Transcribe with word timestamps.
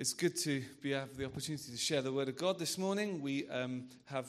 It's 0.00 0.14
good 0.14 0.34
to 0.44 0.62
be 0.80 0.92
have 0.92 1.14
the 1.14 1.26
opportunity 1.26 1.70
to 1.72 1.76
share 1.76 2.00
the 2.00 2.10
word 2.10 2.30
of 2.30 2.36
God 2.38 2.58
this 2.58 2.78
morning. 2.78 3.20
We 3.20 3.46
um, 3.50 3.84
have 4.06 4.28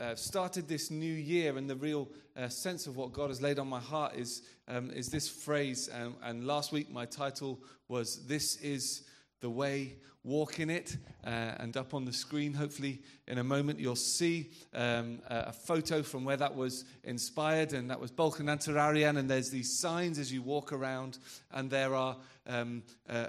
uh, 0.00 0.16
started 0.16 0.66
this 0.66 0.90
new 0.90 1.12
year, 1.12 1.56
and 1.56 1.70
the 1.70 1.76
real 1.76 2.08
uh, 2.36 2.48
sense 2.48 2.88
of 2.88 2.96
what 2.96 3.12
God 3.12 3.28
has 3.28 3.40
laid 3.40 3.60
on 3.60 3.68
my 3.68 3.78
heart 3.78 4.16
is 4.16 4.42
um, 4.66 4.90
is 4.90 5.06
this 5.06 5.28
phrase. 5.28 5.88
Um, 5.94 6.16
and 6.24 6.44
last 6.44 6.72
week, 6.72 6.90
my 6.90 7.06
title 7.06 7.60
was 7.86 8.26
"This 8.26 8.56
is 8.56 9.04
the 9.38 9.48
way, 9.48 9.94
walk 10.24 10.58
in 10.58 10.70
it." 10.70 10.96
Uh, 11.24 11.54
and 11.60 11.76
up 11.76 11.94
on 11.94 12.04
the 12.04 12.12
screen, 12.12 12.52
hopefully, 12.52 13.00
in 13.28 13.38
a 13.38 13.44
moment, 13.44 13.78
you'll 13.78 13.94
see 13.94 14.50
um, 14.74 15.20
a 15.28 15.52
photo 15.52 16.02
from 16.02 16.24
where 16.24 16.36
that 16.36 16.56
was 16.56 16.84
inspired, 17.04 17.74
and 17.74 17.88
that 17.90 18.00
was 18.00 18.10
Bwlch 18.10 18.40
Nant 18.40 18.66
yr 18.66 18.76
Arian. 18.76 19.18
And 19.18 19.30
there's 19.30 19.50
these 19.50 19.78
signs 19.78 20.18
as 20.18 20.32
you 20.32 20.42
walk 20.42 20.72
around, 20.72 21.18
and 21.52 21.70
there 21.70 21.94
are 21.94 22.16
um, 22.48 22.82
uh, 23.08 23.26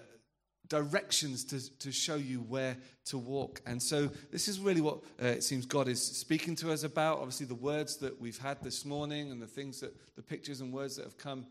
directions 0.69 1.43
to, 1.45 1.77
to 1.79 1.91
show 1.91 2.15
you 2.15 2.39
where 2.41 2.77
to 3.05 3.17
walk. 3.17 3.61
And 3.65 3.81
so, 3.81 4.09
this 4.31 4.47
is 4.47 4.59
really 4.59 4.81
what 4.81 4.99
uh, 5.21 5.27
it 5.27 5.43
seems 5.43 5.65
God 5.65 5.87
is 5.87 6.01
speaking 6.01 6.55
to 6.57 6.71
us 6.71 6.83
about. 6.83 7.19
Obviously, 7.19 7.45
the 7.45 7.55
words 7.55 7.97
that 7.97 8.19
we've 8.19 8.37
had 8.37 8.61
this 8.61 8.85
morning 8.85 9.31
and 9.31 9.41
the 9.41 9.47
things 9.47 9.79
that 9.79 9.95
the 10.15 10.21
pictures 10.21 10.61
and 10.61 10.73
words 10.73 10.95
that 10.97 11.05
have 11.05 11.17
come 11.17 11.45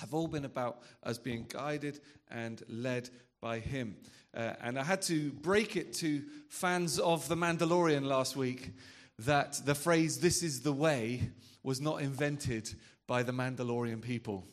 have 0.00 0.12
all 0.14 0.26
been 0.26 0.44
about 0.44 0.82
us 1.02 1.18
being 1.18 1.46
guided 1.48 2.00
and 2.30 2.62
led 2.68 3.10
by 3.40 3.58
Him. 3.58 3.96
Uh, 4.34 4.54
and 4.62 4.78
I 4.78 4.82
had 4.82 5.02
to 5.02 5.30
break 5.30 5.76
it 5.76 5.92
to 5.94 6.22
fans 6.48 6.98
of 6.98 7.28
The 7.28 7.36
Mandalorian 7.36 8.04
last 8.04 8.36
week 8.36 8.72
that 9.20 9.60
the 9.64 9.74
phrase, 9.74 10.18
this 10.18 10.42
is 10.42 10.62
the 10.62 10.72
way, 10.72 11.30
was 11.62 11.80
not 11.80 12.00
invented 12.02 12.74
by 13.06 13.22
the 13.22 13.32
Mandalorian 13.32 14.02
people. 14.02 14.46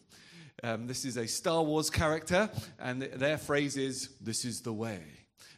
Um, 0.63 0.87
this 0.87 1.05
is 1.05 1.17
a 1.17 1.27
Star 1.27 1.63
Wars 1.63 1.89
character, 1.89 2.49
and 2.79 3.01
their 3.01 3.37
phrase 3.37 3.77
is, 3.77 4.09
This 4.21 4.45
is 4.45 4.61
the 4.61 4.73
way. 4.73 5.01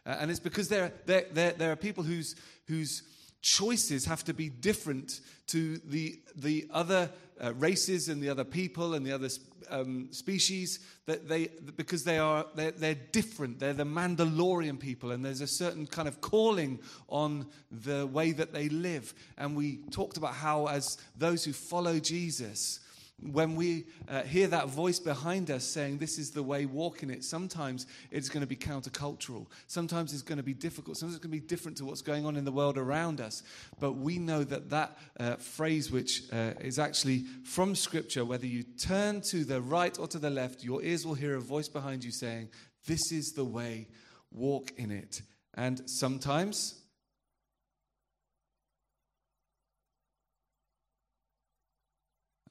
Uh, 0.05 0.17
and 0.19 0.31
it's 0.31 0.39
because 0.39 0.67
there, 0.69 0.93
there, 1.05 1.25
there, 1.31 1.51
there 1.51 1.71
are 1.71 1.75
people 1.75 2.03
whose, 2.03 2.35
whose 2.67 3.03
choices 3.41 4.05
have 4.05 4.23
to 4.23 4.33
be 4.33 4.49
different 4.49 5.21
to 5.47 5.77
the, 5.85 6.19
the 6.35 6.67
other 6.71 7.09
uh, 7.43 7.53
races 7.55 8.09
and 8.09 8.21
the 8.21 8.29
other 8.29 8.43
people 8.43 8.93
and 8.93 9.05
the 9.05 9.11
other 9.11 9.29
um, 9.69 10.07
species 10.11 10.79
that 11.05 11.27
they 11.27 11.49
because 11.75 12.03
they 12.03 12.17
are 12.17 12.45
they're, 12.55 12.71
they're, 12.71 12.95
different 13.11 13.59
they're 13.59 13.73
the 13.73 13.85
mandalorian 13.85 14.79
people 14.79 15.11
and 15.11 15.23
there's 15.23 15.41
a 15.41 15.47
certain 15.47 15.87
kind 15.87 16.07
of 16.07 16.21
calling 16.21 16.79
on 17.07 17.45
the 17.71 18.05
way 18.07 18.31
that 18.31 18.53
they 18.53 18.69
live 18.69 19.13
and 19.37 19.55
we 19.55 19.77
talked 19.89 20.17
about 20.17 20.33
how 20.33 20.67
as 20.67 20.97
those 21.17 21.43
who 21.43 21.53
follow 21.53 21.99
jesus 21.99 22.79
when 23.21 23.55
we 23.55 23.85
uh, 24.09 24.23
hear 24.23 24.47
that 24.47 24.67
voice 24.67 24.99
behind 24.99 25.49
us 25.49 25.63
saying, 25.63 25.97
This 25.97 26.17
is 26.17 26.31
the 26.31 26.43
way, 26.43 26.65
walk 26.65 27.03
in 27.03 27.09
it, 27.09 27.23
sometimes 27.23 27.85
it's 28.11 28.29
going 28.29 28.41
to 28.41 28.47
be 28.47 28.55
countercultural. 28.55 29.47
Sometimes 29.67 30.13
it's 30.13 30.21
going 30.21 30.37
to 30.37 30.43
be 30.43 30.53
difficult. 30.53 30.97
Sometimes 30.97 31.15
it's 31.15 31.23
going 31.23 31.31
to 31.31 31.41
be 31.41 31.47
different 31.47 31.77
to 31.77 31.85
what's 31.85 32.01
going 32.01 32.25
on 32.25 32.35
in 32.35 32.43
the 32.43 32.51
world 32.51 32.77
around 32.77 33.21
us. 33.21 33.43
But 33.79 33.93
we 33.93 34.17
know 34.17 34.43
that 34.43 34.69
that 34.71 34.97
uh, 35.19 35.35
phrase, 35.35 35.91
which 35.91 36.23
uh, 36.31 36.51
is 36.59 36.79
actually 36.79 37.25
from 37.43 37.75
Scripture, 37.75 38.25
whether 38.25 38.47
you 38.47 38.63
turn 38.63 39.21
to 39.29 39.45
the 39.45 39.61
right 39.61 39.97
or 39.97 40.07
to 40.07 40.19
the 40.19 40.29
left, 40.29 40.63
your 40.63 40.83
ears 40.83 41.05
will 41.05 41.13
hear 41.13 41.35
a 41.35 41.41
voice 41.41 41.69
behind 41.69 42.03
you 42.03 42.11
saying, 42.11 42.49
This 42.87 43.11
is 43.11 43.31
the 43.33 43.45
way, 43.45 43.87
walk 44.31 44.73
in 44.77 44.91
it. 44.91 45.21
And 45.55 45.81
sometimes 45.85 46.82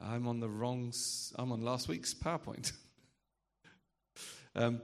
I'm 0.04 0.26
on 0.26 0.40
the 0.40 0.48
wrong, 0.48 0.92
I'm 1.36 1.52
on 1.52 1.62
last 1.62 1.88
week's 1.88 2.14
PowerPoint. 2.14 2.72
um, 4.56 4.80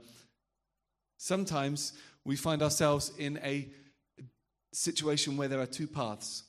sometimes 1.17 1.93
we 2.23 2.35
find 2.35 2.61
ourselves 2.61 3.11
in 3.17 3.39
a 3.43 3.69
situation 4.71 5.37
where 5.37 5.47
there 5.47 5.59
are 5.59 5.65
two 5.65 5.87
paths. 5.87 6.43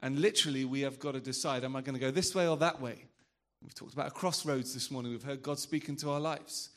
And 0.00 0.18
literally, 0.20 0.64
we 0.64 0.80
have 0.82 0.98
got 0.98 1.12
to 1.12 1.20
decide 1.20 1.64
am 1.64 1.76
I 1.76 1.80
going 1.80 1.94
to 1.94 2.00
go 2.00 2.10
this 2.10 2.34
way 2.34 2.46
or 2.46 2.56
that 2.58 2.80
way? 2.80 3.04
We've 3.62 3.74
talked 3.74 3.94
about 3.94 4.08
a 4.08 4.12
crossroads 4.12 4.72
this 4.72 4.90
morning. 4.90 5.12
We've 5.12 5.22
heard 5.22 5.42
God 5.42 5.58
speaking 5.58 5.96
to 5.96 6.10
our 6.10 6.20
lives. 6.20 6.70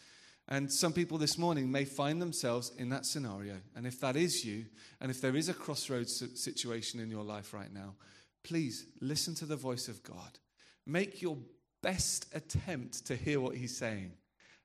And 0.47 0.71
some 0.71 0.91
people 0.91 1.17
this 1.17 1.37
morning 1.37 1.71
may 1.71 1.85
find 1.85 2.21
themselves 2.21 2.71
in 2.77 2.89
that 2.89 3.05
scenario. 3.05 3.57
And 3.75 3.85
if 3.85 3.99
that 4.01 4.16
is 4.16 4.43
you, 4.43 4.66
and 4.99 5.11
if 5.11 5.21
there 5.21 5.35
is 5.35 5.49
a 5.49 5.53
crossroads 5.53 6.23
situation 6.39 6.99
in 6.99 7.09
your 7.09 7.23
life 7.23 7.53
right 7.53 7.71
now, 7.71 7.93
please 8.43 8.87
listen 8.99 9.35
to 9.35 9.45
the 9.45 9.55
voice 9.55 9.87
of 9.87 10.01
God. 10.03 10.39
Make 10.91 11.22
your 11.22 11.38
best 11.81 12.25
attempt 12.35 13.06
to 13.06 13.16
hear 13.16 13.40
what 13.40 13.56
he's 13.56 13.75
saying. 13.78 14.12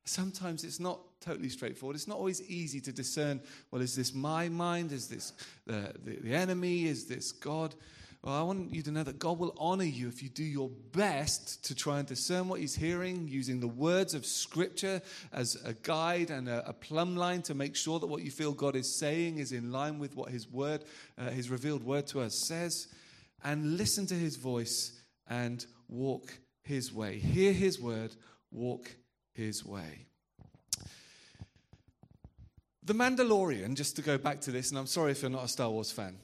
Sometimes 0.04 0.64
it's 0.64 0.80
not 0.80 0.98
totally 1.20 1.48
straightforward. 1.48 1.94
It's 1.94 2.08
not 2.08 2.18
always 2.18 2.42
easy 2.50 2.80
to 2.80 2.92
discern 2.92 3.40
well, 3.70 3.80
is 3.80 3.94
this 3.94 4.12
my 4.12 4.48
mind? 4.48 4.90
Is 4.90 5.06
this 5.06 5.32
the, 5.66 5.92
the, 6.04 6.16
the 6.16 6.34
enemy? 6.34 6.86
Is 6.86 7.06
this 7.06 7.30
God? 7.30 7.76
Well, 8.24 8.34
I 8.34 8.42
want 8.42 8.74
you 8.74 8.82
to 8.82 8.90
know 8.90 9.04
that 9.04 9.20
God 9.20 9.38
will 9.38 9.54
honor 9.56 9.84
you 9.84 10.08
if 10.08 10.20
you 10.20 10.28
do 10.28 10.42
your 10.42 10.68
best 10.90 11.64
to 11.66 11.76
try 11.76 12.00
and 12.00 12.08
discern 12.08 12.48
what 12.48 12.58
He's 12.58 12.74
hearing, 12.74 13.28
using 13.28 13.60
the 13.60 13.68
words 13.68 14.14
of 14.14 14.26
Scripture 14.26 15.00
as 15.32 15.56
a 15.64 15.74
guide 15.74 16.30
and 16.30 16.48
a, 16.48 16.68
a 16.68 16.72
plumb 16.72 17.14
line 17.14 17.42
to 17.42 17.54
make 17.54 17.76
sure 17.76 18.00
that 18.00 18.08
what 18.08 18.22
you 18.22 18.32
feel 18.32 18.50
God 18.50 18.74
is 18.74 18.92
saying 18.92 19.38
is 19.38 19.52
in 19.52 19.70
line 19.70 20.00
with 20.00 20.16
what 20.16 20.30
His 20.30 20.50
word, 20.50 20.84
uh, 21.16 21.30
His 21.30 21.50
revealed 21.50 21.84
word 21.84 22.08
to 22.08 22.20
us 22.20 22.34
says, 22.34 22.88
and 23.44 23.76
listen 23.76 24.06
to 24.06 24.14
His 24.14 24.34
voice 24.34 25.00
and 25.28 25.64
walk 25.88 26.38
his 26.62 26.92
way. 26.92 27.18
Hear 27.18 27.52
his 27.52 27.80
word, 27.80 28.14
walk 28.50 28.96
his 29.32 29.64
way. 29.64 30.06
The 32.82 32.94
Mandalorian, 32.94 33.74
just 33.74 33.96
to 33.96 34.02
go 34.02 34.16
back 34.16 34.40
to 34.42 34.52
this, 34.52 34.70
and 34.70 34.78
I'm 34.78 34.86
sorry 34.86 35.10
if 35.12 35.22
you're 35.22 35.30
not 35.30 35.44
a 35.44 35.48
Star 35.48 35.70
Wars 35.70 35.90
fan. 35.90 36.18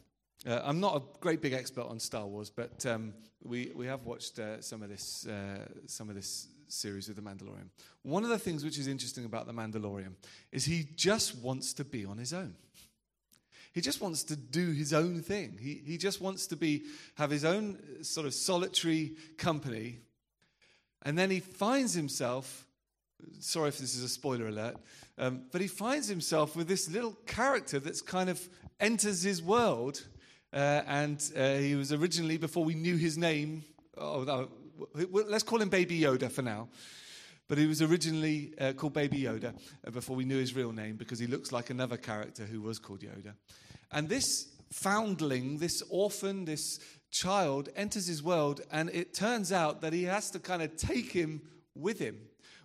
Uh, 0.47 0.61
I'm 0.65 0.81
not 0.81 0.97
a 0.97 1.03
great 1.21 1.41
big 1.41 1.53
expert 1.53 1.87
on 1.87 1.99
Star 2.01 2.27
Wars, 2.27 2.51
but 2.51 2.84
um, 2.87 3.15
we, 3.43 3.72
we 3.75 3.87
have 3.87 4.05
watched 4.05 4.39
uh, 4.39 4.61
some, 4.61 4.83
of 4.83 4.89
this, 4.89 5.27
uh, 5.27 5.67
some 5.87 6.09
of 6.09 6.15
this 6.15 6.49
series 6.69 7.09
with 7.09 7.17
The 7.17 7.22
Mandalorian. 7.22 7.69
One 8.03 8.25
of 8.25 8.31
the 8.31 8.39
things 8.39 8.65
which 8.65 8.78
is 8.78 8.87
interesting 8.87 9.25
about 9.25 9.47
The 9.47 9.53
Mandalorian 9.53 10.15
is 10.51 10.65
he 10.65 10.87
just 10.95 11.37
wants 11.39 11.72
to 11.75 11.84
be 11.84 12.05
on 12.05 12.19
his 12.19 12.33
own. 12.33 12.55
He 13.72 13.81
just 13.81 14.00
wants 14.00 14.22
to 14.25 14.37
do 14.37 14.71
his 14.72 14.93
own 14.93 15.22
thing. 15.22 15.59
He, 15.60 15.83
he 15.84 15.97
just 15.97 16.21
wants 16.21 16.47
to 16.49 16.56
be, 16.56 16.84
have 17.15 17.31
his 17.31 17.44
own 17.44 17.78
sort 18.03 18.27
of 18.27 18.34
solitary 18.34 19.16
company. 19.38 20.00
And 21.03 21.19
then 21.19 21.31
he 21.31 21.41
finds 21.41 21.94
himself, 21.94 22.66
sorry 23.41 23.69
if 23.69 23.78
this 23.78 23.94
is 23.94 24.03
a 24.03 24.09
spoiler 24.09 24.49
alert, 24.49 24.77
um, 25.19 25.43
but 25.50 25.60
he 25.60 25.69
finds 25.69 26.06
himself 26.06 26.55
with 26.55 26.69
this 26.69 26.91
little 26.91 27.16
character 27.27 27.81
that's 27.81 28.03
kind 28.03 28.28
of 28.28 28.49
enters 28.78 29.22
his 29.22 29.43
world. 29.43 30.04
Uh, 30.53 30.83
and 30.87 31.33
uh, 31.37 31.54
he 31.54 31.75
was 31.75 31.93
originally, 31.93 32.37
before 32.37 32.65
we 32.65 32.75
knew 32.75 32.97
his 32.97 33.16
name, 33.16 33.65
oh, 33.97 34.22
no, 34.25 34.49
let's 34.94 35.44
call 35.44 35.62
him 35.62 35.71
Baby 35.71 36.00
Yoda 36.00 36.31
for 36.31 36.43
now. 36.43 36.69
But 37.53 37.59
he 37.59 37.67
was 37.67 37.83
originally 37.83 38.55
uh, 38.59 38.73
called 38.73 38.95
Baby 38.95 39.25
Yoda 39.25 39.53
uh, 39.87 39.91
before 39.91 40.17
we 40.17 40.25
knew 40.25 40.39
his 40.39 40.57
real 40.57 40.73
name 40.73 40.97
because 40.97 41.19
he 41.19 41.27
looks 41.27 41.53
like 41.53 41.69
another 41.69 41.99
character 41.99 42.45
who 42.47 42.63
was 42.63 42.79
called 42.79 43.01
Yoda. 43.01 43.35
And 43.91 44.09
this 44.09 44.49
foundling, 44.71 45.59
this 45.59 45.83
orphan, 45.91 46.47
this 46.47 46.81
child 47.11 47.69
enters 47.77 48.07
his 48.07 48.23
world, 48.23 48.63
and 48.73 48.89
it 48.89 49.13
turns 49.13 49.53
out 49.53 49.83
that 49.83 49.93
he 49.93 50.05
has 50.05 50.31
to 50.31 50.39
kind 50.39 50.63
of 50.63 50.79
take 50.79 51.13
him 51.13 51.43
with 51.75 51.99
him 51.99 52.21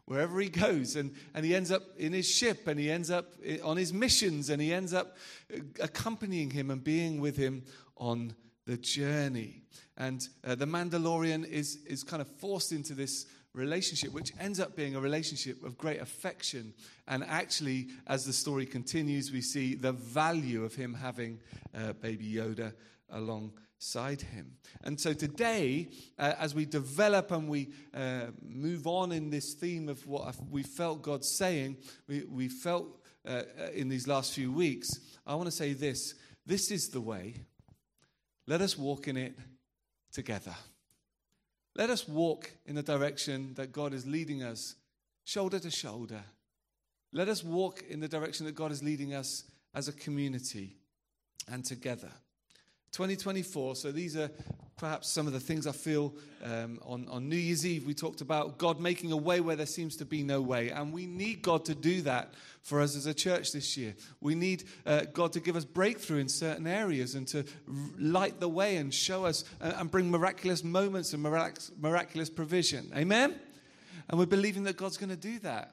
wherever 0.05 0.39
he 0.39 0.47
goes. 0.47 0.95
And, 0.95 1.13
and 1.33 1.43
he 1.43 1.53
ends 1.53 1.69
up 1.69 1.81
in 1.97 2.13
his 2.13 2.29
ship, 2.29 2.65
and 2.65 2.79
he 2.79 2.89
ends 2.89 3.11
up 3.11 3.33
on 3.65 3.75
his 3.75 3.91
missions, 3.91 4.49
and 4.49 4.61
he 4.61 4.71
ends 4.71 4.93
up 4.93 5.17
uh, 5.53 5.59
accompanying 5.81 6.51
him 6.51 6.71
and 6.71 6.81
being 6.81 7.19
with 7.19 7.35
him 7.35 7.65
on 7.97 8.33
the 8.65 8.77
journey. 8.77 9.63
And 9.97 10.25
uh, 10.45 10.55
the 10.55 10.65
Mandalorian 10.65 11.45
is, 11.45 11.79
is 11.85 12.05
kind 12.05 12.21
of 12.21 12.29
forced 12.39 12.71
into 12.71 12.93
this 12.93 13.25
relationship, 13.57 14.13
which 14.13 14.31
ends 14.39 14.59
up 14.59 14.75
being 14.75 14.95
a 14.95 14.99
relationship 14.99 15.63
of 15.63 15.77
great 15.77 16.01
affection. 16.01 16.73
And 17.07 17.23
actually, 17.23 17.87
as 18.05 18.25
the 18.25 18.33
story 18.33 18.65
continues, 18.65 19.31
we 19.31 19.41
see 19.41 19.75
the 19.75 19.91
value 19.91 20.63
of 20.63 20.75
him 20.75 20.93
having 20.93 21.39
uh, 21.75 21.93
baby 21.93 22.31
Yoda 22.31 22.73
alongside 23.09 24.21
him. 24.21 24.53
And 24.83 24.99
so 24.99 25.13
today, 25.13 25.89
uh, 26.19 26.33
as 26.39 26.53
we 26.53 26.65
develop 26.65 27.31
and 27.31 27.49
we 27.49 27.69
uh, 27.93 28.27
move 28.41 28.87
on 28.87 29.11
in 29.11 29.29
this 29.29 29.53
theme 29.53 29.89
of 29.89 30.05
what 30.05 30.35
we 30.49 30.63
felt 30.63 31.01
God 31.01 31.25
saying, 31.25 31.77
we, 32.07 32.23
we 32.23 32.47
felt 32.47 32.87
uh, 33.27 33.43
in 33.73 33.89
these 33.89 34.07
last 34.07 34.33
few 34.33 34.51
weeks, 34.51 34.89
I 35.25 35.35
want 35.35 35.47
to 35.47 35.55
say 35.55 35.73
this 35.73 36.15
this 36.45 36.71
is 36.71 36.87
the 36.89 37.01
way. 37.01 37.35
Let 38.47 38.61
us 38.61 38.77
walk 38.77 39.09
in 39.09 39.17
it 39.17 39.37
together. 40.13 40.55
Let 41.77 41.91
us 41.91 42.07
walk 42.07 42.51
in 42.65 42.73
the 42.73 42.81
direction 42.81 43.53
that 43.53 43.71
God 43.71 43.93
is 43.93 44.07
leading 44.07 44.41
us, 44.41 44.75
shoulder 45.23 45.59
to 45.59 45.69
shoulder. 45.69 46.23
Let 47.13 47.29
us 47.29 47.43
walk 47.43 47.83
in 47.87 47.99
the 47.99 48.07
direction 48.07 48.47
that 48.47 48.55
God 48.55 48.71
is 48.71 48.81
leading 48.81 49.13
us 49.13 49.43
as 49.75 49.87
a 49.87 49.93
community 49.93 50.75
and 51.47 51.63
together. 51.63 52.11
2024, 52.93 53.75
so 53.75 53.91
these 53.91 54.17
are 54.17 54.31
perhaps 54.77 55.09
some 55.09 55.25
of 55.25 55.33
the 55.33 55.39
things 55.39 55.65
I 55.65 55.71
feel 55.71 56.13
um, 56.43 56.79
on, 56.85 57.07
on 57.09 57.27
New 57.27 57.35
Year's 57.35 57.65
Eve. 57.65 57.87
We 57.87 57.95
talked 57.95 58.21
about 58.21 58.59
God 58.59 58.79
making 58.79 59.11
a 59.11 59.17
way 59.17 59.41
where 59.41 59.55
there 59.55 59.65
seems 59.65 59.97
to 59.97 60.05
be 60.05 60.21
no 60.21 60.39
way. 60.39 60.69
And 60.69 60.93
we 60.93 61.07
need 61.07 61.41
God 61.41 61.65
to 61.65 61.75
do 61.75 62.03
that 62.03 62.33
for 62.61 62.79
us 62.79 62.95
as 62.95 63.07
a 63.07 63.13
church 63.13 63.51
this 63.51 63.75
year. 63.75 63.95
We 64.21 64.35
need 64.35 64.65
uh, 64.85 65.05
God 65.13 65.33
to 65.33 65.39
give 65.39 65.55
us 65.55 65.65
breakthrough 65.65 66.19
in 66.19 66.29
certain 66.29 66.67
areas 66.67 67.15
and 67.15 67.27
to 67.29 67.43
light 67.97 68.39
the 68.39 68.47
way 68.47 68.77
and 68.77 68.93
show 68.93 69.25
us 69.25 69.45
uh, 69.61 69.73
and 69.77 69.89
bring 69.89 70.11
miraculous 70.11 70.63
moments 70.63 71.11
and 71.13 71.23
mirac- 71.23 71.57
miraculous 71.79 72.29
provision. 72.29 72.91
Amen? 72.95 73.35
And 74.09 74.19
we're 74.19 74.27
believing 74.27 74.63
that 74.63 74.77
God's 74.77 74.97
going 74.97 75.09
to 75.09 75.15
do 75.15 75.39
that. 75.39 75.71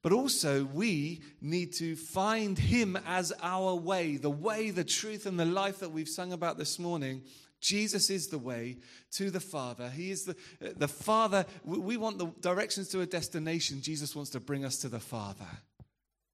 But 0.00 0.12
also, 0.12 0.64
we 0.64 1.22
need 1.40 1.72
to 1.74 1.96
find 1.96 2.58
Him 2.58 2.98
as 3.06 3.32
our 3.42 3.74
way, 3.74 4.18
the 4.18 4.30
way, 4.30 4.70
the 4.70 4.84
truth, 4.84 5.24
and 5.24 5.40
the 5.40 5.46
life 5.46 5.78
that 5.78 5.92
we've 5.92 6.08
sung 6.08 6.34
about 6.34 6.58
this 6.58 6.78
morning. 6.78 7.22
Jesus 7.64 8.10
is 8.10 8.28
the 8.28 8.38
way 8.38 8.76
to 9.12 9.30
the 9.30 9.40
Father. 9.40 9.88
He 9.88 10.10
is 10.10 10.26
the, 10.26 10.36
the 10.76 10.86
Father. 10.86 11.46
We 11.64 11.96
want 11.96 12.18
the 12.18 12.26
directions 12.42 12.88
to 12.90 13.00
a 13.00 13.06
destination. 13.06 13.80
Jesus 13.80 14.14
wants 14.14 14.30
to 14.32 14.40
bring 14.40 14.66
us 14.66 14.76
to 14.80 14.90
the 14.90 15.00
Father. 15.00 15.48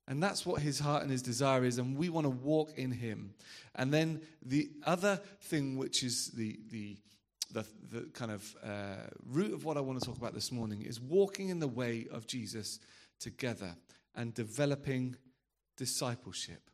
And 0.09 0.21
that's 0.21 0.45
what 0.45 0.61
his 0.61 0.81
heart 0.81 1.03
and 1.03 1.11
his 1.11 1.23
desire 1.23 1.65
is, 1.65 1.79
and 1.79 1.97
we 1.97 2.09
want 2.09 2.25
to 2.25 2.31
walk 2.31 2.73
in 2.77 2.91
him. 2.91 3.35
And 3.77 3.95
then 3.95 4.23
the 4.45 4.71
other 4.85 5.21
thing, 5.43 5.77
which 5.77 6.03
is 6.03 6.33
the, 6.33 6.59
the, 6.69 6.97
the, 7.53 7.65
the 7.93 8.01
kind 8.13 8.33
of 8.33 8.57
uh, 8.65 9.07
root 9.25 9.53
of 9.53 9.65
what 9.65 9.77
I 9.77 9.81
want 9.83 10.01
to 10.01 10.05
talk 10.07 10.19
about 10.19 10.35
this 10.35 10.51
morning, 10.51 10.83
is 10.83 11.01
walking 11.01 11.51
in 11.51 11.61
the 11.61 11.69
way 11.69 12.09
of 12.11 12.27
Jesus 12.27 12.81
together 13.21 13.77
and 14.17 14.35
developing 14.35 15.15
discipleship. 15.77 16.71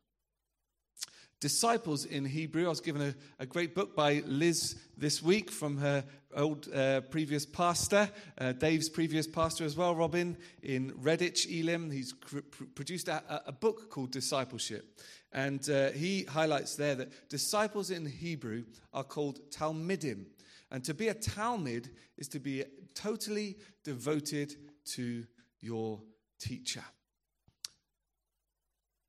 Disciples 1.41 2.07
in 2.07 2.25
Hebrew. 2.25 2.65
I 2.65 2.71
was 2.71 2.81
given 2.81 3.03
a, 3.03 3.15
a 3.39 3.45
great 3.45 3.75
book 3.75 3.95
by 3.95 4.23
Liz 4.27 4.77
this 4.97 5.23
week 5.23 5.51
from 5.51 5.77
her 5.77 6.03
old 6.35 6.73
uh, 6.73 7.03
previous 7.03 7.45
pastor, 7.45 8.09
uh, 8.39 8.53
Dave's 8.53 8.89
previous 8.89 9.27
pastor 9.27 9.65
as 9.65 9.77
well, 9.77 9.95
Robin, 9.95 10.37
in 10.63 10.93
Redditch, 10.93 11.47
Elim. 11.47 11.91
He's 11.91 12.15
cr- 12.15 12.39
produced 12.75 13.09
a, 13.09 13.43
a, 13.47 13.53
book 13.53 13.91
called 13.91 14.13
Discipleship. 14.13 14.99
And 15.33 15.69
uh, 15.69 15.91
he 15.91 16.25
highlights 16.25 16.77
there 16.77 16.95
that 16.95 17.29
disciples 17.29 17.91
in 17.91 18.07
Hebrew 18.07 18.65
are 18.95 19.05
called 19.05 19.41
Talmidim. 19.51 20.25
And 20.71 20.83
to 20.85 20.95
be 20.95 21.09
a 21.09 21.15
talmid 21.15 21.91
is 22.17 22.29
to 22.29 22.39
be 22.39 22.65
totally 22.95 23.59
devoted 23.85 24.55
to 24.95 25.25
your 25.61 26.01
teacher. 26.39 26.85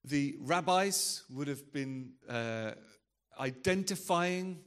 The 0.10 0.38
rabbis 0.40 1.24
would 1.34 1.50
have 1.50 1.74
been 1.74 2.14
uh, 2.30 2.72
identifying 3.38 4.60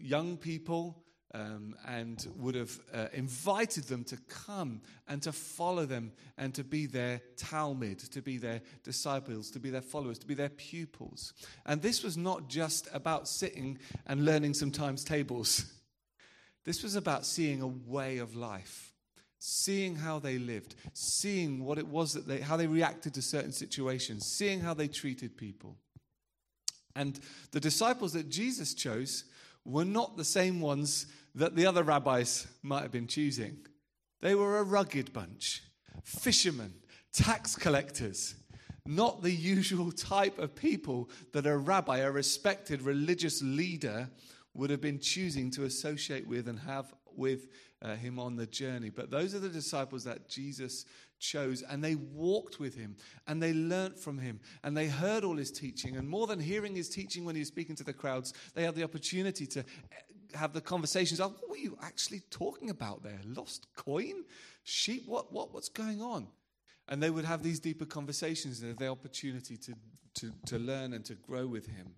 young 0.00 0.38
people 0.38 1.02
um, 1.34 1.74
and 1.86 2.26
would 2.36 2.54
have 2.54 2.80
uh, 2.94 3.08
invited 3.12 3.84
them 3.84 4.04
to 4.04 4.16
come 4.28 4.80
and 5.06 5.20
to 5.22 5.32
follow 5.32 5.84
them 5.84 6.12
and 6.38 6.54
to 6.54 6.64
be 6.64 6.86
their 6.86 7.20
talmid, 7.36 8.08
to 8.08 8.22
be 8.22 8.38
their 8.38 8.62
disciples, 8.84 9.50
to 9.50 9.58
be 9.58 9.68
their 9.68 9.82
followers, 9.82 10.18
to 10.20 10.26
be 10.26 10.32
their 10.32 10.48
pupils. 10.48 11.34
And 11.66 11.82
this 11.82 12.02
was 12.02 12.16
not 12.16 12.48
just 12.48 12.88
about 12.94 13.28
sitting 13.28 13.78
and 14.06 14.24
learning 14.24 14.54
some 14.54 14.70
times 14.70 15.04
tables, 15.04 15.66
this 16.64 16.82
was 16.82 16.96
about 16.96 17.26
seeing 17.26 17.60
a 17.60 17.66
way 17.66 18.16
of 18.16 18.34
life 18.34 18.95
seeing 19.48 19.94
how 19.94 20.18
they 20.18 20.38
lived, 20.38 20.74
seeing 20.92 21.64
what 21.64 21.78
it 21.78 21.86
was 21.86 22.14
that 22.14 22.26
they, 22.26 22.40
how 22.40 22.56
they 22.56 22.66
reacted 22.66 23.14
to 23.14 23.22
certain 23.22 23.52
situations, 23.52 24.26
seeing 24.26 24.58
how 24.58 24.74
they 24.74 24.88
treated 24.88 25.36
people. 25.36 25.76
And 26.96 27.20
the 27.52 27.60
disciples 27.60 28.12
that 28.14 28.28
Jesus 28.28 28.74
chose 28.74 29.22
were 29.64 29.84
not 29.84 30.16
the 30.16 30.24
same 30.24 30.60
ones 30.60 31.06
that 31.36 31.54
the 31.54 31.64
other 31.64 31.84
rabbis 31.84 32.48
might 32.64 32.82
have 32.82 32.90
been 32.90 33.06
choosing. 33.06 33.58
They 34.20 34.34
were 34.34 34.58
a 34.58 34.64
rugged 34.64 35.12
bunch, 35.12 35.62
fishermen, 36.02 36.74
tax 37.12 37.54
collectors, 37.54 38.34
not 38.84 39.22
the 39.22 39.30
usual 39.30 39.92
type 39.92 40.40
of 40.40 40.56
people 40.56 41.08
that 41.32 41.46
a 41.46 41.56
rabbi, 41.56 41.98
a 41.98 42.10
respected 42.10 42.82
religious 42.82 43.42
leader, 43.42 44.10
would 44.54 44.70
have 44.70 44.80
been 44.80 44.98
choosing 44.98 45.52
to 45.52 45.66
associate 45.66 46.26
with 46.26 46.48
and 46.48 46.58
have 46.58 46.92
with 47.14 47.46
uh, 47.82 47.94
him 47.94 48.18
on 48.18 48.36
the 48.36 48.46
journey. 48.46 48.90
But 48.90 49.10
those 49.10 49.34
are 49.34 49.38
the 49.38 49.48
disciples 49.48 50.04
that 50.04 50.28
Jesus 50.28 50.86
chose, 51.18 51.62
and 51.62 51.82
they 51.82 51.94
walked 51.94 52.58
with 52.58 52.74
him, 52.74 52.96
and 53.26 53.42
they 53.42 53.52
learnt 53.52 53.98
from 53.98 54.18
him, 54.18 54.40
and 54.62 54.76
they 54.76 54.86
heard 54.86 55.24
all 55.24 55.36
his 55.36 55.50
teaching. 55.50 55.96
And 55.96 56.08
more 56.08 56.26
than 56.26 56.40
hearing 56.40 56.74
his 56.74 56.88
teaching 56.88 57.24
when 57.24 57.34
he 57.34 57.40
was 57.40 57.48
speaking 57.48 57.76
to 57.76 57.84
the 57.84 57.92
crowds, 57.92 58.32
they 58.54 58.64
had 58.64 58.74
the 58.74 58.84
opportunity 58.84 59.46
to 59.46 59.60
uh, 59.60 59.64
have 60.34 60.52
the 60.52 60.60
conversations 60.60 61.20
of 61.20 61.32
what 61.40 61.50
were 61.50 61.56
you 61.56 61.78
actually 61.82 62.20
talking 62.30 62.70
about 62.70 63.02
there? 63.02 63.20
Lost 63.24 63.66
coin? 63.76 64.24
Sheep? 64.64 65.04
What, 65.06 65.32
what, 65.32 65.54
what's 65.54 65.68
going 65.68 66.02
on? 66.02 66.28
And 66.88 67.02
they 67.02 67.10
would 67.10 67.24
have 67.24 67.42
these 67.42 67.60
deeper 67.60 67.84
conversations 67.84 68.62
and 68.62 68.76
the 68.78 68.88
opportunity 68.88 69.56
to, 69.56 69.74
to, 70.14 70.32
to 70.46 70.58
learn 70.58 70.92
and 70.92 71.04
to 71.06 71.14
grow 71.14 71.46
with 71.46 71.66
him. 71.66 71.88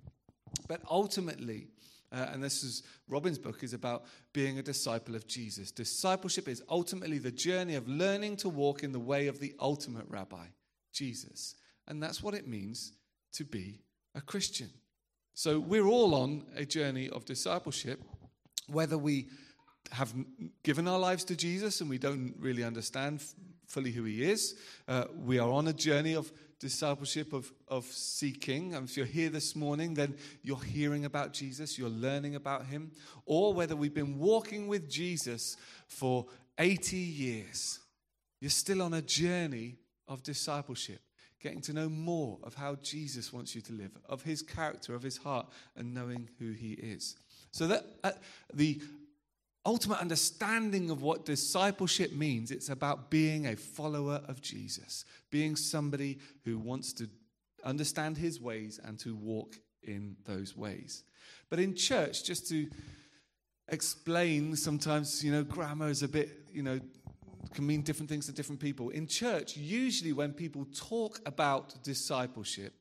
But 0.66 0.80
ultimately, 0.90 1.68
uh, 2.10 2.26
and 2.32 2.42
this 2.42 2.62
is 2.62 2.82
Robin's 3.06 3.38
book 3.38 3.62
is 3.62 3.74
about 3.74 4.04
being 4.32 4.58
a 4.58 4.62
disciple 4.62 5.14
of 5.14 5.26
Jesus. 5.26 5.70
Discipleship 5.70 6.48
is 6.48 6.62
ultimately 6.70 7.18
the 7.18 7.30
journey 7.30 7.74
of 7.74 7.88
learning 7.88 8.36
to 8.38 8.48
walk 8.48 8.82
in 8.82 8.92
the 8.92 8.98
way 8.98 9.26
of 9.26 9.40
the 9.40 9.54
ultimate 9.60 10.06
rabbi, 10.08 10.46
Jesus. 10.92 11.54
And 11.86 12.02
that's 12.02 12.22
what 12.22 12.34
it 12.34 12.46
means 12.46 12.92
to 13.32 13.44
be 13.44 13.80
a 14.14 14.20
Christian. 14.20 14.70
So 15.34 15.60
we're 15.60 15.86
all 15.86 16.14
on 16.14 16.46
a 16.56 16.64
journey 16.64 17.08
of 17.10 17.24
discipleship, 17.24 18.02
whether 18.66 18.98
we 18.98 19.28
have 19.92 20.12
given 20.62 20.88
our 20.88 20.98
lives 20.98 21.24
to 21.24 21.36
Jesus 21.36 21.80
and 21.80 21.88
we 21.88 21.98
don't 21.98 22.34
really 22.38 22.64
understand 22.64 23.22
fully 23.68 23.92
who 23.92 24.04
he 24.04 24.24
is. 24.24 24.56
Uh, 24.88 25.04
we 25.14 25.38
are 25.38 25.50
on 25.50 25.68
a 25.68 25.72
journey 25.72 26.14
of 26.14 26.32
discipleship 26.58 27.32
of, 27.32 27.52
of 27.68 27.84
seeking. 27.84 28.74
And 28.74 28.88
if 28.88 28.96
you're 28.96 29.06
here 29.06 29.30
this 29.30 29.54
morning, 29.54 29.94
then 29.94 30.16
you're 30.42 30.62
hearing 30.62 31.04
about 31.04 31.32
Jesus, 31.32 31.78
you're 31.78 31.88
learning 31.88 32.34
about 32.34 32.66
him. 32.66 32.90
Or 33.26 33.54
whether 33.54 33.76
we've 33.76 33.94
been 33.94 34.18
walking 34.18 34.66
with 34.66 34.90
Jesus 34.90 35.56
for 35.86 36.26
80 36.58 36.96
years, 36.96 37.78
you're 38.40 38.50
still 38.50 38.82
on 38.82 38.94
a 38.94 39.02
journey 39.02 39.76
of 40.08 40.22
discipleship, 40.22 41.00
getting 41.40 41.60
to 41.60 41.72
know 41.72 41.88
more 41.88 42.38
of 42.42 42.54
how 42.54 42.76
Jesus 42.76 43.32
wants 43.32 43.54
you 43.54 43.60
to 43.60 43.72
live, 43.72 43.92
of 44.08 44.22
his 44.22 44.42
character, 44.42 44.94
of 44.94 45.02
his 45.02 45.18
heart, 45.18 45.46
and 45.76 45.94
knowing 45.94 46.28
who 46.38 46.52
he 46.52 46.72
is. 46.72 47.16
So 47.52 47.66
that 47.68 47.84
uh, 48.02 48.12
the 48.52 48.80
ultimate 49.68 50.00
understanding 50.00 50.88
of 50.88 51.02
what 51.02 51.26
discipleship 51.26 52.14
means, 52.14 52.50
it's 52.50 52.70
about 52.70 53.10
being 53.10 53.48
a 53.48 53.54
follower 53.54 54.22
of 54.26 54.40
Jesus, 54.40 55.04
being 55.30 55.56
somebody 55.56 56.18
who 56.46 56.58
wants 56.58 56.94
to 56.94 57.06
understand 57.64 58.16
his 58.16 58.40
ways 58.40 58.80
and 58.82 58.98
to 59.00 59.14
walk 59.14 59.56
in 59.82 60.16
those 60.24 60.56
ways. 60.56 61.04
But 61.50 61.58
in 61.58 61.74
church, 61.74 62.24
just 62.24 62.48
to 62.48 62.66
explain, 63.68 64.56
sometimes, 64.56 65.22
you 65.22 65.32
know, 65.32 65.44
grammar 65.44 65.90
is 65.90 66.02
a 66.02 66.08
bit, 66.08 66.30
you 66.50 66.62
know, 66.62 66.80
can 67.52 67.66
mean 67.66 67.82
different 67.82 68.08
things 68.08 68.24
to 68.24 68.32
different 68.32 68.62
people. 68.62 68.88
In 68.88 69.06
church, 69.06 69.54
usually 69.54 70.14
when 70.14 70.32
people 70.32 70.66
talk 70.74 71.20
about 71.26 71.82
discipleship, 71.84 72.72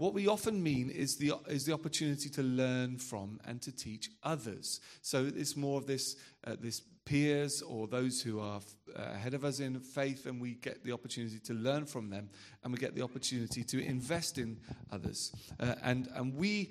what 0.00 0.14
we 0.14 0.26
often 0.28 0.62
mean 0.62 0.88
is 0.88 1.16
the, 1.16 1.34
is 1.46 1.66
the 1.66 1.74
opportunity 1.74 2.30
to 2.30 2.42
learn 2.42 2.96
from 2.96 3.38
and 3.46 3.60
to 3.60 3.70
teach 3.70 4.08
others. 4.22 4.80
So 5.02 5.30
it's 5.36 5.58
more 5.58 5.76
of 5.76 5.86
this, 5.86 6.16
uh, 6.46 6.56
this 6.58 6.80
peers 7.04 7.60
or 7.60 7.86
those 7.86 8.22
who 8.22 8.40
are 8.40 8.62
uh, 8.96 9.02
ahead 9.12 9.34
of 9.34 9.44
us 9.44 9.60
in 9.60 9.78
faith, 9.78 10.24
and 10.24 10.40
we 10.40 10.54
get 10.54 10.82
the 10.84 10.92
opportunity 10.92 11.38
to 11.40 11.52
learn 11.52 11.84
from 11.84 12.08
them, 12.08 12.30
and 12.64 12.72
we 12.72 12.78
get 12.78 12.94
the 12.94 13.02
opportunity 13.02 13.62
to 13.62 13.84
invest 13.84 14.38
in 14.38 14.58
others. 14.90 15.32
Uh, 15.60 15.74
and, 15.82 16.08
and 16.14 16.34
we 16.34 16.70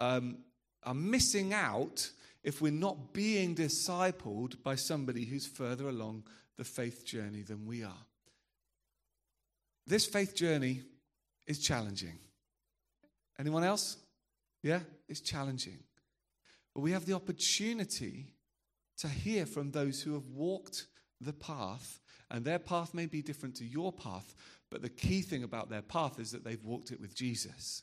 um, 0.00 0.38
are 0.82 0.94
missing 0.94 1.54
out 1.54 2.10
if 2.42 2.60
we're 2.60 2.72
not 2.72 3.12
being 3.12 3.54
discipled 3.54 4.60
by 4.64 4.74
somebody 4.74 5.24
who's 5.24 5.46
further 5.46 5.88
along 5.88 6.24
the 6.58 6.64
faith 6.64 7.06
journey 7.06 7.42
than 7.42 7.66
we 7.66 7.84
are. 7.84 8.04
This 9.86 10.06
faith 10.06 10.34
journey 10.34 10.82
is 11.46 11.60
challenging. 11.60 12.18
Anyone 13.42 13.64
else? 13.64 13.96
Yeah, 14.62 14.78
it's 15.08 15.20
challenging. 15.20 15.80
But 16.76 16.82
we 16.82 16.92
have 16.92 17.06
the 17.06 17.14
opportunity 17.14 18.34
to 18.98 19.08
hear 19.08 19.46
from 19.46 19.72
those 19.72 20.00
who 20.00 20.14
have 20.14 20.28
walked 20.28 20.86
the 21.20 21.32
path, 21.32 21.98
and 22.30 22.44
their 22.44 22.60
path 22.60 22.94
may 22.94 23.06
be 23.06 23.20
different 23.20 23.56
to 23.56 23.64
your 23.64 23.92
path, 23.92 24.36
but 24.70 24.80
the 24.80 24.88
key 24.88 25.22
thing 25.22 25.42
about 25.42 25.70
their 25.70 25.82
path 25.82 26.20
is 26.20 26.30
that 26.30 26.44
they've 26.44 26.62
walked 26.62 26.92
it 26.92 27.00
with 27.00 27.16
Jesus. 27.16 27.82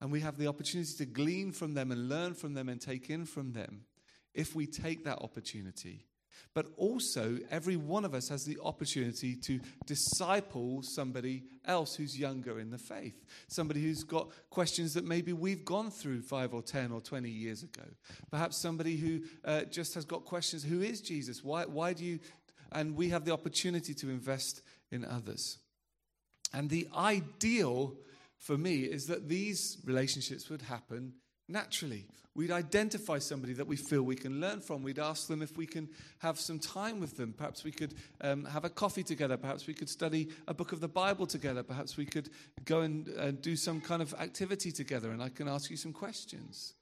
And 0.00 0.10
we 0.10 0.20
have 0.20 0.38
the 0.38 0.46
opportunity 0.46 0.94
to 0.96 1.04
glean 1.04 1.52
from 1.52 1.74
them 1.74 1.92
and 1.92 2.08
learn 2.08 2.32
from 2.32 2.54
them 2.54 2.70
and 2.70 2.80
take 2.80 3.10
in 3.10 3.26
from 3.26 3.52
them 3.52 3.82
if 4.32 4.56
we 4.56 4.66
take 4.66 5.04
that 5.04 5.18
opportunity. 5.18 6.06
But 6.54 6.66
also, 6.76 7.38
every 7.50 7.76
one 7.76 8.04
of 8.04 8.14
us 8.14 8.28
has 8.28 8.44
the 8.44 8.58
opportunity 8.62 9.36
to 9.46 9.60
disciple 9.86 10.82
somebody 10.82 11.44
else 11.64 11.94
who's 11.94 12.18
younger 12.18 12.58
in 12.58 12.70
the 12.70 12.78
faith. 12.78 13.24
Somebody 13.48 13.82
who's 13.82 14.04
got 14.04 14.30
questions 14.50 14.94
that 14.94 15.04
maybe 15.04 15.32
we've 15.32 15.64
gone 15.64 15.90
through 15.90 16.22
five 16.22 16.54
or 16.54 16.62
10 16.62 16.92
or 16.92 17.00
20 17.00 17.28
years 17.28 17.62
ago. 17.62 17.84
Perhaps 18.30 18.56
somebody 18.56 18.96
who 18.96 19.20
uh, 19.44 19.62
just 19.64 19.94
has 19.94 20.04
got 20.04 20.24
questions 20.24 20.64
who 20.64 20.80
is 20.80 21.00
Jesus? 21.00 21.44
Why, 21.44 21.64
why 21.64 21.92
do 21.92 22.04
you. 22.04 22.18
And 22.72 22.96
we 22.96 23.10
have 23.10 23.24
the 23.24 23.32
opportunity 23.32 23.94
to 23.94 24.10
invest 24.10 24.62
in 24.90 25.04
others. 25.04 25.58
And 26.52 26.70
the 26.70 26.88
ideal 26.96 27.94
for 28.38 28.56
me 28.56 28.84
is 28.84 29.06
that 29.06 29.28
these 29.28 29.78
relationships 29.84 30.48
would 30.48 30.62
happen 30.62 31.14
naturally. 31.48 32.06
We'd 32.34 32.50
identify 32.50 33.18
somebody 33.18 33.54
that 33.54 33.66
we 33.66 33.76
feel 33.76 34.02
we 34.02 34.14
can 34.14 34.40
learn 34.40 34.60
from. 34.60 34.82
We'd 34.82 34.98
ask 34.98 35.26
them 35.26 35.40
if 35.40 35.56
we 35.56 35.64
can 35.64 35.88
have 36.18 36.38
some 36.38 36.58
time 36.58 37.00
with 37.00 37.16
them. 37.16 37.32
Perhaps 37.32 37.64
we 37.64 37.72
could 37.72 37.94
um, 38.20 38.44
have 38.44 38.66
a 38.66 38.68
coffee 38.68 39.02
together. 39.02 39.38
Perhaps 39.38 39.66
we 39.66 39.72
could 39.72 39.88
study 39.88 40.28
a 40.46 40.52
book 40.52 40.72
of 40.72 40.80
the 40.80 40.88
Bible 40.88 41.26
together. 41.26 41.62
Perhaps 41.62 41.96
we 41.96 42.04
could 42.04 42.28
go 42.66 42.82
and 42.82 43.08
uh, 43.18 43.30
do 43.30 43.56
some 43.56 43.80
kind 43.80 44.02
of 44.02 44.12
activity 44.14 44.70
together, 44.70 45.12
and 45.12 45.22
I 45.22 45.30
can 45.30 45.48
ask 45.48 45.70
you 45.70 45.78
some 45.78 45.94
questions. 45.94 46.74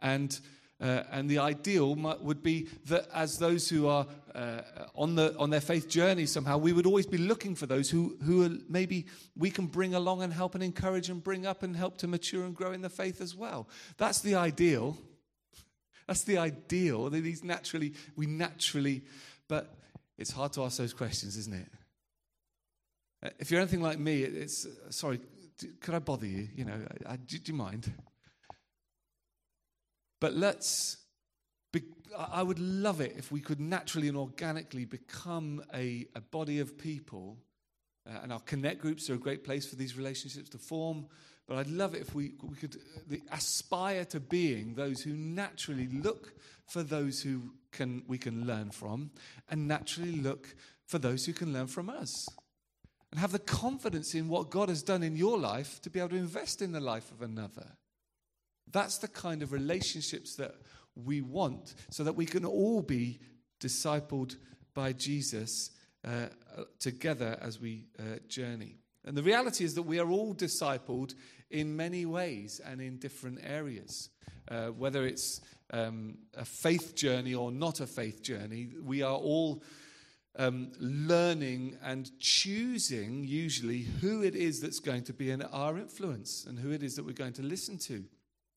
And 0.00 0.38
uh, 0.82 1.04
and 1.12 1.30
the 1.30 1.38
ideal 1.38 1.94
would 1.94 2.42
be 2.42 2.68
that 2.86 3.08
as 3.14 3.38
those 3.38 3.68
who 3.68 3.86
are 3.86 4.04
uh, 4.34 4.62
on, 4.96 5.14
the, 5.14 5.36
on 5.38 5.48
their 5.50 5.60
faith 5.60 5.88
journey 5.88 6.26
somehow, 6.26 6.58
we 6.58 6.72
would 6.72 6.86
always 6.86 7.06
be 7.06 7.18
looking 7.18 7.54
for 7.54 7.66
those 7.66 7.88
who, 7.88 8.16
who 8.24 8.44
are 8.44 8.50
maybe 8.68 9.06
we 9.36 9.48
can 9.48 9.66
bring 9.66 9.94
along 9.94 10.22
and 10.22 10.32
help 10.32 10.54
and 10.54 10.64
encourage 10.64 11.08
and 11.08 11.22
bring 11.22 11.46
up 11.46 11.62
and 11.62 11.76
help 11.76 11.98
to 11.98 12.08
mature 12.08 12.44
and 12.44 12.56
grow 12.56 12.72
in 12.72 12.82
the 12.82 12.88
faith 12.88 13.20
as 13.20 13.36
well. 13.36 13.68
That's 13.96 14.20
the 14.20 14.34
ideal. 14.34 14.98
That's 16.08 16.24
the 16.24 16.38
ideal. 16.38 17.08
These 17.10 17.44
naturally, 17.44 17.94
we 18.16 18.26
naturally, 18.26 19.02
but 19.48 19.76
it's 20.18 20.32
hard 20.32 20.52
to 20.54 20.64
ask 20.64 20.78
those 20.78 20.92
questions, 20.92 21.36
isn't 21.36 21.54
it? 21.54 21.68
Uh, 23.22 23.30
if 23.38 23.52
you're 23.52 23.60
anything 23.60 23.82
like 23.82 24.00
me, 24.00 24.22
it's 24.22 24.66
sorry, 24.90 25.20
could 25.80 25.94
I 25.94 26.00
bother 26.00 26.26
you? 26.26 26.48
You 26.56 26.64
know, 26.64 26.80
I, 27.06 27.12
I, 27.12 27.16
do, 27.16 27.38
do 27.38 27.52
you 27.52 27.56
mind? 27.56 27.92
But 30.22 30.34
let's, 30.34 30.98
be, 31.72 31.82
I 32.16 32.44
would 32.44 32.60
love 32.60 33.00
it 33.00 33.14
if 33.18 33.32
we 33.32 33.40
could 33.40 33.58
naturally 33.58 34.06
and 34.06 34.16
organically 34.16 34.84
become 34.84 35.64
a, 35.74 36.06
a 36.14 36.20
body 36.20 36.60
of 36.60 36.78
people. 36.78 37.38
Uh, 38.08 38.20
and 38.22 38.32
our 38.32 38.38
connect 38.38 38.80
groups 38.80 39.10
are 39.10 39.14
a 39.14 39.18
great 39.18 39.42
place 39.42 39.66
for 39.66 39.74
these 39.74 39.96
relationships 39.96 40.48
to 40.50 40.58
form. 40.58 41.06
But 41.48 41.58
I'd 41.58 41.66
love 41.66 41.96
it 41.96 42.02
if 42.02 42.14
we, 42.14 42.34
we 42.40 42.54
could 42.54 42.76
uh, 43.10 43.16
aspire 43.32 44.04
to 44.06 44.20
being 44.20 44.76
those 44.76 45.02
who 45.02 45.12
naturally 45.12 45.88
look 45.88 46.34
for 46.68 46.84
those 46.84 47.20
who 47.20 47.42
can, 47.72 48.04
we 48.06 48.16
can 48.16 48.46
learn 48.46 48.70
from 48.70 49.10
and 49.50 49.66
naturally 49.66 50.12
look 50.12 50.54
for 50.86 51.00
those 51.00 51.26
who 51.26 51.32
can 51.32 51.52
learn 51.52 51.66
from 51.66 51.90
us. 51.90 52.28
And 53.10 53.18
have 53.18 53.32
the 53.32 53.40
confidence 53.40 54.14
in 54.14 54.28
what 54.28 54.50
God 54.50 54.68
has 54.68 54.84
done 54.84 55.02
in 55.02 55.16
your 55.16 55.36
life 55.36 55.82
to 55.82 55.90
be 55.90 55.98
able 55.98 56.10
to 56.10 56.16
invest 56.16 56.62
in 56.62 56.70
the 56.70 56.78
life 56.78 57.10
of 57.10 57.22
another. 57.22 57.66
That's 58.70 58.98
the 58.98 59.08
kind 59.08 59.42
of 59.42 59.52
relationships 59.52 60.36
that 60.36 60.54
we 60.94 61.20
want 61.20 61.74
so 61.90 62.04
that 62.04 62.14
we 62.14 62.26
can 62.26 62.44
all 62.44 62.82
be 62.82 63.20
discipled 63.60 64.36
by 64.74 64.92
Jesus 64.92 65.70
uh, 66.04 66.26
together 66.78 67.38
as 67.40 67.60
we 67.60 67.86
uh, 67.98 68.18
journey. 68.28 68.76
And 69.04 69.16
the 69.16 69.22
reality 69.22 69.64
is 69.64 69.74
that 69.74 69.82
we 69.82 69.98
are 69.98 70.10
all 70.10 70.34
discipled 70.34 71.14
in 71.50 71.76
many 71.76 72.06
ways 72.06 72.60
and 72.64 72.80
in 72.80 72.98
different 72.98 73.40
areas. 73.42 74.10
Uh, 74.48 74.68
whether 74.68 75.06
it's 75.06 75.40
um, 75.72 76.18
a 76.36 76.44
faith 76.44 76.94
journey 76.94 77.34
or 77.34 77.50
not 77.50 77.80
a 77.80 77.86
faith 77.86 78.22
journey, 78.22 78.70
we 78.82 79.02
are 79.02 79.16
all 79.16 79.62
um, 80.38 80.72
learning 80.78 81.76
and 81.82 82.10
choosing 82.18 83.24
usually 83.24 83.82
who 83.82 84.22
it 84.22 84.34
is 84.34 84.60
that's 84.60 84.80
going 84.80 85.04
to 85.04 85.12
be 85.12 85.30
in 85.30 85.42
our 85.42 85.78
influence 85.78 86.46
and 86.46 86.58
who 86.58 86.70
it 86.70 86.82
is 86.82 86.96
that 86.96 87.04
we're 87.04 87.12
going 87.12 87.34
to 87.34 87.42
listen 87.42 87.78
to. 87.78 88.04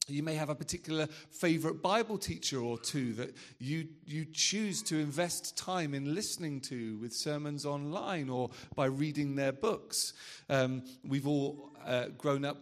You 0.08 0.22
may 0.22 0.36
have 0.36 0.50
a 0.50 0.56
particular 0.56 1.08
favorite 1.08 1.82
Bible 1.82 2.20
teacher 2.20 2.60
or 2.60 2.78
two 2.78 3.14
that 3.14 3.36
you, 3.58 3.88
you 4.06 4.26
choose 4.26 4.84
to 4.84 5.00
invest 5.00 5.58
time 5.58 5.96
in 5.96 6.14
listening 6.14 6.62
to 6.62 6.98
with 7.00 7.12
sermons 7.12 7.66
online 7.66 8.30
or 8.30 8.52
by 8.76 8.86
reading 8.86 9.36
their 9.36 9.52
books. 9.52 10.14
Um, 10.48 10.84
we've 11.04 11.28
all 11.28 11.72
uh, 11.84 12.10
grown 12.18 12.46
up 12.46 12.58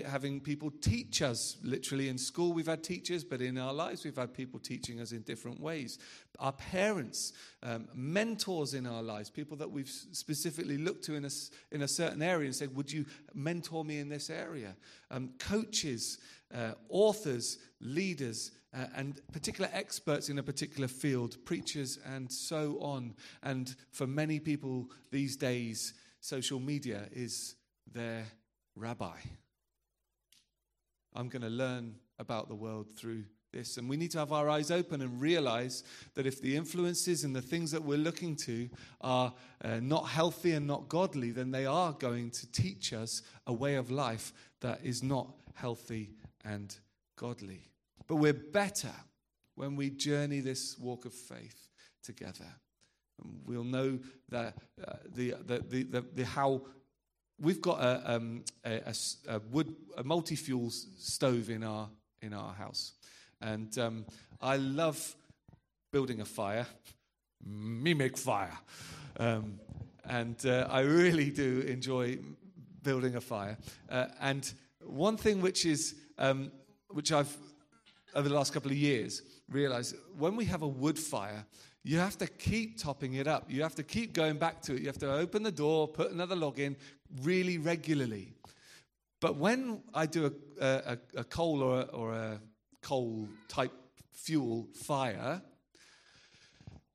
having 0.00 0.40
people 0.40 0.70
teach 0.80 1.22
us. 1.22 1.56
Literally 1.62 2.08
in 2.08 2.16
school, 2.16 2.52
we've 2.52 2.66
had 2.66 2.82
teachers, 2.82 3.24
but 3.24 3.40
in 3.40 3.58
our 3.58 3.72
lives, 3.72 4.04
we've 4.04 4.16
had 4.16 4.32
people 4.32 4.58
teaching 4.58 5.00
us 5.00 5.12
in 5.12 5.20
different 5.22 5.60
ways. 5.60 5.98
Our 6.38 6.52
parents, 6.52 7.32
um, 7.62 7.88
mentors 7.94 8.74
in 8.74 8.86
our 8.86 9.02
lives, 9.02 9.28
people 9.28 9.56
that 9.58 9.70
we've 9.70 9.88
specifically 9.88 10.78
looked 10.78 11.04
to 11.04 11.14
in 11.14 11.24
a, 11.24 11.30
in 11.72 11.82
a 11.82 11.88
certain 11.88 12.22
area 12.22 12.46
and 12.46 12.54
said, 12.54 12.74
Would 12.74 12.90
you 12.90 13.04
mentor 13.34 13.84
me 13.84 13.98
in 13.98 14.08
this 14.08 14.30
area? 14.30 14.74
Um, 15.10 15.30
coaches, 15.38 16.18
uh, 16.54 16.72
authors, 16.88 17.58
leaders, 17.80 18.52
uh, 18.74 18.86
and 18.96 19.20
particular 19.32 19.68
experts 19.72 20.28
in 20.28 20.38
a 20.38 20.42
particular 20.42 20.88
field, 20.88 21.36
preachers, 21.44 21.98
and 22.06 22.30
so 22.30 22.78
on. 22.80 23.14
And 23.42 23.74
for 23.90 24.06
many 24.06 24.40
people 24.40 24.90
these 25.10 25.36
days, 25.36 25.94
social 26.20 26.58
media 26.58 27.02
is 27.12 27.56
their 27.92 28.24
rabbi. 28.76 29.16
I'm 31.14 31.28
going 31.28 31.42
to 31.42 31.50
learn 31.50 31.96
about 32.18 32.48
the 32.48 32.54
world 32.54 32.86
through 32.96 33.24
this. 33.52 33.76
And 33.76 33.88
we 33.88 33.98
need 33.98 34.10
to 34.12 34.18
have 34.18 34.32
our 34.32 34.48
eyes 34.48 34.70
open 34.70 35.02
and 35.02 35.20
realize 35.20 35.84
that 36.14 36.26
if 36.26 36.40
the 36.40 36.56
influences 36.56 37.24
and 37.24 37.36
the 37.36 37.42
things 37.42 37.70
that 37.72 37.82
we're 37.82 37.98
looking 37.98 38.34
to 38.36 38.70
are 39.02 39.34
uh, 39.62 39.80
not 39.82 40.08
healthy 40.08 40.52
and 40.52 40.66
not 40.66 40.88
godly, 40.88 41.30
then 41.30 41.50
they 41.50 41.66
are 41.66 41.92
going 41.92 42.30
to 42.30 42.50
teach 42.50 42.94
us 42.94 43.20
a 43.46 43.52
way 43.52 43.74
of 43.74 43.90
life 43.90 44.32
that 44.60 44.80
is 44.82 45.02
not 45.02 45.28
healthy 45.54 46.14
and 46.44 46.74
godly. 47.16 47.62
But 48.06 48.16
we're 48.16 48.32
better 48.32 48.92
when 49.54 49.76
we 49.76 49.90
journey 49.90 50.40
this 50.40 50.78
walk 50.78 51.04
of 51.04 51.12
faith 51.12 51.68
together. 52.02 52.46
And 53.22 53.40
we'll 53.44 53.64
know 53.64 53.98
that 54.30 54.54
uh, 54.86 54.94
the, 55.14 55.34
the, 55.46 55.58
the, 55.68 56.04
the, 56.14 56.24
how 56.24 56.62
we've 57.40 57.60
got 57.60 57.80
a, 57.80 58.14
um, 58.14 58.44
a, 58.64 58.94
a, 59.28 59.40
wood, 59.50 59.74
a 59.96 60.04
multi-fuel 60.04 60.70
stove 60.70 61.50
in 61.50 61.64
our 61.64 61.88
in 62.22 62.32
our 62.32 62.54
house, 62.54 62.92
and 63.40 63.76
um, 63.78 64.06
I 64.40 64.56
love 64.56 65.16
building 65.92 66.20
a 66.20 66.24
fire. 66.24 66.66
Make 67.44 68.16
fire, 68.16 68.56
um, 69.18 69.58
and 70.04 70.36
uh, 70.46 70.68
I 70.70 70.82
really 70.82 71.30
do 71.30 71.60
enjoy 71.66 72.18
building 72.84 73.16
a 73.16 73.20
fire. 73.20 73.58
Uh, 73.90 74.06
and 74.20 74.52
one 74.84 75.16
thing 75.16 75.40
which 75.40 75.66
is 75.66 75.96
um, 76.22 76.50
which 76.88 77.12
I've 77.12 77.36
over 78.14 78.28
the 78.28 78.34
last 78.34 78.52
couple 78.52 78.70
of 78.70 78.76
years 78.76 79.22
realized 79.50 79.96
when 80.16 80.36
we 80.36 80.44
have 80.46 80.62
a 80.62 80.68
wood 80.68 80.98
fire, 80.98 81.44
you 81.82 81.98
have 81.98 82.16
to 82.18 82.26
keep 82.26 82.78
topping 82.78 83.14
it 83.14 83.26
up. 83.26 83.50
You 83.50 83.62
have 83.62 83.74
to 83.74 83.82
keep 83.82 84.12
going 84.12 84.36
back 84.38 84.62
to 84.62 84.74
it. 84.74 84.80
You 84.80 84.86
have 84.86 84.98
to 84.98 85.12
open 85.12 85.42
the 85.42 85.52
door, 85.52 85.88
put 85.88 86.12
another 86.12 86.36
log 86.36 86.58
in 86.58 86.76
really 87.22 87.58
regularly. 87.58 88.34
But 89.20 89.36
when 89.36 89.82
I 89.94 90.06
do 90.06 90.32
a, 90.60 90.66
a, 90.66 90.98
a 91.16 91.24
coal 91.24 91.62
or 91.62 91.80
a, 91.80 91.84
or 91.84 92.12
a 92.12 92.40
coal 92.82 93.28
type 93.48 93.72
fuel 94.12 94.68
fire, 94.74 95.42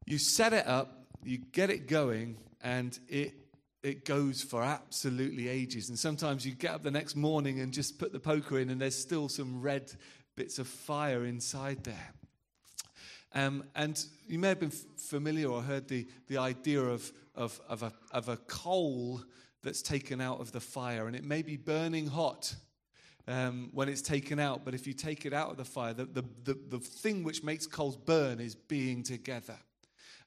you 0.05 0.17
set 0.17 0.53
it 0.53 0.67
up, 0.67 1.05
you 1.24 1.39
get 1.51 1.69
it 1.69 1.88
going, 1.88 2.38
and 2.62 2.98
it 3.10 3.34
it 3.88 4.03
goes 4.03 4.44
for 4.44 4.62
absolutely 4.62 5.48
ages. 5.48 5.88
And 5.89 5.98
sometimes 5.98 6.46
you 6.46 6.53
get 6.53 6.72
up 6.72 6.84
the 6.84 6.91
next 6.91 7.15
morning 7.15 7.62
and 7.62 7.72
just 7.72 7.98
put 7.98 8.12
the 8.12 8.20
poker 8.20 8.60
in, 8.60 8.70
and 8.70 8.82
there's 8.82 8.98
still 8.98 9.29
some 9.29 9.62
red 9.62 9.91
bits 10.36 10.60
of 10.60 10.67
fire 10.67 11.25
inside 11.25 11.84
there. 11.86 12.13
Um, 13.34 13.63
and 13.75 14.03
you 14.27 14.39
may 14.39 14.50
have 14.50 14.60
been 14.60 14.72
familiar 14.72 15.48
or 15.48 15.62
heard 15.62 15.88
the, 15.88 16.06
the 16.27 16.38
idea 16.38 16.82
of, 16.82 17.12
of, 17.34 17.60
of, 17.70 17.84
a, 17.84 17.94
of 18.12 18.29
a 18.29 18.38
coal 18.38 19.22
that's 19.63 19.82
taken 19.82 20.20
out 20.20 20.41
of 20.41 20.51
the 20.51 20.60
fire, 20.60 21.08
and 21.08 21.15
it 21.15 21.24
may 21.24 21.41
be 21.41 21.56
burning 21.56 22.08
hot. 22.08 22.56
Um, 23.29 23.72
when 23.74 23.89
it's 23.89 24.01
taken 24.01 24.39
out, 24.39 24.63
but 24.63 24.74
if 24.74 24.88
you 24.88 24.94
take 24.94 25.25
it 25.25 25.34
out 25.34 25.51
of 25.51 25.58
the 25.58 25.65
fire, 25.65 25.94
the, 25.94 26.06
the, 26.06 26.24
the, 26.46 26.58
the 26.70 26.79
thing 26.79 27.25
which 27.25 27.44
makes 27.44 27.67
coals 27.67 27.98
burn 27.98 28.39
is 28.39 28.56
being 28.56 29.03
together. 29.03 29.58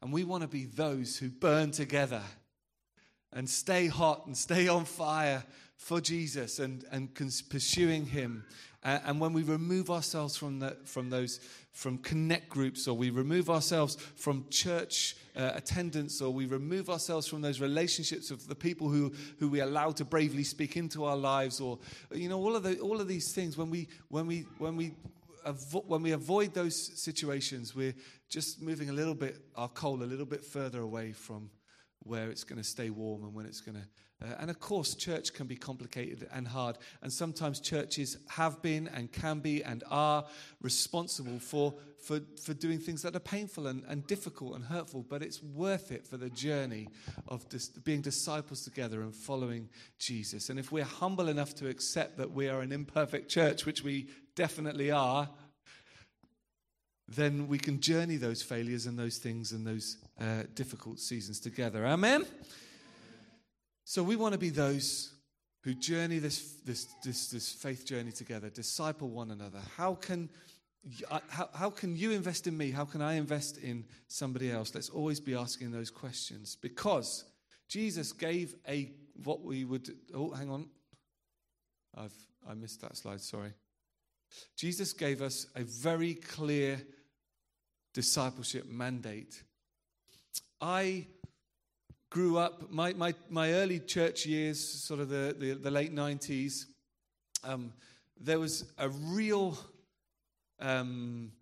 And 0.03 0.13
we 0.13 0.25
want 0.25 0.43
to 0.43 0.49
be 0.49 0.67
those 0.67 1.17
who 1.17 1.31
burn 1.31 1.71
together 1.71 2.21
and 3.33 3.49
stay 3.49 3.87
hot 3.87 4.27
and 4.27 4.37
stay 4.37 4.69
on 4.69 4.85
fire 4.85 5.45
for 5.77 6.01
Jesus 6.01 6.59
and, 6.59 6.85
and 6.91 7.15
pursuing 7.49 8.07
Him. 8.07 8.45
and 8.83 9.21
when 9.21 9.33
we 9.33 9.43
remove 9.43 9.91
ourselves 9.91 10.37
from, 10.37 10.59
the, 10.59 10.77
from 10.85 11.11
those 11.11 11.41
from 11.73 11.99
connect 11.99 12.49
groups 12.49 12.89
or 12.89 12.97
we 12.97 13.11
remove 13.11 13.49
ourselves 13.49 13.95
from 14.17 14.45
church 14.51 15.17
uh, 15.37 15.53
attendance 15.55 16.21
or 16.21 16.33
we 16.33 16.47
remove 16.47 16.91
ourselves 16.91 17.29
from 17.29 17.41
those 17.41 17.61
relationships 17.61 18.31
of 18.33 18.49
the 18.49 18.55
people 18.55 18.89
who, 18.89 19.13
who 19.39 19.49
we 19.49 19.61
allow 19.61 19.91
to 19.93 20.05
bravely 20.05 20.43
speak 20.43 20.77
into 20.77 21.05
our 21.05 21.17
lives 21.17 21.61
or 21.61 21.79
you 22.13 22.29
know 22.29 22.39
all 22.39 22.57
of 22.57 22.65
the, 22.65 22.79
all 22.81 23.01
of 23.01 23.07
these 23.07 23.33
things 23.33 23.57
when 23.57 23.71
we 23.71 23.87
when 24.09 24.27
we 24.27 24.41
when 24.59 24.77
we 24.77 24.93
avo- 25.47 25.85
when 25.87 26.03
we 26.03 26.13
avoid 26.13 26.55
those 26.55 26.77
situations, 27.01 27.75
we're 27.75 27.95
just 28.29 28.63
moving 28.63 28.91
a 28.91 28.93
little 28.93 29.15
bit, 29.15 29.39
our 29.57 29.69
coal 29.69 30.03
a 30.03 30.05
little 30.05 30.27
bit 30.27 30.45
further 30.45 30.81
away 30.81 31.13
from 31.13 31.51
where 32.03 32.31
it's 32.31 32.45
going 32.45 32.59
to 32.59 32.65
stay 32.65 32.91
warm 32.91 33.23
and 33.23 33.35
when 33.35 33.47
it's 33.47 33.61
going 33.61 33.77
to. 33.77 33.87
Uh, 34.23 34.35
and 34.39 34.51
of 34.51 34.61
course, 34.61 34.95
church 34.95 35.33
can 35.33 35.47
be 35.47 35.57
complicated 35.57 36.29
and 36.33 36.47
hard. 36.47 36.77
And 37.03 37.13
sometimes 37.13 37.59
churches 37.61 38.19
have 38.29 38.61
been 38.61 38.89
and 38.89 39.11
can 39.11 39.41
be 39.41 39.65
and 39.65 39.83
are 39.91 40.25
responsible 40.61 41.39
for, 41.39 41.75
for, 41.99 42.21
for 42.43 42.53
doing 42.53 42.79
things 42.79 43.01
that 43.03 43.17
are 43.17 43.21
painful 43.21 43.67
and, 43.67 43.83
and 43.89 44.07
difficult 44.07 44.57
and 44.57 44.65
hurtful. 44.65 45.07
But 45.09 45.23
it's 45.23 45.43
worth 45.43 45.91
it 45.91 46.07
for 46.07 46.19
the 46.19 46.29
journey 46.29 46.89
of 47.29 47.49
dis- 47.49 47.69
being 47.69 48.03
disciples 48.03 48.63
together 48.63 49.01
and 49.01 49.15
following 49.15 49.71
Jesus. 49.99 50.51
And 50.51 50.59
if 50.59 50.71
we're 50.71 50.85
humble 50.85 51.29
enough 51.29 51.55
to 51.57 51.69
accept 51.69 52.19
that 52.19 52.31
we 52.31 52.49
are 52.49 52.61
an 52.61 52.73
imperfect 52.73 53.31
church, 53.31 53.65
which 53.65 53.83
we 53.83 54.11
definitely 54.35 54.91
are, 54.91 55.31
then 57.15 57.49
we 57.49 57.59
can 57.59 57.81
journey 57.81 58.17
those 58.17 58.41
failures 58.41 58.87
and 58.87 58.99
those 58.99 59.19
things 59.19 59.53
and 59.53 59.67
those 59.67 59.97
uh, 60.21 60.45
difficult 60.55 61.01
seasons 61.01 61.41
together. 61.41 61.87
Amen? 61.87 62.25
So 63.85 64.03
we 64.03 64.15
want 64.15 64.33
to 64.33 64.39
be 64.39 64.51
those 64.51 65.13
who 65.63 65.75
journey 65.75 66.21
this, 66.21 66.61
this, 66.65 66.87
this, 67.05 67.29
this 67.29 67.53
faith 67.53 67.85
journey 67.85 68.13
together, 68.13 68.49
disciple 68.49 69.09
one 69.09 69.33
another. 69.33 69.59
How 69.77 69.95
can, 69.95 70.31
how, 71.29 71.49
how 71.53 71.71
can 71.71 71.97
you 71.97 72.13
invest 72.13 72.47
in 72.47 72.57
me? 72.57 72.71
How 72.71 72.85
can 72.85 73.03
I 73.03 73.15
invest 73.15 73.59
in 73.59 73.85
somebody 74.07 74.51
else? 74.51 74.75
Let's 74.75 74.89
always 74.89 75.19
be 75.19 75.35
asking 75.35 75.73
those 75.73 75.91
questions 75.91 76.57
because 76.63 77.25
Jesus 77.69 78.13
gave 78.13 78.55
a, 78.69 78.93
what 79.25 79.43
we 79.43 79.65
would, 79.65 79.91
oh, 80.15 80.31
hang 80.31 80.49
on. 80.49 80.69
I've, 81.97 82.15
I 82.49 82.55
missed 82.55 82.81
that 82.83 82.97
slide, 82.97 83.21
sorry. 83.21 83.53
Jesus 84.57 84.93
gave 84.93 85.21
us 85.21 85.49
a 85.57 85.65
very 85.65 86.15
clear 86.15 86.81
discipleship 87.93 88.67
mandate. 88.67 89.43
I 90.61 91.07
grew 92.11 92.39
up, 92.39 92.71
my, 92.71 92.93
my, 92.93 93.15
my 93.29 93.53
early 93.53 93.79
church 93.79 94.27
years, 94.27 94.61
sort 94.61 95.01
of 95.01 95.09
the, 95.09 95.35
the, 95.39 95.53
the 95.55 95.71
late 95.71 95.95
90s, 95.95 96.67
um, 97.45 97.73
there 98.21 98.39
was 98.39 98.73
a 98.79 98.89
real 98.89 99.57
um, 100.61 101.33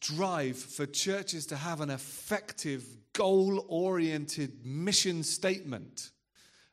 drive 0.00 0.56
for 0.56 0.86
churches 0.86 1.46
to 1.46 1.56
have 1.56 1.80
an 1.80 1.90
effective, 1.90 2.84
goal 3.12 3.66
oriented 3.68 4.64
mission 4.64 5.22
statement. 5.22 6.10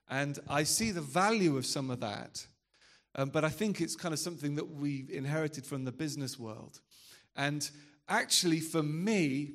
And 0.10 0.40
I 0.48 0.64
see 0.64 0.92
the 0.92 1.02
value 1.02 1.58
of 1.58 1.66
some 1.66 1.90
of 1.90 2.00
that. 2.02 2.46
Um, 3.16 3.30
but 3.30 3.44
I 3.44 3.50
think 3.50 3.82
it's 3.82 3.96
kind 3.96 4.14
of 4.14 4.20
something 4.20 4.56
that 4.56 4.70
we 4.70 5.06
inherited 5.12 5.66
from 5.66 5.86
the 5.86 5.92
business 5.92 6.40
world. 6.40 6.80
And 7.36 7.70
actually, 8.08 8.60
for 8.60 8.84
me, 8.84 9.52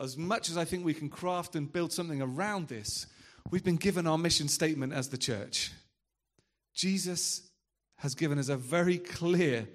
as 0.00 0.16
much 0.16 0.50
as 0.50 0.56
I 0.56 0.64
think 0.64 0.84
we 0.84 0.94
can 0.94 1.08
craft 1.08 1.56
and 1.56 1.72
build 1.72 1.92
something 1.92 2.20
around 2.20 2.68
this, 2.68 3.06
we've 3.50 3.64
been 3.64 3.76
given 3.76 4.06
our 4.06 4.18
mission 4.18 4.48
statement 4.48 4.92
as 4.92 5.08
the 5.08 5.18
church. 5.18 5.72
Jesus 6.74 7.48
has 7.98 8.14
given 8.14 8.38
us 8.38 8.48
a 8.48 8.56
very 8.56 8.98
clear 8.98 9.68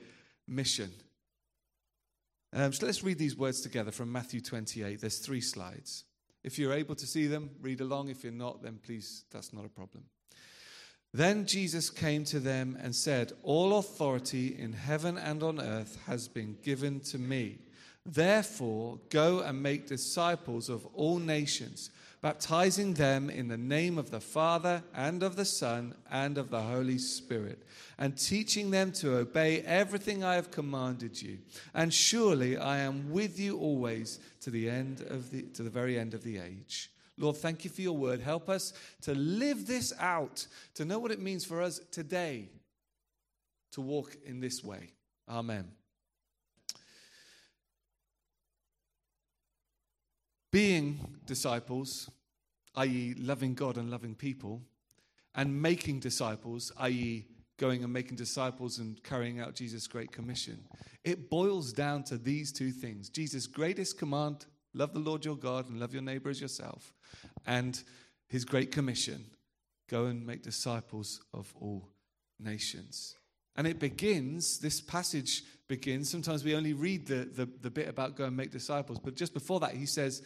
mission. 0.48 0.92
Um, 2.52 2.74
so 2.74 2.86
let's 2.86 3.04
read 3.04 3.20
these 3.20 3.38
words 3.38 3.62
together 3.62 3.92
from 3.92 4.12
Matthew 4.12 4.42
28. 4.42 5.00
There's 5.00 5.20
three 5.20 5.42
slides. 5.42 6.04
If 6.44 6.58
you're 6.58 6.74
able 6.74 6.96
to 6.96 7.06
see 7.06 7.28
them, 7.28 7.52
read 7.62 7.82
along. 7.82 8.10
If 8.10 8.24
you're 8.24 8.34
not, 8.34 8.64
then 8.64 8.80
please, 8.84 9.26
that's 9.32 9.54
not 9.54 9.66
a 9.66 9.70
problem. 9.70 10.06
Then 11.14 11.46
Jesus 11.46 11.90
came 11.90 12.24
to 12.26 12.40
them 12.40 12.78
and 12.82 12.96
said, 12.96 13.34
All 13.44 13.78
authority 13.78 14.56
in 14.58 14.74
heaven 14.74 15.18
and 15.18 15.42
on 15.44 15.60
earth 15.60 15.98
has 16.06 16.28
been 16.28 16.58
given 16.62 17.00
to 17.02 17.18
me. 17.18 17.60
Therefore, 18.06 19.00
go 19.10 19.40
and 19.40 19.62
make 19.62 19.88
disciples 19.88 20.70
of 20.70 20.86
all 20.94 21.20
nations, 21.20 21.92
baptizing 22.22 22.94
them 22.94 23.30
in 23.30 23.48
the 23.48 23.58
name 23.58 23.98
of 23.98 24.10
the 24.10 24.20
Father 24.20 24.84
and 24.96 25.22
of 25.22 25.36
the 25.36 25.46
Son 25.46 25.94
and 26.10 26.38
of 26.38 26.50
the 26.50 26.62
Holy 26.62 26.98
Spirit, 26.98 27.66
and 27.98 28.18
teaching 28.18 28.72
them 28.72 28.92
to 28.94 29.18
obey 29.18 29.62
everything 29.62 30.24
I 30.24 30.36
have 30.36 30.52
commanded 30.52 31.22
you. 31.22 31.38
And 31.74 31.94
surely 31.94 32.58
I 32.58 32.80
am 32.80 33.12
with 33.12 33.40
you 33.40 33.60
always 33.60 34.20
to 34.42 34.50
the 34.50 34.70
end 34.70 35.02
of 35.02 35.30
the 35.32 35.44
to 35.54 35.64
the 35.64 35.70
very 35.70 36.00
end 36.00 36.14
of 36.14 36.24
the 36.24 36.40
age. 36.40 36.90
Lord, 37.18 37.36
thank 37.36 37.66
you 37.66 37.70
for 37.70 37.82
your 37.82 37.98
word. 37.98 38.22
Help 38.22 38.50
us 38.50 38.74
to 39.02 39.14
live 39.14 39.68
this 39.68 39.94
out, 40.00 40.48
to 40.76 40.86
know 40.86 41.00
what 41.00 41.12
it 41.12 41.22
means 41.22 41.44
for 41.44 41.62
us 41.62 41.82
today 41.92 42.48
to 43.74 43.82
walk 43.82 44.16
in 44.26 44.40
this 44.40 44.64
way. 44.64 44.92
Amen. 45.28 45.79
Being 50.52 51.18
disciples, 51.26 52.10
i.e., 52.76 53.16
loving 53.18 53.54
God 53.54 53.78
and 53.78 53.92
loving 53.92 54.16
people, 54.16 54.62
and 55.36 55.62
making 55.62 56.00
disciples, 56.00 56.72
i.e., 56.78 57.26
going 57.58 57.84
and 57.84 57.94
making 57.94 58.16
disciples 58.16 58.80
and 58.80 59.02
carrying 59.04 59.40
out 59.40 59.54
Jesus' 59.54 59.86
great 59.86 60.12
commission, 60.12 60.64
it 61.04 61.30
boils 61.30 61.74
down 61.74 62.04
to 62.04 62.18
these 62.18 62.52
two 62.52 62.72
things 62.72 63.10
Jesus' 63.10 63.48
greatest 63.48 64.00
command 64.00 64.46
love 64.74 64.94
the 64.94 65.00
Lord 65.00 65.26
your 65.26 65.36
God 65.36 65.70
and 65.70 65.80
love 65.80 65.94
your 65.94 66.02
neighbor 66.02 66.30
as 66.30 66.42
yourself, 66.42 66.94
and 67.46 67.84
his 68.28 68.46
great 68.46 68.72
commission 68.72 69.26
go 69.90 70.06
and 70.06 70.26
make 70.26 70.42
disciples 70.44 71.22
of 71.34 71.54
all 71.60 71.90
nations. 72.40 73.16
And 73.56 73.68
it 73.68 73.80
begins, 73.80 74.60
this 74.60 74.80
passage 74.80 75.44
begins. 75.68 76.10
Sometimes 76.10 76.44
we 76.44 76.56
only 76.56 76.74
read 76.74 77.08
the, 77.08 77.26
the, 77.26 77.50
the, 77.62 77.70
bit 77.70 77.88
about 77.88 78.16
go 78.16 78.26
and 78.26 78.36
make 78.36 78.52
disciples, 78.52 79.00
but 79.00 79.16
just 79.16 79.34
before 79.34 79.60
that, 79.62 79.72
he 79.72 79.86
says, 79.86 80.22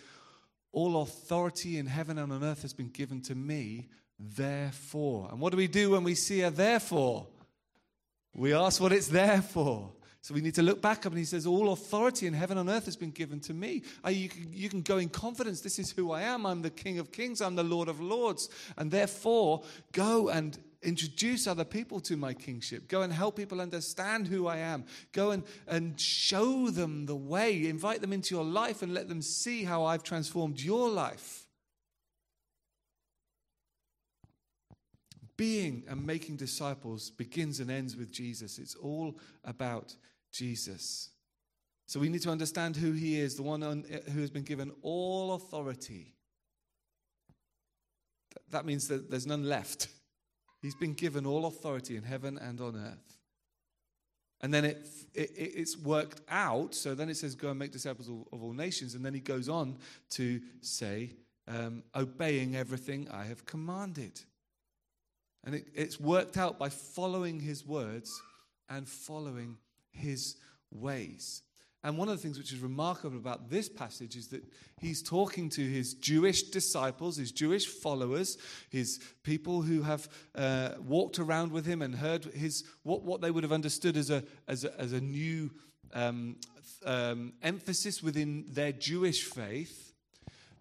All 0.71 1.01
authority 1.01 1.77
in 1.77 1.85
heaven 1.85 2.17
and 2.17 2.31
on 2.31 2.43
earth 2.43 2.61
has 2.63 2.73
been 2.73 2.89
given 2.89 3.21
to 3.23 3.35
me, 3.35 3.89
therefore. 4.19 5.29
And 5.31 5.39
what 5.39 5.51
do 5.51 5.57
we 5.57 5.67
do 5.67 5.91
when 5.91 6.03
we 6.03 6.15
see 6.15 6.41
a 6.41 6.51
therefore? 6.51 7.27
We 8.35 8.53
ask 8.53 8.81
what 8.81 8.91
it's 8.91 9.07
there 9.07 9.41
for. 9.41 9.91
So 10.23 10.33
we 10.33 10.39
need 10.39 10.55
to 10.55 10.63
look 10.63 10.81
back 10.81 11.05
up 11.05 11.11
and 11.11 11.17
he 11.19 11.25
says, 11.25 11.45
All 11.45 11.73
authority 11.73 12.27
in 12.27 12.33
heaven 12.33 12.57
and 12.57 12.69
earth 12.69 12.85
has 12.85 12.95
been 12.95 13.11
given 13.11 13.41
to 13.41 13.53
me. 13.53 13.83
You 14.07 14.29
can, 14.29 14.47
you 14.53 14.69
can 14.69 14.81
go 14.81 14.97
in 14.97 15.09
confidence. 15.09 15.59
This 15.59 15.79
is 15.79 15.91
who 15.91 16.11
I 16.11 16.21
am. 16.21 16.45
I'm 16.45 16.61
the 16.61 16.69
King 16.69 16.97
of 16.99 17.11
Kings. 17.11 17.41
I'm 17.41 17.55
the 17.55 17.63
Lord 17.63 17.89
of 17.89 17.99
Lords. 17.99 18.47
And 18.77 18.89
therefore, 18.89 19.63
go 19.91 20.29
and 20.29 20.57
introduce 20.83 21.47
other 21.47 21.63
people 21.63 21.99
to 22.01 22.17
my 22.17 22.33
kingship. 22.33 22.87
Go 22.87 23.01
and 23.01 23.11
help 23.11 23.35
people 23.35 23.61
understand 23.61 24.27
who 24.27 24.47
I 24.47 24.57
am. 24.57 24.85
Go 25.11 25.31
and, 25.31 25.43
and 25.67 25.99
show 25.99 26.69
them 26.69 27.05
the 27.05 27.15
way. 27.15 27.67
Invite 27.67 28.01
them 28.01 28.13
into 28.13 28.35
your 28.35 28.43
life 28.43 28.81
and 28.81 28.93
let 28.93 29.07
them 29.07 29.21
see 29.21 29.63
how 29.63 29.85
I've 29.85 30.03
transformed 30.03 30.59
your 30.61 30.89
life. 30.89 31.45
Being 35.35 35.83
and 35.87 36.05
making 36.05 36.35
disciples 36.35 37.09
begins 37.09 37.59
and 37.59 37.71
ends 37.71 37.95
with 37.95 38.11
Jesus. 38.11 38.59
It's 38.59 38.75
all 38.75 39.17
about 39.43 39.95
Jesus. 40.31 41.09
So 41.85 41.99
we 41.99 42.09
need 42.09 42.21
to 42.21 42.29
understand 42.29 42.75
who 42.75 42.91
he 42.91 43.19
is, 43.19 43.35
the 43.35 43.43
one 43.43 43.63
on, 43.63 43.83
who 44.13 44.21
has 44.21 44.29
been 44.29 44.43
given 44.43 44.71
all 44.81 45.33
authority. 45.33 46.13
That 48.49 48.65
means 48.65 48.87
that 48.87 49.09
there's 49.09 49.27
none 49.27 49.43
left. 49.43 49.87
He's 50.63 50.75
been 50.75 50.93
given 50.93 51.25
all 51.25 51.45
authority 51.45 51.97
in 51.97 52.03
heaven 52.03 52.37
and 52.37 52.61
on 52.61 52.77
earth. 52.77 53.17
And 54.39 54.53
then 54.53 54.63
it, 54.63 54.87
it, 55.13 55.29
it's 55.35 55.77
worked 55.77 56.21
out. 56.29 56.73
So 56.73 56.95
then 56.95 57.09
it 57.09 57.17
says, 57.17 57.35
Go 57.35 57.49
and 57.49 57.59
make 57.59 57.73
disciples 57.73 58.07
of, 58.07 58.23
of 58.31 58.41
all 58.41 58.53
nations. 58.53 58.95
And 58.95 59.05
then 59.05 59.13
he 59.13 59.19
goes 59.19 59.49
on 59.49 59.77
to 60.11 60.39
say, 60.61 61.11
um, 61.49 61.83
Obeying 61.93 62.55
everything 62.55 63.09
I 63.11 63.25
have 63.25 63.45
commanded. 63.45 64.21
And 65.43 65.55
it, 65.55 65.67
it's 65.75 65.99
worked 65.99 66.37
out 66.37 66.57
by 66.57 66.69
following 66.69 67.41
his 67.41 67.67
words 67.67 68.21
and 68.69 68.87
following 68.87 69.57
his 69.91 70.37
ways. 70.71 71.41
And 71.83 71.97
one 71.97 72.07
of 72.07 72.15
the 72.15 72.21
things 72.21 72.37
which 72.37 72.53
is 72.53 72.59
remarkable 72.59 73.17
about 73.17 73.49
this 73.49 73.67
passage 73.67 74.15
is 74.15 74.27
that 74.29 74.43
he's 74.79 75.03
talking 75.03 75.49
to 75.49 75.61
his 75.61 75.93
Jewish 75.95 76.43
disciples, 76.43 77.17
his 77.17 77.31
Jewish 77.31 77.67
followers, 77.67 78.37
his 78.69 79.01
people 79.23 79.61
who 79.61 79.81
have 79.81 80.07
uh, 80.33 80.69
walked 80.79 81.19
around 81.19 81.51
with 81.51 81.65
him 81.65 81.81
and 81.81 81.93
heard 81.93 82.23
his 82.25 82.63
what, 82.83 83.03
what 83.03 83.19
they 83.19 83.31
would 83.31 83.43
have 83.43 83.51
understood 83.51 83.97
as 83.97 84.09
a, 84.09 84.23
as 84.47 84.63
a, 84.63 84.79
as 84.79 84.93
a 84.93 85.01
new 85.01 85.51
um, 85.93 86.37
um, 86.85 87.33
emphasis 87.43 88.01
within 88.01 88.45
their 88.47 88.71
Jewish 88.71 89.23
faith. 89.23 89.93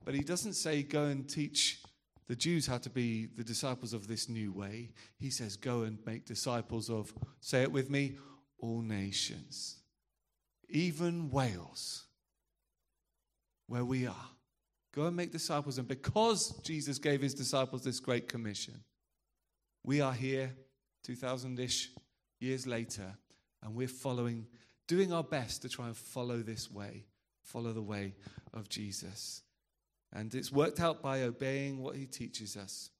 But 0.05 0.15
he 0.15 0.23
doesn't 0.23 0.55
say, 0.55 0.83
go 0.83 1.05
and 1.05 1.29
teach 1.29 1.81
the 2.27 2.35
Jews 2.35 2.67
how 2.67 2.79
to 2.79 2.91
be 2.91 3.27
the 3.27 3.45
disciples 3.45 3.93
of 3.93 4.09
this 4.09 4.29
new 4.29 4.51
way. 4.51 4.91
He 5.21 5.31
says, 5.31 5.57
go 5.57 5.83
and 5.83 5.99
make 6.05 6.27
disciples 6.27 6.91
of, 6.91 7.15
say 7.41 7.63
it 7.63 7.71
with 7.71 7.91
me, 7.91 8.17
all 8.59 8.81
nations 8.81 9.82
even 10.73 11.31
Wales, 11.31 12.05
where 13.67 13.85
we 13.85 14.07
are. 14.07 14.29
Go 14.95 15.07
and 15.07 15.17
make 15.17 15.33
disciples. 15.33 15.79
And 15.79 15.89
because 15.89 16.61
Jesus 16.63 16.99
gave 16.99 17.23
his 17.23 17.35
disciples 17.35 17.83
this 17.83 18.01
great 18.01 18.29
commission, 18.29 18.83
we 19.85 20.01
are 20.01 20.13
here 20.13 20.53
2,000 21.05 21.59
ish 21.59 21.91
years 22.41 22.67
later, 22.67 23.17
and 23.63 23.75
we're 23.75 23.89
following 23.89 24.47
doing 24.89 25.13
our 25.13 25.25
best 25.25 25.63
to 25.63 25.69
try 25.69 25.87
and 25.87 25.97
follow 25.97 26.39
this 26.39 26.71
way, 26.71 27.05
follow 27.43 27.73
the 27.73 27.83
way 27.83 28.15
of 28.53 28.69
Jesus. 28.69 29.43
And 30.13 30.35
it's 30.35 30.53
worked 30.53 30.81
out 30.81 31.03
by 31.03 31.23
obeying 31.23 31.79
what 31.79 31.97
he 31.97 32.07
teaches 32.07 32.57
us. 32.57 32.91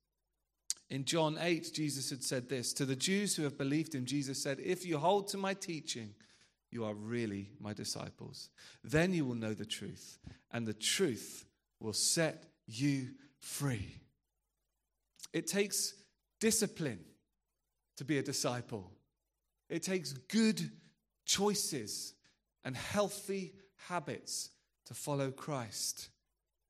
In 0.89 1.05
John 1.05 1.37
8, 1.41 1.71
Jesus 1.73 2.11
had 2.11 2.23
said 2.23 2.49
this 2.49 2.73
To 2.75 2.85
the 2.85 2.97
Jews 2.97 3.37
who 3.37 3.43
have 3.43 3.59
believed 3.59 3.95
him, 3.95 4.05
Jesus 4.05 4.43
said, 4.43 4.59
If 4.61 4.87
you 4.87 4.99
hold 4.99 5.29
to 5.29 5.39
my 5.39 5.55
teaching, 5.55 6.15
you 6.73 6.85
are 6.85 6.95
really 6.95 7.51
my 7.61 7.73
disciples. 7.73 8.49
Then 8.83 9.13
you 9.13 9.25
will 9.25 9.35
know 9.35 9.55
the 9.55 9.67
truth, 9.67 10.19
and 10.53 10.67
the 10.67 10.75
truth 10.75 11.45
will 11.79 11.93
set 11.93 12.45
you 12.67 13.09
free. 13.39 13.97
It 15.33 15.47
takes 15.47 15.95
discipline 16.41 17.01
to 17.97 18.05
be 18.05 18.19
a 18.19 18.23
disciple, 18.23 18.91
it 19.69 19.83
takes 19.83 20.13
good 20.13 20.71
choices 21.25 22.15
and 22.65 22.77
healthy 22.77 23.55
habits 23.89 24.51
to 24.87 24.95
follow 24.95 25.31
Christ. 25.31 26.09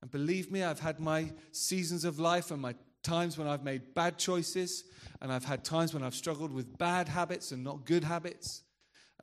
And 0.01 0.11
believe 0.11 0.51
me, 0.51 0.63
I've 0.63 0.79
had 0.79 0.99
my 0.99 1.31
seasons 1.51 2.03
of 2.03 2.19
life 2.19 2.51
and 2.51 2.61
my 2.61 2.75
times 3.03 3.37
when 3.37 3.47
I've 3.47 3.63
made 3.63 3.93
bad 3.93 4.17
choices, 4.17 4.85
and 5.21 5.31
I've 5.31 5.45
had 5.45 5.63
times 5.63 5.93
when 5.93 6.03
I've 6.03 6.15
struggled 6.15 6.51
with 6.51 6.77
bad 6.77 7.07
habits 7.07 7.51
and 7.51 7.63
not 7.63 7.85
good 7.85 8.03
habits. 8.03 8.63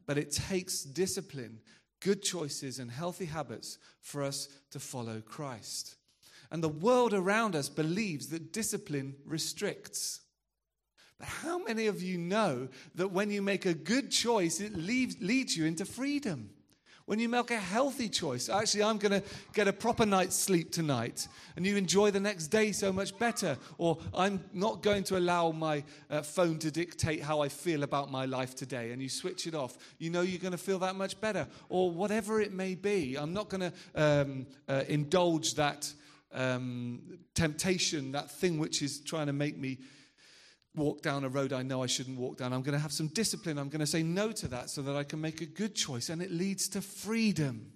But 0.07 0.19
it 0.19 0.33
takes 0.33 0.83
discipline, 0.83 1.61
good 2.01 2.23
choices, 2.23 2.79
and 2.79 2.91
healthy 2.91 3.27
habits 3.27 3.79
for 4.01 4.23
us 4.23 4.49
to 4.71 4.81
follow 4.81 5.21
Christ. 5.21 5.97
And 6.51 6.63
the 6.63 6.69
world 6.69 7.15
around 7.15 7.55
us 7.55 7.69
believes 7.69 8.29
that 8.29 8.53
discipline 8.53 9.15
restricts. 9.25 10.21
But 11.19 11.29
how 11.29 11.59
many 11.63 11.87
of 11.87 12.03
you 12.03 12.19
know 12.19 12.69
that 12.95 13.13
when 13.13 13.31
you 13.31 13.43
make 13.43 13.67
a 13.67 13.75
good 13.75 14.11
choice, 14.11 14.61
it 14.61 14.75
leads 14.75 15.57
you 15.57 15.67
into 15.67 15.85
freedom? 15.85 16.51
When 17.11 17.19
you 17.19 17.29
make 17.29 17.51
a 17.51 17.59
healthy 17.59 18.09
choice, 18.09 18.49
actually, 18.49 18.85
I'm 18.85 18.97
going 18.97 19.21
to 19.21 19.29
get 19.53 19.67
a 19.67 19.73
proper 19.73 20.07
night's 20.07 20.37
sleep 20.37 20.71
tonight, 20.71 21.27
and 21.57 21.67
you 21.67 21.77
enjoy 21.77 22.13
the 22.13 22.21
next 22.21 22.47
day 22.47 22.71
so 22.71 22.93
much 22.93 23.19
better. 23.19 23.59
Or 23.79 23.99
I'm 24.15 24.45
not 24.53 24.85
going 24.85 25.03
to 25.03 25.19
allow 25.19 25.51
my 25.51 25.83
uh, 26.09 26.23
phone 26.23 26.61
to 26.61 26.71
dictate 26.71 27.21
how 27.21 27.41
I 27.41 27.49
feel 27.49 27.83
about 27.83 28.13
my 28.13 28.27
life 28.27 28.55
today, 28.55 28.93
and 28.93 29.03
you 29.03 29.09
switch 29.09 29.49
it 29.49 29.57
off. 29.57 29.77
You 29.99 30.11
know 30.11 30.21
you're 30.21 30.39
going 30.39 30.53
to 30.53 30.57
feel 30.57 30.79
that 30.79 30.95
much 30.95 31.21
better. 31.21 31.49
Or 31.69 31.91
whatever 31.91 32.41
it 32.41 32.53
may 32.53 32.77
be, 32.77 33.17
I'm 33.17 33.33
not 33.33 33.49
going 33.49 33.73
to 33.73 33.73
um, 33.97 34.47
uh, 34.69 34.85
indulge 34.87 35.55
that 35.55 35.93
um, 36.33 37.19
temptation, 37.35 38.13
that 38.13 38.31
thing 38.31 38.57
which 38.57 38.83
is 38.83 39.01
trying 39.01 39.27
to 39.27 39.33
make 39.33 39.59
me 39.59 39.79
walk 40.77 41.03
down 41.03 41.25
a 41.25 41.29
road 41.29 41.53
I 41.53 41.63
know 41.63 41.83
I 41.83 41.87
shouldn't 41.87 42.19
walk 42.19 42.37
down. 42.39 42.53
I'm 42.53 42.63
going 42.63 42.75
to 42.75 42.81
have 42.81 42.93
some 42.93 43.09
discipline. 43.09 43.59
I'm 43.59 43.69
going 43.69 43.81
to 43.81 43.87
say 43.87 44.03
no 44.03 44.33
to 44.33 44.49
that 44.49 44.71
so 44.71 44.83
that 44.83 44.97
I 44.97 45.05
can 45.05 45.21
make 45.21 45.41
a 45.41 45.47
good 45.47 45.75
choice. 45.75 46.09
And 46.09 46.23
it 46.23 46.31
leads 46.31 46.69
to 46.71 46.81
freedom. 46.81 47.73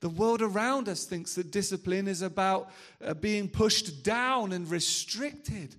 The 0.00 0.08
world 0.08 0.42
around 0.42 0.88
us 0.88 1.04
thinks 1.04 1.34
that 1.36 1.50
discipline 1.50 2.08
is 2.08 2.22
about 2.22 2.70
uh, 3.04 3.14
being 3.14 3.48
pushed 3.48 4.02
down 4.02 4.52
and 4.52 4.68
restricted. 4.68 5.76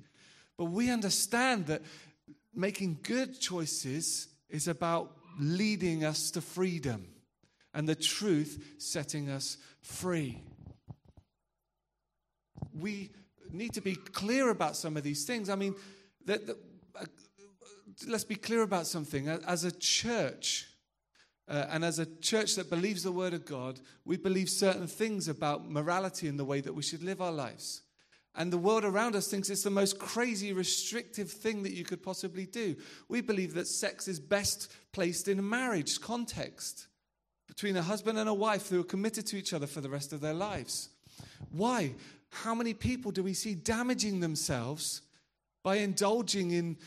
But 0.58 0.66
we 0.66 0.90
understand 0.90 1.68
that 1.68 1.82
making 2.54 3.00
good 3.04 3.40
choices 3.40 4.28
is 4.50 4.68
about 4.68 5.12
leading 5.40 6.06
us 6.06 6.32
to 6.32 6.42
freedom 6.42 7.08
and 7.74 7.90
the 7.90 7.96
truth 7.96 8.76
setting 8.78 9.30
us 9.30 9.58
free. 9.82 10.42
We 12.80 13.12
need 13.52 13.74
to 13.74 13.82
be 13.82 13.96
clear 13.96 14.50
about 14.50 14.76
some 14.76 14.96
of 14.96 15.04
these 15.04 15.26
things. 15.26 15.50
I 15.50 15.56
mean, 15.56 15.76
that, 16.26 16.48
that 16.48 16.58
uh, 17.00 17.06
let's 18.08 18.24
be 18.24 18.36
clear 18.36 18.62
about 18.62 18.88
something. 18.88 19.28
As 19.28 19.64
a 19.64 19.72
church, 19.72 20.68
uh, 21.48 21.66
and 21.70 21.84
as 21.84 22.00
a 22.00 22.06
church 22.06 22.56
that 22.56 22.70
believes 22.70 23.04
the 23.04 23.12
Word 23.12 23.34
of 23.34 23.46
God, 23.46 23.80
we 24.06 24.18
believe 24.18 24.50
certain 24.50 24.88
things 24.88 25.28
about 25.28 25.70
morality 25.70 26.28
and 26.28 26.40
the 26.40 26.46
way 26.46 26.62
that 26.62 26.74
we 26.74 26.84
should 26.84 27.04
live 27.04 27.22
our 27.22 27.32
lives. 27.32 27.82
And 28.36 28.52
the 28.52 28.58
world 28.58 28.84
around 28.84 29.16
us 29.16 29.28
thinks 29.28 29.50
it's 29.50 29.64
the 29.64 29.70
most 29.70 30.00
crazy, 30.00 30.54
restrictive 30.54 31.30
thing 31.30 31.62
that 31.64 31.74
you 31.74 31.84
could 31.84 32.02
possibly 32.02 32.46
do. 32.48 32.76
We 33.08 33.22
believe 33.22 33.54
that 33.54 33.68
sex 33.68 34.08
is 34.08 34.20
best 34.20 34.72
placed 34.92 35.28
in 35.28 35.38
a 35.38 35.44
marriage 35.44 36.02
context 36.02 36.88
between 37.48 37.78
a 37.78 37.84
husband 37.84 38.18
and 38.18 38.28
a 38.28 38.34
wife 38.34 38.70
who 38.70 38.80
are 38.80 38.86
committed 38.86 39.28
to 39.28 39.38
each 39.38 39.54
other 39.54 39.68
for 39.68 39.82
the 39.82 39.90
rest 39.90 40.14
of 40.14 40.22
their 40.22 40.34
lives. 40.34 40.90
Why? 41.52 41.94
How 42.32 42.56
many 42.56 42.74
people 42.74 43.12
do 43.12 43.22
we 43.22 43.36
see 43.36 43.54
damaging 43.54 44.20
themselves 44.20 45.02
by 45.64 45.78
indulging 45.78 46.52
in 46.52 46.78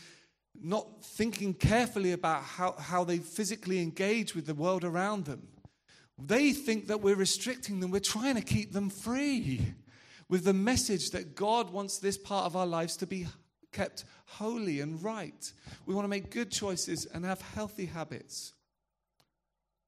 not 0.59 1.03
thinking 1.03 1.53
carefully 1.53 2.13
about 2.13 2.43
how, 2.43 2.73
how 2.73 3.03
they 3.03 3.17
physically 3.17 3.79
engage 3.79 4.35
with 4.35 4.45
the 4.45 4.55
world 4.55 4.83
around 4.83 5.25
them. 5.25 5.47
They 6.17 6.51
think 6.51 6.87
that 6.87 7.01
we're 7.01 7.15
restricting 7.15 7.79
them, 7.79 7.91
we're 7.91 7.99
trying 7.99 8.35
to 8.35 8.41
keep 8.41 8.71
them 8.73 8.89
free 8.89 9.61
with 10.29 10.43
the 10.43 10.53
message 10.53 11.11
that 11.11 11.35
God 11.35 11.69
wants 11.69 11.99
this 11.99 12.17
part 12.17 12.45
of 12.45 12.55
our 12.55 12.65
lives 12.65 12.97
to 12.97 13.07
be 13.07 13.27
kept 13.71 14.05
holy 14.25 14.81
and 14.81 15.01
right. 15.03 15.51
We 15.85 15.93
want 15.93 16.05
to 16.05 16.09
make 16.09 16.31
good 16.31 16.51
choices 16.51 17.05
and 17.05 17.23
have 17.23 17.41
healthy 17.41 17.85
habits. 17.85 18.53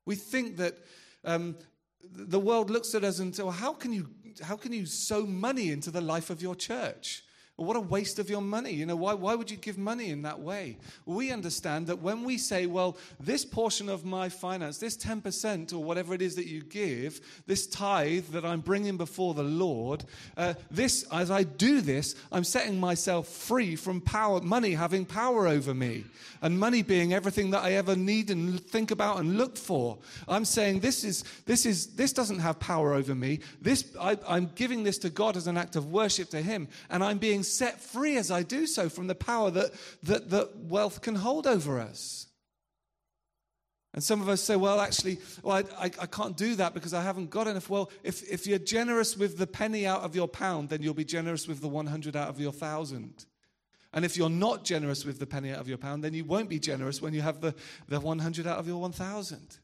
We 0.05 0.15
think 0.15 0.57
that 0.57 0.77
um, 1.25 1.57
the 2.03 2.39
world 2.39 2.69
looks 2.69 2.95
at 2.95 3.03
us 3.03 3.19
and 3.19 3.35
says, 3.35 3.43
well, 3.43 3.51
how 3.51 3.73
can 3.73 3.91
you 3.91 4.09
how 4.43 4.55
can 4.55 4.71
you 4.71 4.85
sow 4.85 5.25
money 5.25 5.71
into 5.71 5.91
the 5.91 6.01
life 6.01 6.29
of 6.29 6.41
your 6.41 6.55
church? 6.55 7.23
What 7.59 7.75
a 7.75 7.81
waste 7.81 8.19
of 8.19 8.29
your 8.29 8.41
money. 8.41 8.71
You 8.71 8.85
know, 8.85 8.95
why, 8.95 9.13
why 9.13 9.35
would 9.35 9.51
you 9.51 9.57
give 9.57 9.77
money 9.77 10.11
in 10.11 10.21
that 10.21 10.39
way? 10.39 10.77
We 11.05 11.31
understand 11.31 11.87
that 11.87 11.99
when 11.99 12.23
we 12.23 12.37
say, 12.37 12.67
well, 12.67 12.97
this 13.19 13.43
portion 13.43 13.89
of 13.89 14.05
my 14.05 14.29
finance, 14.29 14.77
this 14.77 14.95
10% 14.95 15.73
or 15.73 15.79
whatever 15.79 16.13
it 16.13 16.21
is 16.21 16.35
that 16.35 16.47
you 16.47 16.61
give, 16.61 17.19
this 17.47 17.67
tithe 17.67 18.27
that 18.27 18.45
I'm 18.45 18.61
bringing 18.61 18.95
before 18.95 19.33
the 19.33 19.43
Lord, 19.43 20.05
uh, 20.37 20.53
this, 20.71 21.05
as 21.11 21.29
I 21.29 21.43
do 21.43 21.81
this, 21.81 22.15
I'm 22.31 22.45
setting 22.45 22.79
myself 22.79 23.27
free 23.27 23.75
from 23.75 23.99
power, 23.99 24.39
money 24.39 24.71
having 24.71 25.05
power 25.05 25.45
over 25.45 25.73
me, 25.73 26.05
and 26.41 26.57
money 26.57 26.81
being 26.81 27.13
everything 27.13 27.51
that 27.51 27.63
I 27.63 27.73
ever 27.73 27.95
need 27.95 28.29
and 28.29 28.59
think 28.61 28.91
about 28.91 29.19
and 29.19 29.37
look 29.37 29.57
for. 29.57 29.97
I'm 30.29 30.45
saying 30.45 30.79
this 30.79 31.03
is, 31.03 31.25
this 31.45 31.65
is, 31.65 31.87
this 31.87 32.13
doesn't 32.13 32.39
have 32.39 32.57
power 32.59 32.93
over 32.93 33.13
me. 33.13 33.39
This, 33.61 33.93
I, 33.99 34.17
I'm 34.27 34.49
giving 34.55 34.83
this 34.83 34.97
to 34.99 35.09
God 35.09 35.35
as 35.35 35.47
an 35.47 35.57
act 35.57 35.75
of 35.75 35.91
worship 35.91 36.29
to 36.29 36.41
Him, 36.41 36.69
and 36.89 37.03
I'm 37.03 37.17
being 37.17 37.43
set 37.49 37.81
free 37.81 38.17
as 38.17 38.31
I 38.31 38.43
do 38.43 38.67
so 38.67 38.89
from 38.89 39.07
the 39.07 39.15
power 39.15 39.51
that, 39.51 39.71
that, 40.03 40.29
that 40.29 40.57
wealth 40.57 41.01
can 41.01 41.15
hold 41.15 41.47
over 41.47 41.79
us. 41.79 42.27
And 43.93 44.03
some 44.03 44.21
of 44.21 44.29
us 44.29 44.41
say, 44.41 44.55
well, 44.55 44.79
actually, 44.79 45.17
well, 45.41 45.57
I, 45.57 45.85
I, 45.85 45.85
I, 45.85 46.05
can't 46.05 46.37
do 46.37 46.55
that 46.55 46.75
because 46.75 46.93
I 46.93 47.01
haven't 47.01 47.31
got 47.31 47.47
enough. 47.47 47.69
Well, 47.71 47.89
if, 48.03 48.21
if 48.31 48.45
you're 48.45 48.59
generous 48.59 49.17
with 49.17 49.37
the 49.37 49.47
penny 49.47 49.87
out 49.87 50.01
of 50.01 50.15
your 50.15 50.27
pound, 50.27 50.69
then 50.69 50.83
you'll 50.83 50.93
be 50.93 51.03
generous 51.03 51.47
with 51.47 51.59
the 51.61 51.67
100 51.67 52.15
out 52.15 52.29
of 52.29 52.39
your 52.39 52.51
thousand. 52.51 53.25
And 53.91 54.05
if 54.05 54.15
you're 54.15 54.29
not 54.29 54.63
generous 54.63 55.05
with 55.05 55.17
the 55.17 55.25
penny 55.25 55.51
out 55.51 55.59
of 55.59 55.67
your 55.67 55.79
pound, 55.79 56.03
then 56.03 56.13
you 56.13 56.23
won't 56.23 56.49
be 56.49 56.59
generous 56.59 57.01
when 57.01 57.13
you 57.13 57.21
have 57.21 57.41
the, 57.41 57.55
the 57.87 57.99
100 57.99 58.45
out 58.45 58.59
of 58.59 58.67
your 58.67 58.79
1,000. 58.79 59.57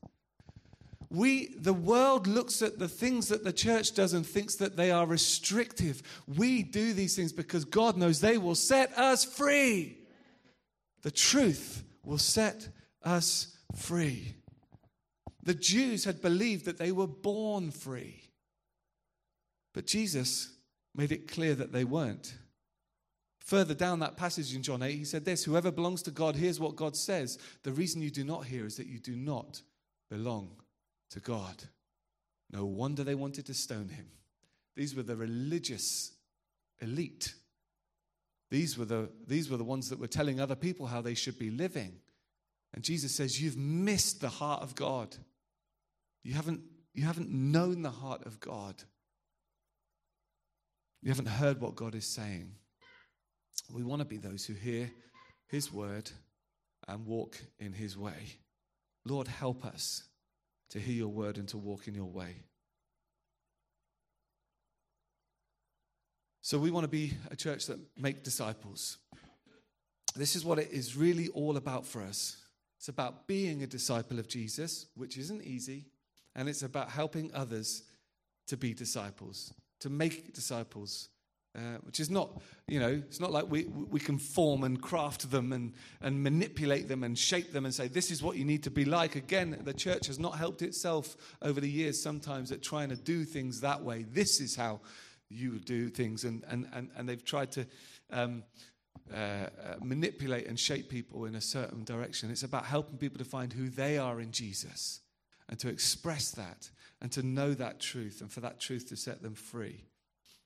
We, 1.10 1.48
the 1.58 1.74
world 1.74 2.28
looks 2.28 2.62
at 2.62 2.80
the 2.80 2.88
things 2.88 3.28
that 3.28 3.44
the 3.44 3.54
church 3.54 3.94
does 3.94 4.14
and 4.14 4.26
thinks 4.26 4.56
that 4.56 4.76
they 4.76 4.92
are 4.92 5.06
restrictive. 5.06 6.02
We 6.28 6.64
do 6.64 6.94
these 6.94 7.16
things 7.16 7.32
because 7.32 7.66
God 7.66 7.98
knows 7.98 8.20
they 8.20 8.38
will 8.38 8.56
set 8.56 8.98
us 8.98 9.24
free. 9.24 10.00
The 11.04 11.12
truth 11.12 11.84
will 12.04 12.18
set 12.18 12.70
us 13.04 13.56
free. 13.76 14.36
The 15.44 15.54
Jews 15.54 16.06
had 16.06 16.22
believed 16.22 16.66
that 16.66 16.78
they 16.78 16.92
were 16.92 17.08
born 17.08 17.72
free. 17.72 18.24
But 19.74 19.86
Jesus 19.86 20.50
made 20.96 21.12
it 21.12 21.28
clear 21.28 21.54
that 21.56 21.72
they 21.72 21.84
weren't. 21.84 22.34
Further 23.42 23.76
down 23.76 24.00
that 24.00 24.18
passage 24.18 24.56
in 24.56 24.64
John 24.64 24.82
8, 24.82 24.92
he 24.92 25.06
said 25.06 25.24
this 25.24 25.44
Whoever 25.44 25.72
belongs 25.72 26.02
to 26.04 26.12
God 26.12 26.36
hears 26.36 26.60
what 26.60 26.76
God 26.76 26.96
says. 26.96 27.38
The 27.62 27.72
reason 27.72 28.02
you 28.02 28.10
do 28.10 28.24
not 28.24 28.46
hear 28.46 28.66
is 28.66 28.78
that 28.78 28.88
you 28.88 28.98
do 28.98 29.16
not 29.16 29.62
belong 30.10 30.50
to 31.16 31.22
God. 31.22 31.64
No 32.52 32.66
wonder 32.66 33.04
they 33.04 33.16
wanted 33.16 33.46
to 33.46 33.54
stone 33.54 33.88
him. 33.88 34.08
These 34.76 34.96
were 34.96 35.04
the 35.04 35.16
religious 35.16 36.12
elite. 36.82 37.34
These 38.52 38.78
were 38.78 38.86
the, 38.86 39.10
these 39.26 39.50
were 39.50 39.56
the 39.56 39.64
ones 39.64 39.90
that 39.90 40.00
were 40.00 40.08
telling 40.08 40.40
other 40.40 40.56
people 40.56 40.86
how 40.86 41.02
they 41.02 41.14
should 41.14 41.40
be 41.40 41.50
living. 41.50 41.94
And 42.74 42.84
Jesus 42.84 43.16
says, 43.16 43.42
You've 43.42 43.58
missed 43.58 44.20
the 44.20 44.30
heart 44.30 44.62
of 44.62 44.76
God. 44.76 45.16
You 46.22 46.34
haven't, 46.34 46.62
you 46.94 47.06
haven't 47.06 47.30
known 47.30 47.82
the 47.82 47.92
heart 47.92 48.26
of 48.26 48.42
God. 48.42 48.76
You 51.02 51.10
haven't 51.10 51.30
heard 51.30 51.62
what 51.62 51.76
God 51.76 51.96
is 51.96 52.06
saying. 52.06 52.52
We 53.72 53.84
want 53.84 54.02
to 54.02 54.06
be 54.06 54.18
those 54.18 54.46
who 54.46 54.54
hear 54.54 54.92
His 55.48 55.72
word 55.72 56.12
and 56.90 57.06
walk 57.06 57.38
in 57.58 57.72
His 57.72 57.98
way. 57.98 58.38
Lord, 59.06 59.30
help 59.30 59.64
us 59.64 60.04
to 60.70 60.80
hear 60.80 60.96
your 60.96 61.10
word 61.10 61.38
and 61.38 61.48
to 61.50 61.58
walk 61.58 61.88
in 61.88 61.96
your 61.96 62.06
way. 62.06 62.36
So 66.42 66.60
we 66.60 66.70
want 66.70 66.84
to 66.84 66.90
be 66.90 67.14
a 67.32 67.36
church 67.36 67.66
that 67.68 67.80
make 67.98 68.24
disciples. 68.24 68.98
This 70.16 70.36
is 70.36 70.46
what 70.46 70.60
it 70.60 70.70
is 70.72 70.96
really 70.96 71.28
all 71.30 71.58
about 71.58 71.86
for 71.86 72.02
us. 72.02 72.38
It's 72.78 72.88
about 72.88 73.26
being 73.26 73.64
a 73.64 73.68
disciple 73.68 74.20
of 74.20 74.28
Jesus, 74.28 74.86
which 74.96 75.18
isn't 75.18 75.44
easy, 75.44 75.86
and 76.36 76.48
it's 76.48 76.62
about 76.62 76.90
helping 76.90 77.34
others 77.34 77.84
to 78.48 78.58
be 78.58 78.74
disciples, 78.74 79.54
to 79.80 79.90
make 79.90 80.34
disciples. 80.34 81.10
Uh, 81.56 81.78
which 81.84 82.02
is 82.02 82.10
not, 82.10 82.42
you 82.68 82.82
know, 82.82 83.02
it's 83.08 83.22
not 83.22 83.32
like 83.32 83.50
we, 83.50 83.64
we 83.64 84.00
can 84.00 84.18
form 84.18 84.66
and 84.66 84.82
craft 84.82 85.32
them 85.32 85.54
and, 85.54 85.72
and 86.02 86.22
manipulate 86.22 86.90
them 86.90 87.02
and 87.02 87.18
shape 87.18 87.54
them 87.54 87.64
and 87.64 87.74
say, 87.74 87.88
this 87.88 88.12
is 88.12 88.22
what 88.22 88.36
you 88.36 88.44
need 88.44 88.62
to 88.64 88.72
be 88.72 88.84
like. 88.84 89.16
Again, 89.16 89.62
the 89.64 89.74
church 89.74 90.08
has 90.08 90.20
not 90.20 90.38
helped 90.38 90.62
itself 90.62 91.16
over 91.42 91.62
the 91.62 91.70
years 91.70 92.02
sometimes 92.02 92.52
at 92.52 92.62
trying 92.62 92.90
to 92.90 92.98
do 92.98 93.24
things 93.24 93.62
that 93.62 93.82
way. 93.82 94.04
This 94.04 94.42
is 94.42 94.58
how 94.58 94.82
you 95.30 95.60
do 95.60 95.88
things. 95.88 96.26
And, 96.26 96.44
and, 96.50 96.68
and, 96.74 96.90
and 96.98 97.08
they've 97.08 97.24
tried 97.24 97.54
to 97.54 97.66
um, 98.12 98.44
uh, 99.14 99.16
uh, 99.16 99.48
manipulate 99.82 100.48
and 100.48 100.60
shape 100.60 100.90
people 100.90 101.24
in 101.24 101.36
a 101.36 101.42
certain 101.42 101.86
direction. 101.86 102.32
It's 102.32 102.44
about 102.44 102.66
helping 102.66 102.98
people 102.98 103.20
to 103.20 103.26
find 103.26 103.54
who 103.54 103.70
they 103.70 103.98
are 103.98 104.20
in 104.20 104.32
Jesus 104.32 105.00
and 105.48 105.58
to 105.60 105.70
express 105.70 106.32
that 106.32 106.70
and 107.02 107.14
to 107.14 107.24
know 107.24 107.54
that 107.54 107.80
truth 107.80 108.20
and 108.20 108.30
for 108.30 108.42
that 108.42 108.60
truth 108.60 108.90
to 108.90 108.98
set 108.98 109.22
them 109.22 109.36
free 109.36 109.86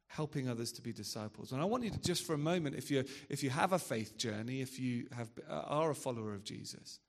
helping 0.10 0.50
others 0.50 0.72
to 0.74 0.82
be 0.82 0.92
disciples. 0.92 1.52
And 1.52 1.62
I 1.62 1.66
want 1.66 1.84
you 1.84 1.92
to 1.92 2.00
just 2.00 2.26
for 2.26 2.34
a 2.34 2.38
moment, 2.38 2.76
if 2.76 2.92
you 2.92 3.06
if 3.30 3.44
you 3.44 3.50
have 3.52 3.74
a 3.74 3.80
faith 3.80 4.18
journey, 4.18 4.62
if 4.62 4.80
you 4.80 5.08
have 5.16 5.30
uh, 5.50 5.62
are 5.68 5.92
a 5.92 5.96
follower 5.96 6.34
of 6.34 6.44
Jesus, 6.44 7.00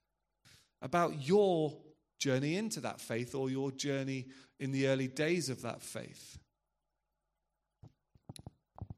about 0.83 1.27
your 1.27 1.77
journey 2.19 2.57
into 2.57 2.81
that 2.81 3.01
faith 3.01 3.35
or 3.35 3.51
your 3.51 3.73
journey 3.73 4.27
in 4.59 4.71
the 4.71 4.87
early 4.87 5.09
days 5.09 5.49
of 5.49 5.63
that 5.63 5.83
faith. 5.83 6.39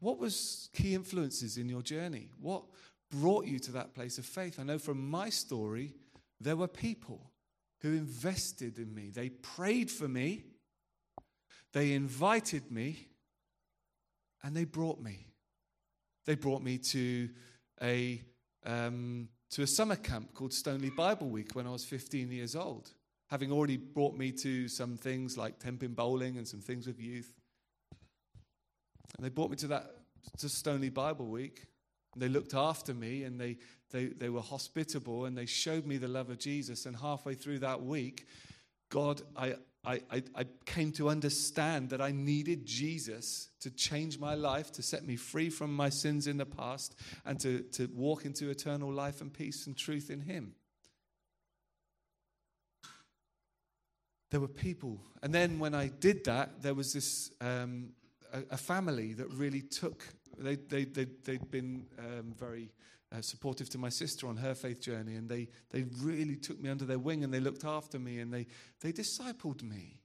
What 0.00 0.18
was 0.18 0.68
key 0.74 0.94
influences 0.94 1.56
in 1.56 1.68
your 1.68 1.82
journey? 1.82 2.28
What 2.40 2.64
brought 3.08 3.46
you 3.46 3.60
to 3.60 3.72
that 3.72 3.94
place 3.94 4.18
of 4.18 4.26
faith? 4.26 4.58
I 4.58 4.64
know 4.64 4.78
from 4.78 5.08
my 5.08 5.30
story, 5.30 5.94
there 6.40 6.56
were 6.56 6.66
people 6.66 7.30
who 7.82 7.92
invested 7.92 8.78
in 8.78 8.92
me. 8.92 9.10
They 9.10 9.28
prayed 9.28 9.92
for 9.92 10.08
me. 10.08 10.42
They 11.72 11.92
invited 11.92 12.72
me 12.72 13.06
and 14.42 14.56
they 14.56 14.64
brought 14.64 15.00
me. 15.00 15.26
They 16.26 16.34
brought 16.34 16.62
me 16.62 16.78
to 16.78 17.28
a, 17.82 18.22
um, 18.64 19.28
to 19.50 19.62
a 19.62 19.66
summer 19.66 19.96
camp 19.96 20.34
called 20.34 20.52
Stoneleigh 20.52 20.96
Bible 20.96 21.28
Week 21.28 21.54
when 21.54 21.66
I 21.66 21.70
was 21.70 21.84
15 21.84 22.30
years 22.30 22.54
old, 22.54 22.90
having 23.28 23.50
already 23.50 23.76
brought 23.76 24.16
me 24.16 24.32
to 24.32 24.68
some 24.68 24.96
things 24.96 25.36
like 25.36 25.58
Tenpin 25.58 25.94
Bowling 25.94 26.38
and 26.38 26.46
some 26.46 26.60
things 26.60 26.86
with 26.86 27.00
youth. 27.00 27.32
And 29.16 29.24
they 29.24 29.30
brought 29.30 29.50
me 29.50 29.56
to 29.56 29.66
that 29.68 29.90
to 30.38 30.48
Stoneleigh 30.48 30.94
Bible 30.94 31.26
Week. 31.26 31.64
And 32.14 32.22
they 32.22 32.28
looked 32.28 32.54
after 32.54 32.94
me 32.94 33.24
and 33.24 33.40
they, 33.40 33.56
they, 33.90 34.06
they 34.06 34.28
were 34.28 34.42
hospitable 34.42 35.24
and 35.24 35.36
they 35.36 35.46
showed 35.46 35.86
me 35.86 35.96
the 35.96 36.08
love 36.08 36.30
of 36.30 36.38
Jesus. 36.38 36.86
And 36.86 36.94
halfway 36.94 37.34
through 37.34 37.60
that 37.60 37.82
week, 37.82 38.26
God, 38.90 39.22
I, 39.36 39.54
I, 39.84 40.00
I, 40.10 40.22
I, 40.36 40.44
came 40.64 40.92
to 40.92 41.08
understand 41.08 41.90
that 41.90 42.00
I 42.00 42.12
needed 42.12 42.64
Jesus 42.64 43.48
to 43.60 43.70
change 43.70 44.18
my 44.18 44.34
life, 44.34 44.70
to 44.72 44.82
set 44.82 45.04
me 45.04 45.16
free 45.16 45.50
from 45.50 45.74
my 45.74 45.88
sins 45.88 46.28
in 46.28 46.36
the 46.36 46.46
past, 46.46 46.94
and 47.26 47.40
to, 47.40 47.62
to 47.72 47.88
walk 47.92 48.24
into 48.24 48.48
eternal 48.48 48.92
life 48.92 49.20
and 49.20 49.32
peace 49.32 49.66
and 49.66 49.76
truth 49.76 50.08
in 50.08 50.20
Him. 50.20 50.54
There 54.30 54.40
were 54.40 54.48
people. 54.48 55.00
And 55.20 55.34
then 55.34 55.58
when 55.58 55.74
I 55.74 55.88
did 55.88 56.24
that, 56.24 56.62
there 56.62 56.74
was 56.74 56.92
this 56.92 57.32
um, 57.40 57.90
a, 58.32 58.42
a, 58.52 58.56
family 58.56 59.14
that 59.14 59.30
really 59.32 59.62
took, 59.62 60.06
they, 60.38 60.56
they, 60.56 60.84
they, 60.84 61.06
they'd 61.24 61.50
been 61.50 61.86
um, 61.98 62.34
very 62.38 62.70
uh, 63.12 63.20
supportive 63.20 63.68
to 63.70 63.78
my 63.78 63.88
sister 63.88 64.26
on 64.26 64.36
her 64.36 64.54
faith 64.54 64.80
journey, 64.80 65.16
and 65.16 65.28
they, 65.28 65.48
they 65.70 65.84
really 66.00 66.36
took 66.36 66.60
me 66.60 66.70
under 66.70 66.84
their 66.84 66.98
wing 66.98 67.24
and 67.24 67.32
they 67.32 67.40
looked 67.40 67.64
after 67.64 67.98
me 67.98 68.20
and 68.20 68.32
they, 68.32 68.46
they 68.80 68.92
discipled 68.92 69.62
me. 69.62 69.98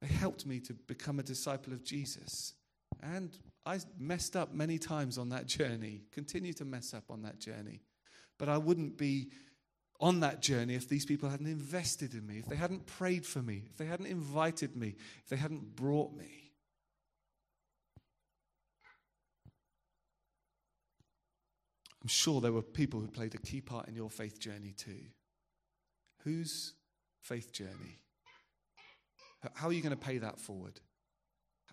They 0.00 0.08
helped 0.08 0.46
me 0.46 0.60
to 0.60 0.74
become 0.74 1.18
a 1.18 1.24
disciple 1.24 1.72
of 1.72 1.84
Jesus. 1.84 2.54
And 3.02 3.36
I 3.66 3.80
messed 3.98 4.36
up 4.36 4.54
many 4.54 4.78
times 4.78 5.18
on 5.18 5.30
that 5.30 5.46
journey, 5.46 6.02
continue 6.12 6.52
to 6.54 6.64
mess 6.64 6.94
up 6.94 7.04
on 7.10 7.22
that 7.22 7.40
journey. 7.40 7.80
But 8.38 8.48
I 8.48 8.58
wouldn't 8.58 8.96
be 8.96 9.30
on 10.00 10.20
that 10.20 10.40
journey 10.40 10.74
if 10.74 10.88
these 10.88 11.04
people 11.04 11.28
hadn't 11.28 11.48
invested 11.48 12.14
in 12.14 12.26
me, 12.26 12.38
if 12.38 12.46
they 12.46 12.56
hadn't 12.56 12.86
prayed 12.86 13.26
for 13.26 13.40
me, 13.40 13.64
if 13.68 13.76
they 13.76 13.86
hadn't 13.86 14.06
invited 14.06 14.76
me, 14.76 14.94
if 15.24 15.28
they 15.28 15.36
hadn't 15.36 15.74
brought 15.74 16.16
me. 16.16 16.37
I'm 22.02 22.08
sure 22.08 22.40
there 22.40 22.52
were 22.52 22.62
people 22.62 23.00
who 23.00 23.08
played 23.08 23.34
a 23.34 23.38
key 23.38 23.60
part 23.60 23.88
in 23.88 23.94
your 23.94 24.10
faith 24.10 24.38
journey 24.38 24.72
too. 24.76 25.00
Whose 26.22 26.74
faith 27.22 27.52
journey? 27.52 27.98
How 29.54 29.68
are 29.68 29.72
you 29.72 29.82
going 29.82 29.96
to 29.96 29.96
pay 29.96 30.18
that 30.18 30.38
forward? 30.38 30.80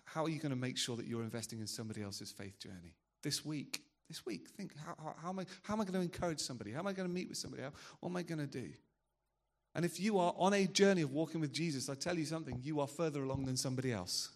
How 0.04 0.24
are 0.24 0.28
you 0.28 0.38
going 0.38 0.50
to 0.50 0.56
make 0.56 0.78
sure 0.78 0.96
that 0.96 1.06
you're 1.06 1.22
investing 1.22 1.60
in 1.60 1.66
somebody 1.66 2.02
else's 2.02 2.30
faith 2.30 2.58
journey? 2.58 2.94
This 3.22 3.44
week, 3.44 3.82
this 4.08 4.24
week, 4.24 4.48
think 4.56 4.72
how, 4.84 4.94
how, 5.02 5.14
how 5.20 5.28
am, 5.30 5.40
I, 5.40 5.46
how 5.62 5.74
am 5.74 5.80
I 5.80 5.84
going 5.84 5.94
to 5.94 6.00
encourage 6.00 6.40
somebody? 6.40 6.72
How 6.72 6.80
am 6.80 6.86
I 6.86 6.92
going 6.92 7.08
to 7.08 7.14
meet 7.14 7.28
with 7.28 7.38
somebody? 7.38 7.64
How, 7.64 7.72
what 8.00 8.10
am 8.10 8.16
I 8.16 8.22
going 8.22 8.38
to 8.38 8.46
do? 8.46 8.68
And 9.74 9.84
if 9.84 10.00
you 10.00 10.18
are 10.18 10.32
on 10.38 10.54
a 10.54 10.66
journey 10.66 11.02
of 11.02 11.12
walking 11.12 11.40
with 11.40 11.52
Jesus, 11.52 11.88
I 11.88 11.94
tell 11.94 12.16
you 12.16 12.24
something, 12.24 12.60
you 12.62 12.80
are 12.80 12.86
further 12.86 13.22
along 13.22 13.44
than 13.44 13.56
somebody 13.56 13.92
else. 13.92 14.30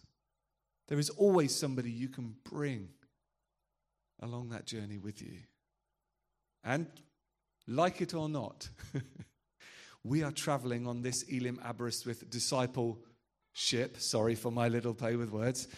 There 0.88 0.98
is 0.98 1.08
always 1.10 1.54
somebody 1.54 1.90
you 1.90 2.08
can 2.08 2.34
bring 2.44 2.88
along 4.20 4.50
that 4.50 4.66
journey 4.66 4.98
with 4.98 5.22
you. 5.22 5.38
And 6.64 6.86
like 7.66 8.00
it 8.00 8.14
or 8.14 8.28
not, 8.28 8.68
we 10.04 10.22
are 10.22 10.32
traveling 10.32 10.86
on 10.86 11.02
this 11.02 11.24
Elim 11.30 11.58
Aberystwyth 11.64 12.28
discipleship. 12.28 13.98
Sorry 13.98 14.34
for 14.34 14.50
my 14.50 14.68
little 14.68 14.94
play 14.94 15.16
with 15.16 15.30
words. 15.30 15.68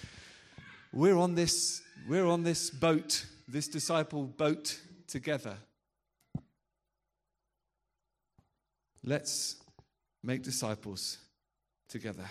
We're 0.92 1.16
on 1.16 1.34
this, 1.34 1.82
we're 2.08 2.26
on 2.26 2.42
this 2.42 2.70
boat, 2.70 3.24
this 3.48 3.68
disciple 3.68 4.24
boat 4.24 4.78
together. 5.06 5.56
Let's 9.04 9.56
make 10.22 10.42
disciples 10.42 11.18
together. 11.88 12.28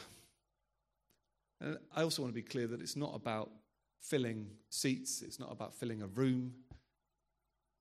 And 1.60 1.78
I 1.96 2.04
also 2.04 2.22
want 2.22 2.34
to 2.34 2.42
be 2.42 2.48
clear 2.48 2.68
that 2.68 2.82
it's 2.82 2.96
not 2.96 3.14
about 3.16 3.52
filling 4.02 4.48
seats, 4.70 5.22
it's 5.22 5.40
not 5.40 5.52
about 5.52 5.76
filling 5.76 6.02
a 6.02 6.08
room, 6.08 6.54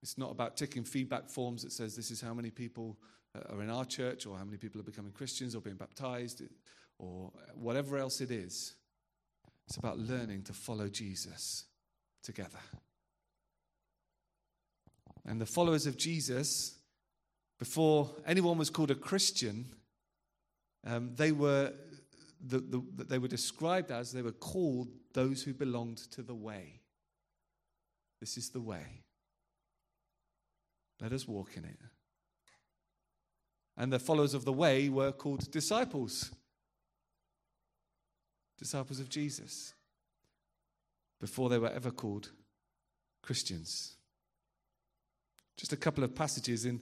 it's 0.03 0.17
not 0.17 0.31
about 0.31 0.57
ticking 0.57 0.85
feedback 0.85 1.29
forms 1.29 1.63
that 1.63 1.73
says 1.73 1.95
this 1.95 2.11
is 2.11 2.21
how 2.21 2.35
many 2.35 2.51
people 2.51 2.97
uh, 3.35 3.55
are 3.55 3.63
in 3.63 3.71
our 3.71 3.85
church 3.85 4.27
or 4.27 4.37
how 4.37 4.45
many 4.45 4.57
people 4.57 4.81
are 4.81 4.85
becoming 4.85 5.13
Christians 5.13 5.55
or 5.55 5.61
being 5.61 5.77
baptized 5.77 6.43
or 6.99 7.31
whatever 7.55 7.99
else 7.99 8.21
it 8.21 8.31
is. 8.31 8.75
It's 9.69 9.77
about 9.77 9.99
learning 9.99 10.43
to 10.45 10.53
follow 10.53 10.89
Jesus 10.89 11.65
together. 12.23 12.59
And 15.27 15.41
the 15.41 15.47
followers 15.47 15.87
of 15.87 15.97
Jesus, 15.97 16.79
before 17.59 18.11
anyone 18.27 18.59
was 18.59 18.71
called 18.71 18.91
a 18.91 18.95
Christian, 18.97 19.67
um, 20.87 21.13
they 21.15 21.31
were 21.31 21.73
the, 22.45 22.59
the, 22.59 23.05
they 23.05 23.19
were 23.19 23.29
described 23.29 23.91
as 23.91 24.13
they 24.13 24.23
were 24.23 24.33
called 24.33 24.89
those 25.13 25.43
who 25.43 25.53
belonged 25.53 25.99
to 26.13 26.23
the 26.23 26.35
way. 26.35 26.81
This 28.21 28.37
is 28.37 28.49
the 28.49 28.61
way. 28.61 29.03
Let 31.01 31.13
us 31.13 31.27
walk 31.27 31.57
in 31.57 31.65
it. 31.65 31.79
And 33.77 33.93
the 33.93 33.99
followers 33.99 34.35
of 34.35 34.45
the 34.45 34.53
way 34.53 34.89
were 34.89 35.13
called 35.13 35.51
disciples. 35.51 36.31
Disciples 38.59 39.01
of 39.01 39.09
Jesus. 39.09 39.73
Before 41.21 41.49
they 41.49 41.59
were 41.59 41.71
ever 41.71 41.91
called 41.91 42.31
Christians. 43.23 43.97
Just 45.57 45.73
a 45.73 45.77
couple 45.77 46.05
of 46.05 46.15
passages 46.15 46.67
in, 46.67 46.81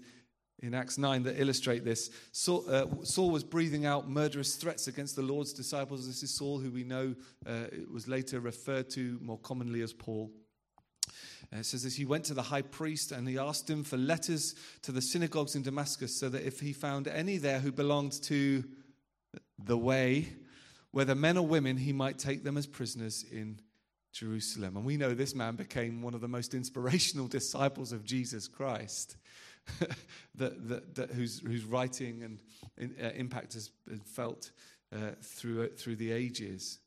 in 0.61 0.75
Acts 0.75 0.99
9 0.99 1.23
that 1.25 1.41
illustrate 1.41 1.85
this. 1.85 2.11
Saul, 2.33 2.65
uh, 2.69 2.87
Saul, 3.03 3.31
was 3.31 3.45
breathing 3.45 3.87
out 3.87 4.09
murderous 4.09 4.57
threats 4.57 4.89
against 4.89 5.15
the 5.15 5.23
Lord's 5.23 5.53
disciples. 5.53 6.07
This 6.07 6.23
is 6.23 6.37
Saul, 6.37 6.59
who 6.59 6.71
we 6.71 6.85
know 6.85 7.15
uh, 7.47 7.67
was 7.93 8.09
later 8.09 8.41
referred 8.41 8.91
to 8.91 9.19
more 9.21 9.39
commonly 9.39 9.83
as 9.83 9.93
Paul. 9.93 10.31
Uh, 11.53 11.59
it 11.59 11.67
says 11.67 11.83
this 11.83 11.97
He 11.97 12.05
went 12.05 12.25
to 12.25 12.35
the 12.35 12.43
high 12.43 12.63
priest 12.63 13.13
and 13.13 13.29
he 13.29 13.39
asked 13.39 13.69
him 13.69 13.85
for 13.85 13.97
letters 13.97 14.55
to 14.83 14.93
the 14.93 15.03
synagogues 15.03 15.55
in 15.55 15.63
Damascus 15.63 16.19
so 16.19 16.29
that 16.29 16.47
if 16.47 16.61
he 16.61 16.73
found 16.73 17.09
any 17.09 17.37
there 17.37 17.61
who 17.61 17.73
belonged 17.73 18.23
to 18.25 18.65
the 19.59 19.79
way, 19.79 20.29
whether 20.91 21.15
men 21.15 21.37
or 21.37 21.47
women, 21.47 21.77
he 21.77 21.93
might 21.93 22.19
take 22.19 22.45
them 22.45 22.57
as 22.57 22.67
prisoners 22.67 23.25
in 23.31 23.61
Jerusalem. 24.13 24.77
And 24.77 24.85
we 24.85 24.97
know 24.97 25.15
this 25.15 25.35
man 25.35 25.57
became 25.57 26.03
one 26.03 26.15
of 26.15 26.21
the 26.21 26.29
most 26.29 26.55
inspirational 26.55 27.27
disciples 27.29 27.93
of 27.93 28.05
Jesus 28.05 28.49
Christ, 28.49 29.17
that, 30.37 30.69
that, 30.69 30.95
that, 30.95 31.11
whose, 31.11 31.41
whose 31.41 31.65
writing 31.65 32.23
and 32.23 32.95
uh, 33.03 33.11
impact 33.11 33.55
has 33.55 33.71
been 33.87 34.01
felt 34.01 34.51
uh, 34.95 35.11
through, 35.23 35.69
through 35.69 35.97
the 35.97 36.11
ages 36.11 36.79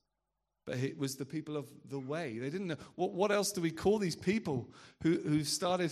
but 0.65 0.77
it 0.77 0.97
was 0.97 1.15
the 1.15 1.25
people 1.25 1.57
of 1.57 1.67
the 1.89 1.99
way. 1.99 2.37
They 2.37 2.49
didn't 2.49 2.67
know 2.67 2.77
what, 2.95 3.13
what 3.13 3.31
else 3.31 3.51
do 3.51 3.61
we 3.61 3.71
call 3.71 3.97
these 3.97 4.15
people 4.15 4.69
who, 5.01 5.19
who 5.19 5.43
started 5.43 5.91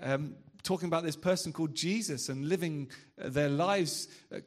um, 0.00 0.34
talking 0.62 0.88
about 0.88 1.04
this 1.04 1.16
person 1.16 1.52
called 1.52 1.74
Jesus 1.74 2.28
and 2.28 2.48
living 2.48 2.90
uh, 3.22 3.28
their 3.28 3.48
lives 3.48 4.08
uh, 4.32 4.38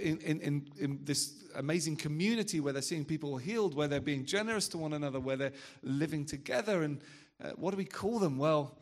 in, 0.00 0.18
in, 0.20 0.68
in, 0.78 0.98
this 1.02 1.44
amazing 1.56 1.96
community 1.96 2.60
where 2.60 2.72
they're 2.72 2.82
seeing 2.82 3.04
people 3.04 3.36
healed, 3.36 3.74
where 3.74 3.88
they're 3.88 4.00
being 4.00 4.24
generous 4.24 4.68
to 4.68 4.78
one 4.78 4.92
another, 4.92 5.20
where 5.20 5.36
they're 5.36 5.52
living 5.82 6.24
together. 6.24 6.82
And 6.82 7.02
uh, 7.42 7.50
what 7.56 7.70
do 7.72 7.76
we 7.76 7.84
call 7.84 8.18
them? 8.18 8.38
Well, 8.38 8.76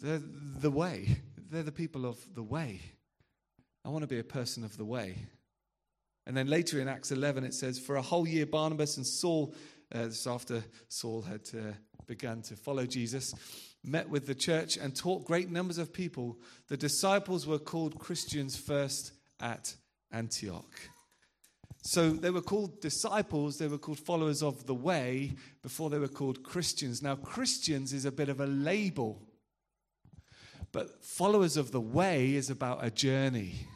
they're 0.00 0.22
the 0.22 0.70
way. 0.70 1.18
They're 1.50 1.62
the 1.62 1.72
people 1.72 2.06
of 2.06 2.18
the 2.34 2.42
way. 2.42 2.80
I 3.84 3.88
want 3.88 4.02
to 4.02 4.08
be 4.08 4.18
a 4.18 4.24
person 4.24 4.64
of 4.64 4.76
the 4.76 4.84
way. 4.84 5.16
And 6.30 6.36
then 6.36 6.46
later 6.46 6.80
in 6.80 6.86
Acts 6.86 7.10
11, 7.10 7.42
it 7.42 7.54
says, 7.54 7.80
For 7.80 7.96
a 7.96 8.02
whole 8.02 8.24
year, 8.24 8.46
Barnabas 8.46 8.98
and 8.98 9.04
Saul, 9.04 9.52
uh, 9.92 10.04
this 10.04 10.28
after 10.28 10.62
Saul 10.88 11.22
had 11.22 11.40
uh, 11.52 11.72
begun 12.06 12.40
to 12.42 12.54
follow 12.54 12.86
Jesus, 12.86 13.34
met 13.82 14.08
with 14.08 14.28
the 14.28 14.34
church 14.36 14.76
and 14.76 14.94
taught 14.94 15.24
great 15.24 15.50
numbers 15.50 15.76
of 15.76 15.92
people. 15.92 16.38
The 16.68 16.76
disciples 16.76 17.48
were 17.48 17.58
called 17.58 17.98
Christians 17.98 18.56
first 18.56 19.10
at 19.40 19.74
Antioch. 20.12 20.72
So 21.82 22.10
they 22.10 22.30
were 22.30 22.42
called 22.42 22.80
disciples, 22.80 23.58
they 23.58 23.66
were 23.66 23.76
called 23.76 23.98
followers 23.98 24.40
of 24.40 24.66
the 24.66 24.74
way 24.74 25.32
before 25.64 25.90
they 25.90 25.98
were 25.98 26.06
called 26.06 26.44
Christians. 26.44 27.02
Now, 27.02 27.16
Christians 27.16 27.92
is 27.92 28.04
a 28.04 28.12
bit 28.12 28.28
of 28.28 28.38
a 28.38 28.46
label, 28.46 29.20
but 30.70 31.04
followers 31.04 31.56
of 31.56 31.72
the 31.72 31.80
way 31.80 32.36
is 32.36 32.50
about 32.50 32.84
a 32.84 32.90
journey. 32.92 33.66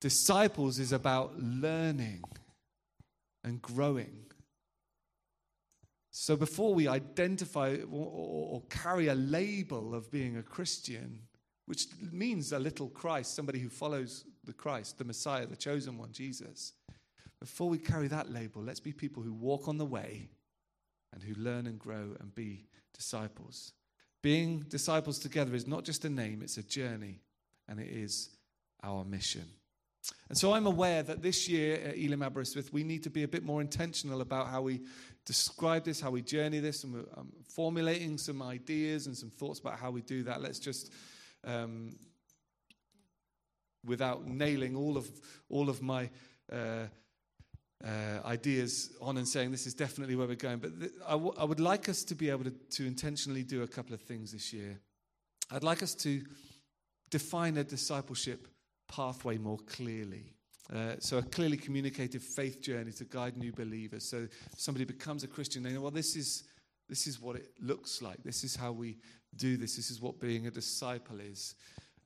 Disciples 0.00 0.78
is 0.78 0.92
about 0.92 1.38
learning 1.38 2.22
and 3.44 3.60
growing. 3.60 4.24
So 6.10 6.36
before 6.36 6.74
we 6.74 6.88
identify 6.88 7.76
or, 7.90 8.62
carry 8.68 9.08
a 9.08 9.14
label 9.14 9.94
of 9.94 10.10
being 10.10 10.36
a 10.36 10.42
Christian, 10.42 11.20
which 11.66 11.86
means 12.10 12.52
a 12.52 12.58
little 12.58 12.88
Christ, 12.88 13.34
somebody 13.34 13.58
who 13.58 13.68
follows 13.68 14.24
the 14.44 14.52
Christ, 14.52 14.98
the 14.98 15.04
Messiah, 15.04 15.46
the 15.46 15.56
chosen 15.56 15.98
one, 15.98 16.12
Jesus, 16.12 16.72
before 17.38 17.68
we 17.68 17.78
carry 17.78 18.08
that 18.08 18.30
label, 18.30 18.62
let's 18.62 18.80
be 18.80 18.92
people 18.92 19.22
who 19.22 19.32
walk 19.32 19.68
on 19.68 19.78
the 19.78 19.86
way 19.86 20.28
and 21.12 21.22
who 21.22 21.34
learn 21.40 21.66
and 21.66 21.78
grow 21.78 22.16
and 22.20 22.34
be 22.34 22.66
disciples. 22.94 23.72
Being 24.22 24.60
disciples 24.68 25.18
together 25.18 25.54
is 25.54 25.66
not 25.66 25.84
just 25.84 26.04
a 26.04 26.10
name, 26.10 26.42
it's 26.42 26.58
a 26.58 26.62
journey, 26.62 27.20
and 27.68 27.80
it 27.80 27.88
is 27.88 28.30
our 28.82 29.04
mission. 29.04 29.48
And 30.28 30.38
so 30.38 30.52
I'm 30.52 30.66
aware 30.66 31.02
that 31.02 31.22
this 31.22 31.48
year 31.48 31.74
at 31.74 31.98
Elim 31.98 32.22
Aberystwyth, 32.22 32.72
we 32.72 32.84
need 32.84 33.02
to 33.02 33.10
be 33.10 33.24
a 33.24 33.28
bit 33.28 33.44
more 33.44 33.60
intentional 33.60 34.20
about 34.20 34.48
how 34.48 34.62
we 34.62 34.80
describe 35.26 35.84
this, 35.84 36.00
how 36.00 36.10
we 36.10 36.22
journey 36.22 36.60
this, 36.60 36.84
and 36.84 36.94
we're 36.94 37.06
um, 37.16 37.32
formulating 37.54 38.16
some 38.16 38.40
ideas 38.42 39.06
and 39.06 39.16
some 39.16 39.30
thoughts 39.30 39.60
about 39.60 39.78
how 39.78 39.90
we 39.90 40.02
do 40.02 40.22
that. 40.22 40.40
Let's 40.40 40.58
just, 40.58 40.92
um, 41.44 41.96
without 43.84 44.26
nailing 44.26 44.76
all 44.76 44.96
of 44.96 45.08
all 45.48 45.68
of 45.68 45.82
my 45.82 46.08
uh, 46.52 46.86
uh, 47.84 47.88
ideas 48.24 48.90
on 49.00 49.16
and 49.16 49.26
saying 49.26 49.50
this 49.50 49.66
is 49.66 49.74
definitely 49.74 50.14
where 50.14 50.26
we're 50.26 50.34
going, 50.34 50.58
but 50.58 50.78
th- 50.78 50.92
I, 51.06 51.12
w- 51.12 51.34
I 51.38 51.44
would 51.44 51.60
like 51.60 51.88
us 51.88 52.04
to 52.04 52.14
be 52.14 52.30
able 52.30 52.44
to, 52.44 52.50
to 52.50 52.86
intentionally 52.86 53.42
do 53.42 53.62
a 53.62 53.66
couple 53.68 53.94
of 53.94 54.02
things 54.02 54.32
this 54.32 54.52
year. 54.52 54.78
I'd 55.50 55.64
like 55.64 55.82
us 55.82 55.94
to 55.96 56.22
define 57.10 57.56
a 57.56 57.64
discipleship 57.64 58.46
pathway 58.90 59.38
more 59.38 59.58
clearly. 59.66 60.34
Uh, 60.74 60.94
so, 61.00 61.18
a 61.18 61.22
clearly 61.22 61.56
communicated 61.56 62.22
faith 62.22 62.60
journey 62.60 62.92
to 62.92 63.04
guide 63.04 63.36
new 63.36 63.52
believers. 63.52 64.04
So, 64.04 64.28
somebody 64.56 64.84
becomes 64.84 65.24
a 65.24 65.28
Christian, 65.28 65.62
they 65.62 65.72
know, 65.72 65.80
well, 65.80 65.90
this 65.90 66.14
is, 66.14 66.44
this 66.88 67.06
is 67.06 67.20
what 67.20 67.36
it 67.36 67.48
looks 67.60 68.02
like. 68.02 68.22
This 68.22 68.44
is 68.44 68.54
how 68.54 68.72
we 68.72 68.98
do 69.36 69.56
this. 69.56 69.76
This 69.76 69.90
is 69.90 70.00
what 70.00 70.20
being 70.20 70.46
a 70.46 70.50
disciple 70.50 71.18
is. 71.20 71.54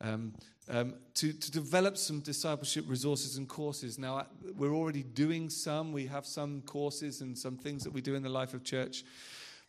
Um, 0.01 0.35
um, 0.68 0.94
to, 1.14 1.33
to 1.33 1.51
develop 1.51 1.97
some 1.97 2.20
discipleship 2.20 2.87
resources 2.88 3.37
and 3.37 3.49
courses. 3.49 3.99
Now, 3.99 4.27
we're 4.57 4.75
already 4.75 5.03
doing 5.03 5.51
some. 5.51 5.92
We 5.92 6.07
have 6.07 6.25
some 6.25 6.62
courses 6.62 7.20
and 7.20 7.37
some 7.37 7.57
things 7.57 7.85
that 7.85 7.92
we 7.92 8.01
do 8.01 8.14
in 8.14 8.23
the 8.23 8.31
life 8.31 8.55
of 8.55 8.64
church. 8.64 9.05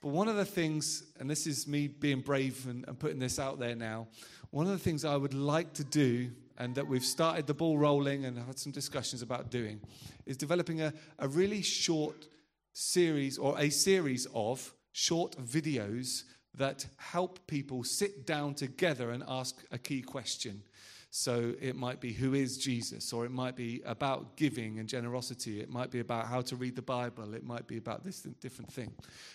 But 0.02 0.10
one 0.10 0.28
of 0.28 0.36
the 0.36 0.46
things, 0.46 1.04
and 1.20 1.30
this 1.30 1.48
is 1.48 1.68
me 1.68 1.88
being 1.88 2.22
brave 2.22 2.66
and, 2.68 2.86
and 2.88 2.98
putting 2.98 3.20
this 3.20 3.40
out 3.40 3.60
there 3.60 3.76
now, 3.76 4.08
one 4.52 4.66
of 4.66 4.72
the 4.72 4.80
things 4.80 5.04
I 5.04 5.18
would 5.18 5.34
like 5.34 5.74
to 5.74 5.84
do 5.84 6.32
and 6.58 6.76
that 6.76 6.88
we've 6.88 7.06
started 7.06 7.48
the 7.48 7.54
ball 7.54 7.78
rolling 7.78 8.26
and 8.26 8.38
had 8.38 8.58
some 8.58 8.72
discussions 8.72 9.22
about 9.22 9.52
doing 9.52 9.80
is 10.26 10.38
developing 10.38 10.82
a, 10.82 10.94
a 11.20 11.28
really 11.28 11.62
short 11.62 12.28
series 12.74 13.38
or 13.38 13.60
a 13.60 13.70
series 13.70 14.28
of 14.34 14.74
short 14.92 15.36
videos 15.38 16.24
that 16.58 16.86
help 16.98 17.46
people 17.48 17.84
sit 17.84 18.26
down 18.26 18.54
together 18.54 19.12
and 19.12 19.24
ask 19.28 19.64
a 19.72 19.78
key 19.78 20.02
question. 20.02 20.62
So 21.18 21.54
it 21.62 21.78
might 21.78 22.02
be 22.02 22.12
who 22.12 22.34
is 22.34 22.58
Jesus, 22.58 23.14
or 23.14 23.24
it 23.24 23.32
might 23.32 23.56
be 23.56 23.82
about 23.86 24.36
giving 24.36 24.80
and 24.80 24.90
generosity. 24.90 25.62
It 25.62 25.70
might 25.70 25.90
be 25.90 26.02
about 26.02 26.28
how 26.28 26.42
to 26.42 26.58
read 26.58 26.76
the 26.76 26.82
Bible. 26.82 27.34
It 27.34 27.46
might 27.46 27.68
be 27.68 27.78
about 27.78 28.04
this 28.04 28.20
different 28.42 28.70
thing. 28.70 28.92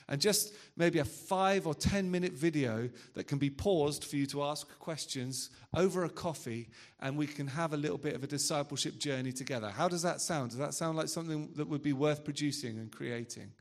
And 0.06 0.20
just 0.20 0.52
maybe 0.76 0.98
a 0.98 1.06
five 1.06 1.66
or 1.66 1.74
10 1.74 2.10
minute 2.10 2.34
video 2.34 2.90
that 3.14 3.24
can 3.24 3.38
be 3.38 3.48
paused 3.48 4.04
for 4.04 4.16
you 4.16 4.26
to 4.26 4.42
ask 4.42 4.68
questions 4.78 5.48
over 5.74 6.04
a 6.04 6.10
coffee, 6.10 6.68
and 7.00 7.16
we 7.16 7.26
can 7.26 7.46
have 7.46 7.72
a 7.72 7.78
little 7.78 7.96
bit 7.96 8.14
of 8.14 8.22
a 8.22 8.26
discipleship 8.26 8.98
journey 8.98 9.32
together. 9.32 9.70
How 9.70 9.88
does 9.88 10.02
that 10.02 10.20
sound? 10.20 10.50
Does 10.50 10.58
that 10.58 10.74
sound 10.74 10.98
like 10.98 11.08
something 11.08 11.48
that 11.56 11.66
would 11.66 11.82
be 11.82 11.94
worth 11.94 12.24
producing 12.24 12.78
and 12.78 12.92
creating? 12.92 13.52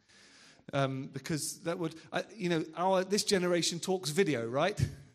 Um, 0.73 1.09
because 1.13 1.59
that 1.59 1.79
would, 1.79 1.95
uh, 2.11 2.23
you 2.35 2.49
know, 2.49 2.65
our, 2.75 3.05
this 3.05 3.23
generation 3.23 3.79
talks 3.79 4.09
video, 4.09 4.45
right? 4.45 4.77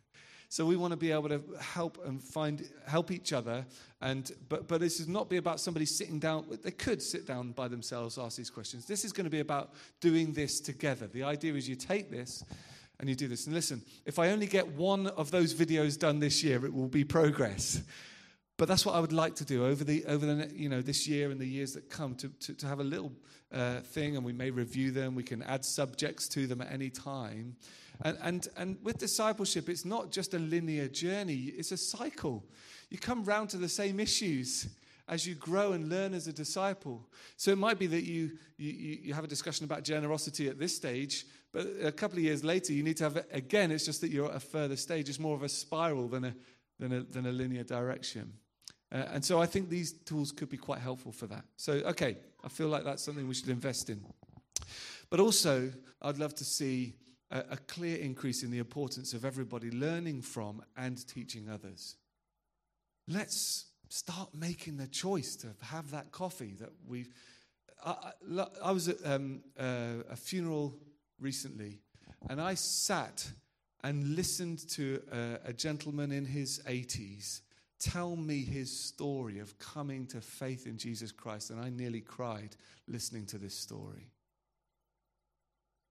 So 0.54 0.64
we 0.64 0.76
want 0.76 0.92
to 0.92 0.96
be 0.96 1.10
able 1.10 1.28
to 1.30 1.42
help 1.58 1.98
and 2.06 2.22
find 2.22 2.64
help 2.86 3.10
each 3.10 3.32
other. 3.32 3.66
And 4.00 4.30
but 4.48 4.68
but 4.68 4.80
this 4.80 5.00
is 5.00 5.08
not 5.08 5.28
be 5.28 5.36
about 5.36 5.58
somebody 5.58 5.84
sitting 5.84 6.20
down. 6.20 6.44
They 6.62 6.70
could 6.70 7.02
sit 7.02 7.26
down 7.26 7.50
by 7.50 7.66
themselves, 7.66 8.18
ask 8.18 8.36
these 8.36 8.50
questions. 8.50 8.86
This 8.86 9.04
is 9.04 9.12
going 9.12 9.24
to 9.24 9.32
be 9.32 9.40
about 9.40 9.72
doing 10.00 10.32
this 10.32 10.60
together. 10.60 11.08
The 11.08 11.24
idea 11.24 11.54
is 11.54 11.68
you 11.68 11.74
take 11.74 12.08
this 12.08 12.44
and 13.00 13.08
you 13.08 13.16
do 13.16 13.26
this. 13.26 13.46
And 13.46 13.54
listen, 13.56 13.82
if 14.06 14.20
I 14.20 14.28
only 14.28 14.46
get 14.46 14.68
one 14.76 15.08
of 15.08 15.32
those 15.32 15.52
videos 15.52 15.98
done 15.98 16.20
this 16.20 16.44
year, 16.44 16.64
it 16.64 16.72
will 16.72 16.86
be 16.86 17.02
progress. 17.02 17.82
But 18.56 18.68
that's 18.68 18.86
what 18.86 18.94
I 18.94 19.00
would 19.00 19.12
like 19.12 19.34
to 19.36 19.44
do 19.44 19.66
over 19.66 19.82
the 19.82 20.04
over 20.04 20.24
the 20.24 20.54
you 20.54 20.68
know 20.68 20.82
this 20.82 21.08
year 21.08 21.32
and 21.32 21.40
the 21.40 21.48
years 21.48 21.72
that 21.72 21.90
come 21.90 22.14
to 22.14 22.28
to, 22.28 22.54
to 22.54 22.66
have 22.68 22.78
a 22.78 22.84
little 22.84 23.10
uh, 23.50 23.80
thing, 23.80 24.14
and 24.14 24.24
we 24.24 24.32
may 24.32 24.50
review 24.52 24.92
them. 24.92 25.16
We 25.16 25.24
can 25.24 25.42
add 25.42 25.64
subjects 25.64 26.28
to 26.28 26.46
them 26.46 26.60
at 26.60 26.70
any 26.70 26.90
time. 26.90 27.56
And, 28.02 28.18
and, 28.22 28.48
and 28.56 28.76
with 28.82 28.98
discipleship, 28.98 29.68
it's 29.68 29.84
not 29.84 30.10
just 30.10 30.34
a 30.34 30.38
linear 30.38 30.88
journey, 30.88 31.52
it's 31.56 31.72
a 31.72 31.76
cycle. 31.76 32.44
You 32.90 32.98
come 32.98 33.24
round 33.24 33.50
to 33.50 33.56
the 33.56 33.68
same 33.68 34.00
issues 34.00 34.68
as 35.06 35.26
you 35.26 35.34
grow 35.34 35.72
and 35.72 35.88
learn 35.88 36.14
as 36.14 36.26
a 36.26 36.32
disciple. 36.32 37.06
So 37.36 37.50
it 37.50 37.58
might 37.58 37.78
be 37.78 37.86
that 37.88 38.04
you, 38.04 38.32
you, 38.56 38.98
you 39.02 39.14
have 39.14 39.24
a 39.24 39.28
discussion 39.28 39.64
about 39.64 39.84
generosity 39.84 40.48
at 40.48 40.58
this 40.58 40.74
stage, 40.74 41.26
but 41.52 41.66
a 41.82 41.92
couple 41.92 42.18
of 42.18 42.24
years 42.24 42.42
later, 42.42 42.72
you 42.72 42.82
need 42.82 42.96
to 42.96 43.04
have 43.04 43.24
again. 43.30 43.70
It's 43.70 43.84
just 43.84 44.00
that 44.00 44.10
you're 44.10 44.30
at 44.30 44.36
a 44.36 44.40
further 44.40 44.76
stage. 44.76 45.08
It's 45.08 45.20
more 45.20 45.36
of 45.36 45.42
a 45.42 45.48
spiral 45.48 46.08
than 46.08 46.24
a, 46.24 46.34
than 46.80 46.92
a, 46.92 47.00
than 47.02 47.26
a 47.26 47.32
linear 47.32 47.64
direction. 47.64 48.32
Uh, 48.90 49.04
and 49.12 49.24
so 49.24 49.40
I 49.40 49.46
think 49.46 49.68
these 49.68 49.92
tools 49.92 50.32
could 50.32 50.48
be 50.48 50.56
quite 50.56 50.80
helpful 50.80 51.12
for 51.12 51.26
that. 51.26 51.44
So, 51.56 51.74
okay, 51.74 52.16
I 52.42 52.48
feel 52.48 52.68
like 52.68 52.84
that's 52.84 53.02
something 53.02 53.28
we 53.28 53.34
should 53.34 53.50
invest 53.50 53.90
in. 53.90 54.04
But 55.10 55.20
also, 55.20 55.70
I'd 56.02 56.18
love 56.18 56.34
to 56.36 56.44
see 56.44 56.94
a, 57.30 57.38
a 57.50 57.56
clear 57.56 57.96
increase 57.96 58.42
in 58.42 58.50
the 58.50 58.58
importance 58.58 59.12
of 59.14 59.24
everybody 59.24 59.70
learning 59.70 60.22
from 60.22 60.62
and 60.76 61.06
teaching 61.06 61.48
others. 61.48 61.96
Let's 63.08 63.66
start 63.88 64.34
making 64.34 64.76
the 64.76 64.86
choice 64.86 65.36
to 65.36 65.48
have 65.62 65.90
that 65.90 66.12
coffee 66.12 66.54
that 66.60 66.70
we've. 66.86 67.08
I, 67.84 68.12
I, 68.38 68.46
I 68.64 68.72
was 68.72 68.88
at 68.88 68.96
um, 69.04 69.42
uh, 69.58 70.02
a 70.10 70.16
funeral 70.16 70.74
recently, 71.20 71.80
and 72.28 72.40
I 72.40 72.54
sat 72.54 73.30
and 73.82 74.16
listened 74.16 74.66
to 74.70 75.02
a, 75.12 75.50
a 75.50 75.52
gentleman 75.52 76.10
in 76.10 76.24
his 76.24 76.62
80s 76.66 77.40
tell 77.80 78.16
me 78.16 78.42
his 78.42 78.74
story 78.74 79.40
of 79.40 79.58
coming 79.58 80.06
to 80.06 80.20
faith 80.20 80.66
in 80.66 80.78
Jesus 80.78 81.12
Christ, 81.12 81.50
and 81.50 81.60
I 81.60 81.68
nearly 81.68 82.00
cried 82.00 82.56
listening 82.88 83.26
to 83.26 83.38
this 83.38 83.54
story 83.54 84.13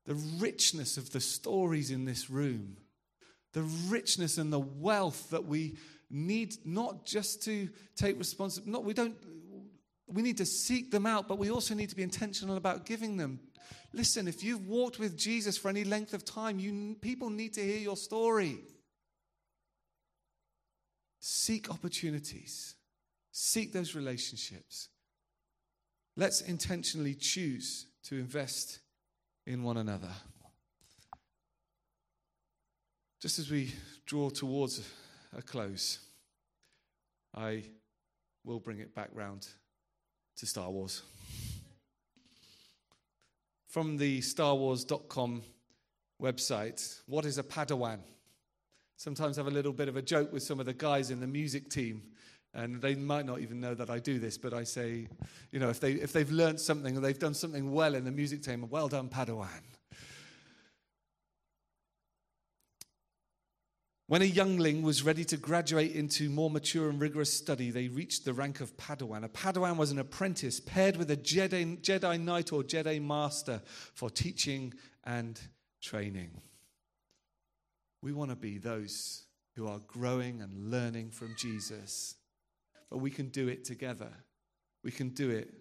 the 0.06 0.16
richness 0.16 0.98
of 0.98 1.12
the 1.12 1.22
stories 1.22 1.92
in 1.92 2.06
this 2.06 2.30
room, 2.30 2.78
the 3.54 3.62
richness 3.62 4.38
and 4.38 4.52
the 4.52 4.60
wealth 4.60 5.30
that 5.30 5.46
we 5.46 5.78
need 6.10 6.56
not 6.66 7.06
just 7.06 7.44
to 7.44 7.70
take 7.96 8.18
responsibility, 8.18 8.72
not 8.72 8.84
we 8.84 8.94
don't 8.94 9.16
we 10.08 10.22
need 10.22 10.38
to 10.38 10.46
seek 10.46 10.92
them 10.92 11.06
out, 11.06 11.28
but 11.28 11.40
we 11.40 11.50
also 11.50 11.74
need 11.74 11.90
to 11.90 11.96
be 11.96 12.04
intentional 12.04 12.58
about 12.58 12.86
giving 12.86 13.18
them. 13.18 13.40
Listen, 13.94 14.28
if 14.28 14.44
you've 14.44 14.68
walked 14.68 15.00
with 15.00 15.18
Jesus 15.18 15.58
for 15.58 15.70
any 15.70 15.84
length 15.84 16.14
of 16.14 16.26
time, 16.26 16.60
you 16.60 16.96
people 17.02 17.30
need 17.30 17.54
to 17.54 17.62
hear 17.62 17.78
your 17.78 17.98
story. 17.98 18.60
Seek 21.20 21.70
opportunities. 21.70 22.76
Seek 23.32 23.72
those 23.72 23.96
relationships. 23.96 24.90
Let's 26.16 26.42
intentionally 26.42 27.16
choose 27.16 27.88
to 28.04 28.16
invest 28.16 28.80
in 29.46 29.64
one 29.64 29.78
another. 29.78 30.12
Just 33.22 33.40
as 33.40 33.50
we 33.50 33.72
draw 34.06 34.30
towards 34.30 34.82
a 35.36 35.42
close, 35.42 36.00
I 37.34 37.64
will 38.44 38.60
bring 38.60 38.80
it 38.80 38.94
back 38.94 39.10
round 39.14 39.48
to 40.38 40.46
Star 40.46 40.70
Wars. 40.70 41.02
From 43.68 43.98
the 43.98 44.20
StarWars.com 44.20 45.42
website, 46.22 47.00
what 47.08 47.26
is 47.26 47.38
a 47.38 47.44
Padawan? 47.44 48.00
Sometimes 48.98 49.38
I 49.38 49.42
have 49.42 49.52
a 49.52 49.56
little 49.56 49.74
bit 49.74 49.88
of 49.88 49.98
a 49.98 50.02
joke 50.02 50.32
with 50.32 50.44
some 50.44 50.60
of 50.60 50.66
the 50.66 50.74
guys 50.74 51.10
in 51.10 51.20
the 51.20 51.28
music 51.28 51.70
team, 51.70 52.04
and 52.54 52.82
they 52.82 52.96
might 52.96 53.26
not 53.26 53.40
even 53.40 53.60
know 53.60 53.74
that 53.74 53.90
I 53.90 54.00
do 54.00 54.20
this, 54.20 54.38
but 54.38 54.54
I 54.54 54.64
say, 54.64 55.08
you 55.52 55.60
know, 55.60 55.70
if, 55.70 55.80
they, 55.80 55.94
if 55.94 56.14
they've 56.14 56.32
learned 56.32 56.60
something 56.60 56.96
or 56.96 57.00
they've 57.00 57.18
done 57.18 57.34
something 57.34 57.72
well 57.72 57.96
in 57.96 58.06
the 58.06 58.12
music 58.12 58.44
team, 58.44 58.68
well 58.70 58.88
done, 58.88 59.10
Padawan. 59.10 59.48
When 64.08 64.22
a 64.22 64.26
youngling 64.26 64.84
was 64.84 65.02
ready 65.02 65.24
to 65.26 65.38
graduate 65.38 65.96
into 65.96 66.30
more 66.30 66.50
mature 66.50 66.90
and 66.90 67.02
rigorous 67.02 67.34
study, 67.34 67.72
they 67.72 67.88
reached 67.88 68.26
the 68.26 68.34
rank 68.34 68.60
of 68.60 68.78
Padawan. 68.78 69.24
A 69.24 69.30
Padawan 69.30 69.78
was 69.78 69.92
an 69.92 69.98
apprentice 69.98 70.60
paired 70.60 70.98
with 70.98 71.10
a 71.10 71.18
Jedi, 71.18 71.82
Jedi 71.82 72.22
Knight 72.22 72.54
or 72.54 72.62
Jedi 72.62 73.02
Master 73.02 73.62
for 73.96 74.12
teaching 74.12 74.74
and 75.04 75.40
training. 75.82 76.30
We 78.04 78.14
want 78.14 78.30
to 78.30 78.36
be 78.36 78.60
those 78.60 79.24
who 79.56 79.68
are 79.68 79.80
growing 79.88 80.42
and 80.42 80.70
learning 80.70 81.10
from 81.12 81.34
Jesus, 81.36 82.16
but 82.94 83.00
we 83.00 83.10
can 83.10 83.30
do 83.30 83.48
it 83.48 83.66
together. 83.66 84.12
We 84.84 84.92
can 84.92 85.10
do 85.10 85.32
it 85.32 85.52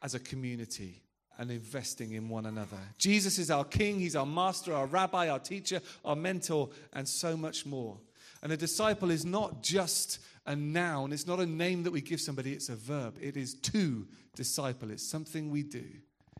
as 0.00 0.14
a 0.14 0.20
community 0.20 1.02
and 1.36 1.50
investing 1.50 2.12
in 2.12 2.28
one 2.28 2.46
another. 2.46 2.78
Jesus 2.96 3.40
is 3.40 3.50
our 3.50 3.64
King, 3.64 3.98
He's 3.98 4.14
our 4.14 4.24
Master, 4.24 4.72
our 4.72 4.86
Rabbi, 4.86 5.28
our 5.28 5.40
teacher, 5.40 5.80
our 6.04 6.14
mentor, 6.14 6.68
and 6.92 7.08
so 7.08 7.36
much 7.36 7.66
more. 7.66 7.98
And 8.40 8.52
a 8.52 8.56
disciple 8.56 9.10
is 9.10 9.24
not 9.24 9.60
just 9.60 10.20
a 10.46 10.54
noun, 10.54 11.12
it's 11.12 11.26
not 11.26 11.40
a 11.40 11.46
name 11.46 11.82
that 11.82 11.90
we 11.90 12.02
give 12.02 12.20
somebody, 12.20 12.52
it's 12.52 12.68
a 12.68 12.76
verb. 12.76 13.16
It 13.20 13.36
is 13.36 13.54
to 13.54 14.06
disciple, 14.36 14.92
it's 14.92 15.02
something 15.02 15.50
we 15.50 15.64
do. 15.64 15.86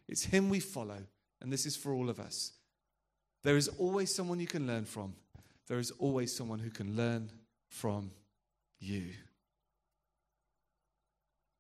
It's 0.07 0.23
Him 0.23 0.49
we 0.49 0.61
follow, 0.61 1.03
and 1.41 1.53
this 1.53 1.67
is 1.67 1.75
for 1.75 1.93
all 1.93 2.09
of 2.09 2.21
us. 2.21 2.53
There 3.43 3.57
is 3.57 3.67
always 3.67 4.15
someone 4.15 4.39
you 4.39 4.47
can 4.47 4.69
learn 4.69 4.85
from, 4.85 5.15
there 5.67 5.81
is 5.81 5.91
always 5.99 6.33
someone 6.33 6.61
who 6.61 6.71
can 6.71 6.95
learn 6.95 7.33
from 7.69 8.13
you. 8.81 9.13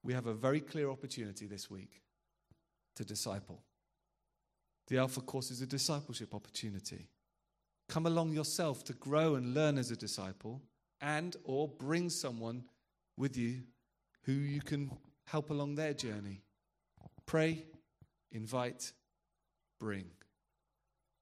We 0.02 0.12
have 0.14 0.26
a 0.26 0.34
very 0.34 0.60
clear 0.60 0.90
opportunity 0.90 1.46
this 1.46 1.70
week 1.70 2.02
to 2.96 3.04
disciple. 3.04 3.62
The 4.88 4.98
Alpha 4.98 5.20
course 5.20 5.50
is 5.50 5.60
a 5.60 5.66
discipleship 5.66 6.34
opportunity. 6.34 7.08
Come 7.88 8.06
along 8.06 8.32
yourself 8.32 8.84
to 8.84 8.92
grow 8.94 9.34
and 9.34 9.54
learn 9.54 9.78
as 9.78 9.90
a 9.90 9.96
disciple 9.96 10.62
and 11.00 11.36
or 11.44 11.68
bring 11.68 12.10
someone 12.10 12.64
with 13.16 13.36
you 13.36 13.62
who 14.24 14.32
you 14.32 14.60
can 14.60 14.90
help 15.26 15.50
along 15.50 15.74
their 15.74 15.92
journey. 15.92 16.42
Pray, 17.26 17.64
invite, 18.32 18.92
bring. 19.78 20.06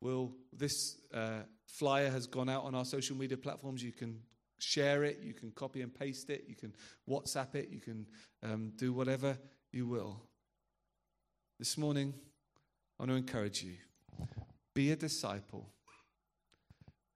Will 0.00 0.32
this 0.52 0.98
uh, 1.12 1.40
flyer 1.66 2.10
has 2.10 2.26
gone 2.26 2.48
out 2.48 2.64
on 2.64 2.74
our 2.74 2.84
social 2.84 3.16
media 3.16 3.36
platforms? 3.36 3.82
You 3.82 3.92
can 3.92 4.20
share 4.58 5.04
it, 5.04 5.20
you 5.22 5.34
can 5.34 5.50
copy 5.52 5.82
and 5.82 5.94
paste 5.94 6.30
it, 6.30 6.44
you 6.48 6.54
can 6.54 6.74
WhatsApp 7.08 7.54
it, 7.54 7.68
you 7.70 7.80
can 7.80 8.06
um, 8.42 8.72
do 8.76 8.92
whatever 8.92 9.38
you 9.72 9.86
will. 9.86 10.22
This 11.58 11.78
morning, 11.78 12.14
I 12.98 13.02
want 13.02 13.10
to 13.10 13.16
encourage 13.16 13.62
you 13.62 13.74
be 14.74 14.92
a 14.92 14.96
disciple, 14.96 15.70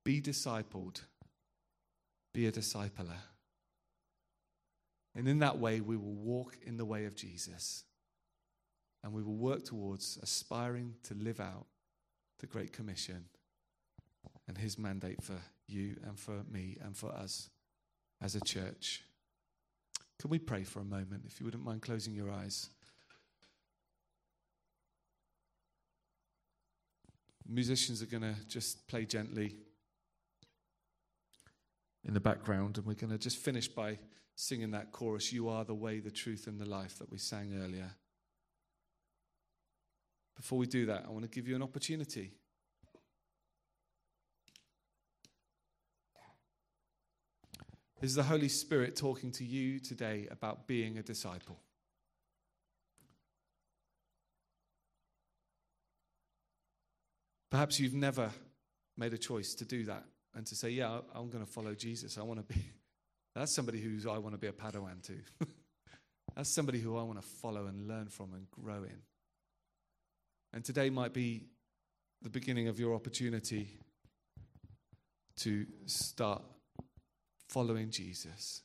be 0.05 0.21
discipled, 0.21 1.03
be 2.33 2.47
a 2.47 2.53
discipler. 2.53 3.19
And 5.15 5.27
in 5.27 5.41
that 5.41 5.59
way, 5.59 5.81
we 5.81 5.97
will 5.97 6.15
walk 6.15 6.57
in 6.65 6.77
the 6.77 6.85
way 6.85 7.05
of 7.05 7.17
Jesus. 7.17 7.85
And 9.03 9.13
we 9.13 9.23
will 9.23 9.37
work 9.37 9.65
towards 9.65 10.19
aspiring 10.23 10.95
to 11.05 11.15
live 11.15 11.41
out 11.41 11.67
the 12.39 12.47
Great 12.47 12.73
Commission 12.73 13.25
and 14.51 14.59
his 14.59 14.77
mandate 14.77 15.23
for 15.23 15.41
you 15.69 15.95
and 16.05 16.19
for 16.19 16.43
me 16.51 16.77
and 16.85 16.97
for 16.97 17.13
us 17.13 17.51
as 18.21 18.35
a 18.35 18.41
church. 18.41 19.05
Can 20.19 20.29
we 20.29 20.41
pray 20.41 20.65
for 20.65 20.81
a 20.81 20.85
moment, 20.85 21.23
if 21.25 21.39
you 21.39 21.45
wouldn't 21.47 21.65
mind 21.65 21.83
closing 21.83 22.15
your 22.15 22.33
eyes? 22.33 22.69
musicians 27.47 28.01
are 28.01 28.07
going 28.07 28.23
to 28.23 28.35
just 28.49 28.87
play 28.87 29.05
gently 29.05 29.57
in 32.05 32.15
the 32.15 32.21
background, 32.21 32.79
and 32.79 32.87
we're 32.87 32.95
going 32.95 33.11
to 33.11 33.19
just 33.19 33.39
finish 33.39 33.67
by 33.69 33.99
singing 34.37 34.71
that 34.71 34.93
chorus 34.93 35.33
You 35.33 35.49
are 35.49 35.65
the 35.65 35.75
way, 35.75 35.99
the 35.99 36.11
truth, 36.11 36.47
and 36.47 36.61
the 36.61 36.69
life 36.69 36.99
that 36.99 37.11
we 37.11 37.19
sang 37.19 37.61
earlier. 37.61 37.91
Before 40.37 40.59
we 40.59 40.67
do 40.67 40.87
that, 40.87 41.05
I 41.07 41.11
want 41.11 41.25
to 41.25 41.29
give 41.29 41.49
you 41.49 41.57
an 41.57 41.63
opportunity. 41.63 42.33
Is 48.01 48.15
the 48.15 48.23
Holy 48.23 48.49
Spirit 48.49 48.97
talking 48.97 49.31
to 49.33 49.45
you 49.45 49.79
today 49.79 50.27
about 50.31 50.67
being 50.67 50.97
a 50.97 51.03
disciple? 51.03 51.59
Perhaps 57.51 57.79
you've 57.79 57.93
never 57.93 58.31
made 58.97 59.13
a 59.13 59.19
choice 59.19 59.53
to 59.55 59.67
do 59.67 59.85
that 59.85 60.05
and 60.35 60.47
to 60.47 60.55
say, 60.55 60.71
Yeah, 60.71 61.01
I'm 61.15 61.29
going 61.29 61.45
to 61.45 61.51
follow 61.51 61.75
Jesus. 61.75 62.17
I 62.17 62.23
want 62.23 62.41
to 62.49 62.55
be. 62.55 62.61
That's 63.35 63.55
somebody 63.55 63.81
who 63.81 64.11
I 64.11 64.17
want 64.17 64.35
to 64.35 64.39
be 64.39 64.47
a 64.47 64.53
Padawan 64.53 65.03
to. 65.03 65.15
That's 66.35 66.55
somebody 66.55 66.81
who 66.81 66.97
I 66.97 67.03
want 67.03 67.21
to 67.21 67.27
follow 67.43 67.67
and 67.67 67.87
learn 67.87 68.09
from 68.09 68.33
and 68.33 68.51
grow 68.51 68.83
in. 68.83 69.03
And 70.55 70.65
today 70.65 70.89
might 70.89 71.13
be 71.13 71.45
the 72.23 72.31
beginning 72.31 72.69
of 72.69 72.81
your 72.81 72.95
opportunity 72.95 73.79
to 75.41 75.67
start 75.85 76.43
following 77.51 77.91
Jesus. 77.91 78.63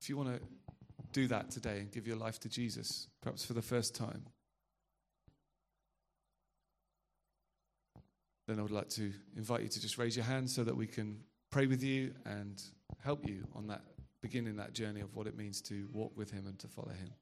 If 0.00 0.10
you 0.10 0.18
want 0.18 0.34
to 0.36 0.40
do 1.12 1.28
that 1.28 1.50
today 1.50 1.78
and 1.78 1.90
give 1.90 2.06
your 2.06 2.16
life 2.16 2.40
to 2.40 2.48
Jesus, 2.48 3.08
perhaps 3.22 3.44
for 3.44 3.54
the 3.54 3.62
first 3.62 3.94
time, 3.94 4.24
then 8.46 8.58
I 8.58 8.62
would 8.62 8.70
like 8.70 8.90
to 8.90 9.12
invite 9.34 9.62
you 9.62 9.68
to 9.68 9.80
just 9.80 9.96
raise 9.96 10.14
your 10.14 10.26
hand 10.26 10.50
so 10.50 10.62
that 10.64 10.76
we 10.76 10.86
can 10.86 11.20
pray 11.50 11.66
with 11.66 11.82
you 11.82 12.12
and 12.26 12.62
help 13.02 13.26
you 13.26 13.46
on 13.54 13.68
that 13.68 13.82
beginning 14.20 14.56
that 14.56 14.74
journey 14.74 15.00
of 15.00 15.14
what 15.14 15.26
it 15.26 15.36
means 15.36 15.62
to 15.62 15.88
walk 15.92 16.12
with 16.16 16.30
him 16.30 16.46
and 16.46 16.58
to 16.58 16.68
follow 16.68 16.92
him. 16.92 17.12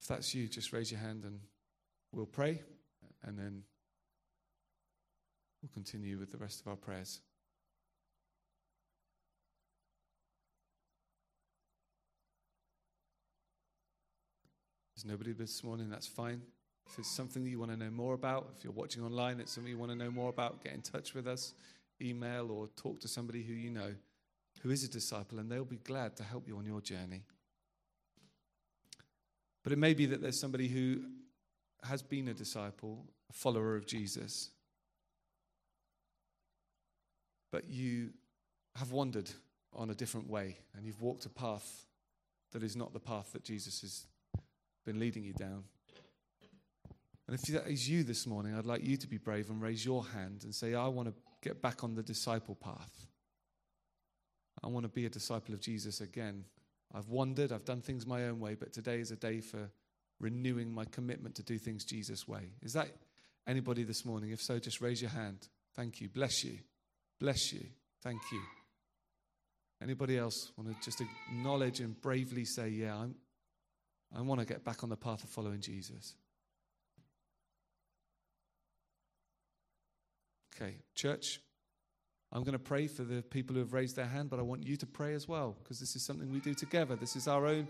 If 0.00 0.08
that's 0.08 0.34
you, 0.34 0.48
just 0.48 0.72
raise 0.72 0.90
your 0.90 1.00
hand 1.00 1.24
and 1.24 1.40
we'll 2.12 2.26
pray 2.26 2.60
and 3.24 3.38
then 3.38 3.62
we'll 5.62 5.70
continue 5.72 6.18
with 6.18 6.30
the 6.30 6.38
rest 6.38 6.60
of 6.60 6.68
our 6.68 6.76
prayers. 6.76 7.20
There's 14.94 15.04
nobody 15.04 15.32
this 15.32 15.62
morning, 15.62 15.88
that's 15.90 16.08
fine. 16.08 16.42
If 16.90 16.98
it's 16.98 17.10
something 17.10 17.44
that 17.44 17.50
you 17.50 17.58
want 17.58 17.70
to 17.70 17.76
know 17.76 17.90
more 17.90 18.14
about, 18.14 18.50
if 18.56 18.64
you're 18.64 18.72
watching 18.72 19.04
online, 19.04 19.38
it's 19.38 19.52
something 19.52 19.70
you 19.70 19.78
want 19.78 19.92
to 19.92 19.96
know 19.96 20.10
more 20.10 20.30
about, 20.30 20.64
get 20.64 20.72
in 20.72 20.80
touch 20.80 21.14
with 21.14 21.28
us, 21.28 21.54
email 22.00 22.50
or 22.50 22.68
talk 22.76 22.98
to 23.00 23.08
somebody 23.08 23.42
who 23.42 23.52
you 23.52 23.70
know 23.70 23.94
who 24.62 24.70
is 24.70 24.82
a 24.82 24.88
disciple, 24.88 25.38
and 25.38 25.50
they'll 25.50 25.64
be 25.64 25.76
glad 25.76 26.16
to 26.16 26.24
help 26.24 26.48
you 26.48 26.56
on 26.56 26.66
your 26.66 26.80
journey. 26.80 27.22
But 29.62 29.72
it 29.72 29.78
may 29.78 29.94
be 29.94 30.06
that 30.06 30.20
there's 30.20 30.40
somebody 30.40 30.66
who 30.66 31.02
has 31.84 32.02
been 32.02 32.28
a 32.28 32.34
disciple, 32.34 33.04
a 33.30 33.32
follower 33.32 33.76
of 33.76 33.86
Jesus, 33.86 34.50
but 37.50 37.68
you 37.68 38.10
have 38.76 38.92
wandered 38.92 39.30
on 39.74 39.90
a 39.90 39.94
different 39.94 40.28
way 40.28 40.58
and 40.76 40.86
you've 40.86 41.00
walked 41.00 41.26
a 41.26 41.30
path 41.30 41.86
that 42.52 42.62
is 42.62 42.76
not 42.76 42.92
the 42.92 43.00
path 43.00 43.32
that 43.32 43.44
Jesus 43.44 43.80
has 43.82 44.06
been 44.84 44.98
leading 44.98 45.24
you 45.24 45.32
down. 45.34 45.64
And 47.26 47.38
if 47.38 47.42
that 47.42 47.68
is 47.68 47.88
you 47.88 48.04
this 48.04 48.26
morning, 48.26 48.54
I'd 48.54 48.64
like 48.64 48.84
you 48.84 48.96
to 48.96 49.06
be 49.06 49.18
brave 49.18 49.50
and 49.50 49.60
raise 49.60 49.84
your 49.84 50.04
hand 50.04 50.44
and 50.44 50.54
say, 50.54 50.74
I 50.74 50.88
want 50.88 51.08
to 51.08 51.14
get 51.42 51.60
back 51.60 51.84
on 51.84 51.94
the 51.94 52.02
disciple 52.02 52.54
path. 52.54 53.06
I 54.62 54.68
want 54.68 54.84
to 54.84 54.88
be 54.88 55.04
a 55.04 55.10
disciple 55.10 55.54
of 55.54 55.60
Jesus 55.60 56.00
again. 56.00 56.44
I've 56.94 57.08
wandered, 57.08 57.52
I've 57.52 57.66
done 57.66 57.82
things 57.82 58.06
my 58.06 58.24
own 58.24 58.40
way, 58.40 58.54
but 58.54 58.72
today 58.72 59.00
is 59.00 59.10
a 59.10 59.16
day 59.16 59.40
for 59.40 59.70
renewing 60.20 60.72
my 60.72 60.84
commitment 60.86 61.34
to 61.36 61.42
do 61.42 61.58
things 61.58 61.84
Jesus' 61.84 62.26
way. 62.26 62.50
Is 62.62 62.72
that 62.72 62.88
anybody 63.46 63.84
this 63.84 64.04
morning? 64.04 64.30
If 64.30 64.40
so, 64.42 64.58
just 64.58 64.80
raise 64.80 65.00
your 65.00 65.10
hand. 65.10 65.48
Thank 65.74 66.00
you. 66.00 66.08
Bless 66.08 66.44
you. 66.44 66.58
Bless 67.20 67.52
you. 67.52 67.64
Thank 68.02 68.20
you. 68.32 68.40
Anybody 69.82 70.18
else 70.18 70.50
want 70.56 70.70
to 70.70 70.76
just 70.84 71.00
acknowledge 71.00 71.80
and 71.80 72.00
bravely 72.00 72.44
say, 72.44 72.68
Yeah, 72.68 72.96
I'm, 72.96 73.14
I 74.16 74.20
want 74.22 74.40
to 74.40 74.46
get 74.46 74.64
back 74.64 74.82
on 74.82 74.88
the 74.88 74.96
path 74.96 75.22
of 75.22 75.30
following 75.30 75.60
Jesus. 75.60 76.14
Okay, 80.60 80.74
church, 80.96 81.40
I'm 82.32 82.42
going 82.42 82.52
to 82.52 82.58
pray 82.58 82.88
for 82.88 83.04
the 83.04 83.22
people 83.22 83.54
who 83.54 83.60
have 83.60 83.72
raised 83.72 83.94
their 83.96 84.06
hand, 84.06 84.28
but 84.28 84.38
I 84.38 84.42
want 84.42 84.66
you 84.66 84.76
to 84.76 84.86
pray 84.86 85.14
as 85.14 85.28
well 85.28 85.56
because 85.62 85.78
this 85.78 85.94
is 85.94 86.04
something 86.04 86.32
we 86.32 86.40
do 86.40 86.52
together. 86.52 86.96
This 86.96 87.14
is 87.14 87.28
our 87.28 87.46
own, 87.46 87.68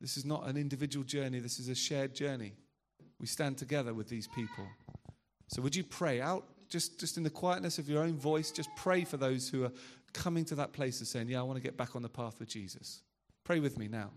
this 0.00 0.16
is 0.16 0.24
not 0.24 0.46
an 0.46 0.56
individual 0.56 1.04
journey, 1.04 1.38
this 1.38 1.58
is 1.58 1.68
a 1.68 1.74
shared 1.74 2.14
journey. 2.14 2.52
We 3.18 3.26
stand 3.26 3.58
together 3.58 3.92
with 3.92 4.08
these 4.08 4.26
people. 4.28 4.66
So, 5.48 5.60
would 5.62 5.76
you 5.76 5.84
pray 5.84 6.20
out, 6.20 6.44
just, 6.68 6.98
just 6.98 7.16
in 7.16 7.22
the 7.22 7.30
quietness 7.30 7.78
of 7.78 7.88
your 7.88 8.02
own 8.02 8.16
voice, 8.16 8.50
just 8.50 8.70
pray 8.76 9.04
for 9.04 9.16
those 9.16 9.48
who 9.48 9.64
are 9.64 9.72
coming 10.12 10.44
to 10.46 10.54
that 10.56 10.72
place 10.72 11.00
of 11.00 11.08
saying, 11.08 11.28
Yeah, 11.28 11.40
I 11.40 11.42
want 11.42 11.56
to 11.56 11.62
get 11.62 11.76
back 11.76 11.96
on 11.96 12.02
the 12.02 12.08
path 12.08 12.38
with 12.38 12.48
Jesus. 12.48 13.02
Pray 13.44 13.60
with 13.60 13.78
me 13.78 13.88
now. 13.88 14.10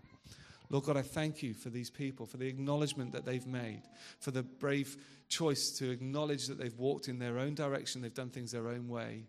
Lord 0.70 0.84
God, 0.84 0.96
I 0.96 1.02
thank 1.02 1.42
you 1.42 1.52
for 1.52 1.70
these 1.70 1.90
people, 1.90 2.24
for 2.24 2.38
the 2.38 2.48
acknowledgement 2.48 3.12
that 3.12 3.24
they've 3.24 3.46
made, 3.46 3.82
for 4.18 4.30
the 4.30 4.42
brave 4.42 4.96
choice 5.28 5.70
to 5.78 5.90
acknowledge 5.90 6.46
that 6.46 6.58
they've 6.58 6.78
walked 6.78 7.08
in 7.08 7.18
their 7.18 7.38
own 7.38 7.54
direction, 7.54 8.00
they've 8.00 8.14
done 8.14 8.30
things 8.30 8.52
their 8.52 8.68
own 8.68 8.88
way. 8.88 9.24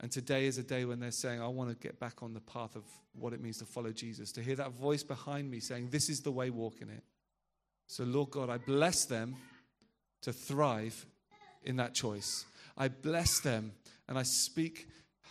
And 0.00 0.12
today 0.12 0.46
is 0.46 0.58
a 0.58 0.62
day 0.62 0.84
when 0.84 1.00
they're 1.00 1.10
saying, 1.10 1.42
I 1.42 1.48
want 1.48 1.70
to 1.70 1.76
get 1.76 1.98
back 1.98 2.22
on 2.22 2.32
the 2.32 2.40
path 2.40 2.76
of 2.76 2.84
what 3.14 3.32
it 3.32 3.40
means 3.40 3.58
to 3.58 3.64
follow 3.64 3.90
Jesus, 3.90 4.30
to 4.32 4.42
hear 4.42 4.54
that 4.56 4.72
voice 4.72 5.02
behind 5.02 5.50
me 5.50 5.58
saying, 5.58 5.88
This 5.90 6.08
is 6.08 6.20
the 6.20 6.30
way, 6.30 6.50
walk 6.50 6.80
in 6.80 6.88
it. 6.88 7.02
So, 7.88 8.04
Lord 8.04 8.30
God, 8.30 8.50
I 8.50 8.58
bless 8.58 9.06
them 9.06 9.34
to 10.22 10.32
thrive 10.32 11.06
in 11.64 11.76
that 11.76 11.94
choice. 11.94 12.44
I 12.76 12.88
bless 12.88 13.40
them 13.40 13.72
and 14.08 14.16
I 14.18 14.22
speak 14.22 14.88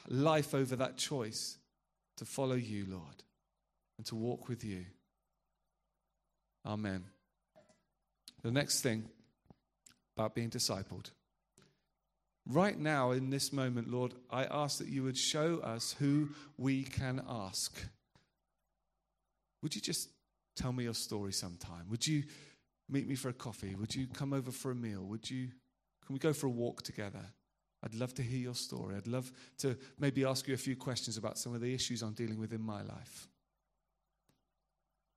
life 0.09 0.53
over 0.53 0.75
that 0.75 0.97
choice 0.97 1.57
to 2.17 2.25
follow 2.25 2.55
you, 2.55 2.85
Lord, 2.89 3.23
and 3.97 4.05
to 4.07 4.15
walk 4.15 4.49
with 4.49 4.63
you. 4.63 4.85
Amen. 6.65 7.05
The 8.43 8.51
next 8.51 8.81
thing 8.81 9.05
about 10.15 10.35
being 10.35 10.49
discipled. 10.49 11.11
Right 12.49 12.79
now, 12.79 13.11
in 13.11 13.29
this 13.29 13.51
moment, 13.51 13.89
Lord, 13.89 14.13
I 14.31 14.45
ask 14.45 14.77
that 14.77 14.87
you 14.87 15.03
would 15.03 15.17
show 15.17 15.57
us 15.57 15.95
who 15.99 16.29
we 16.57 16.83
can 16.83 17.21
ask. 17.27 17.77
Would 19.61 19.75
you 19.75 19.81
just 19.81 20.09
tell 20.55 20.71
me 20.71 20.85
your 20.85 20.93
story 20.93 21.33
sometime? 21.33 21.89
Would 21.89 22.07
you 22.07 22.23
meet 22.87 23.05
me 23.05 23.15
for 23.15 23.27
a 23.27 23.33
coffee? 23.33 23.75
Would 23.75 23.93
you 23.93 24.07
come 24.07 24.31
over 24.31 24.51
for 24.51 24.71
a 24.71 24.75
meal? 24.75 25.03
Would 25.03 25.29
you 25.29 25.49
can 26.05 26.13
we 26.13 26.19
go 26.19 26.31
for 26.31 26.47
a 26.47 26.49
walk 26.49 26.83
together? 26.83 27.19
I'd 27.83 27.93
love 27.93 28.13
to 28.13 28.23
hear 28.23 28.39
your 28.39 28.55
story. 28.55 28.95
I'd 28.95 29.07
love 29.07 29.29
to 29.57 29.77
maybe 29.99 30.23
ask 30.23 30.47
you 30.47 30.53
a 30.53 30.57
few 30.57 30.77
questions 30.77 31.17
about 31.17 31.37
some 31.37 31.53
of 31.53 31.59
the 31.59 31.73
issues 31.73 32.01
I'm 32.01 32.13
dealing 32.13 32.39
with 32.39 32.53
in 32.53 32.61
my 32.61 32.81
life. 32.81 33.27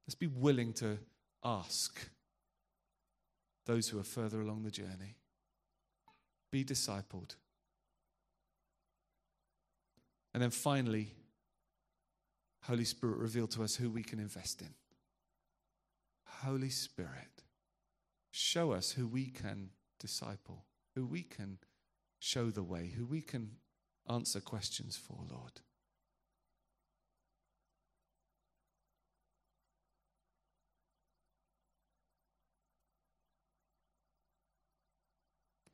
Let's 0.04 0.16
be 0.16 0.26
willing 0.26 0.72
to 0.74 0.98
ask 1.44 2.10
those 3.66 3.88
who 3.88 4.00
are 4.00 4.04
further 4.04 4.40
along 4.40 4.64
the 4.64 4.70
journey. 4.72 5.14
Be 6.50 6.64
discipled. 6.64 7.36
And 10.32 10.42
then 10.42 10.50
finally, 10.50 11.14
Holy 12.62 12.84
Spirit, 12.84 13.18
reveal 13.18 13.46
to 13.48 13.62
us 13.62 13.76
who 13.76 13.90
we 13.90 14.02
can 14.02 14.18
invest 14.18 14.60
in. 14.60 14.74
Holy 16.24 16.70
Spirit, 16.70 17.42
show 18.30 18.72
us 18.72 18.92
who 18.92 19.06
we 19.06 19.26
can 19.26 19.70
disciple, 19.98 20.64
who 20.94 21.04
we 21.04 21.22
can 21.22 21.58
show 22.18 22.50
the 22.50 22.62
way, 22.62 22.92
who 22.96 23.04
we 23.04 23.20
can 23.20 23.56
answer 24.08 24.40
questions 24.40 24.96
for, 24.96 25.18
Lord. 25.30 25.60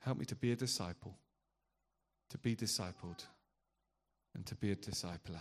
Help 0.07 0.19
me 0.19 0.25
to 0.25 0.37
be 0.37 0.53
a 0.53 0.57
disciple, 0.57 1.19
to 2.31 2.39
be 2.39 2.55
discipled, 2.55 3.27
and 4.37 4.47
to 4.47 4.55
be 4.55 4.71
a 4.71 4.77
discipler. 4.77 5.41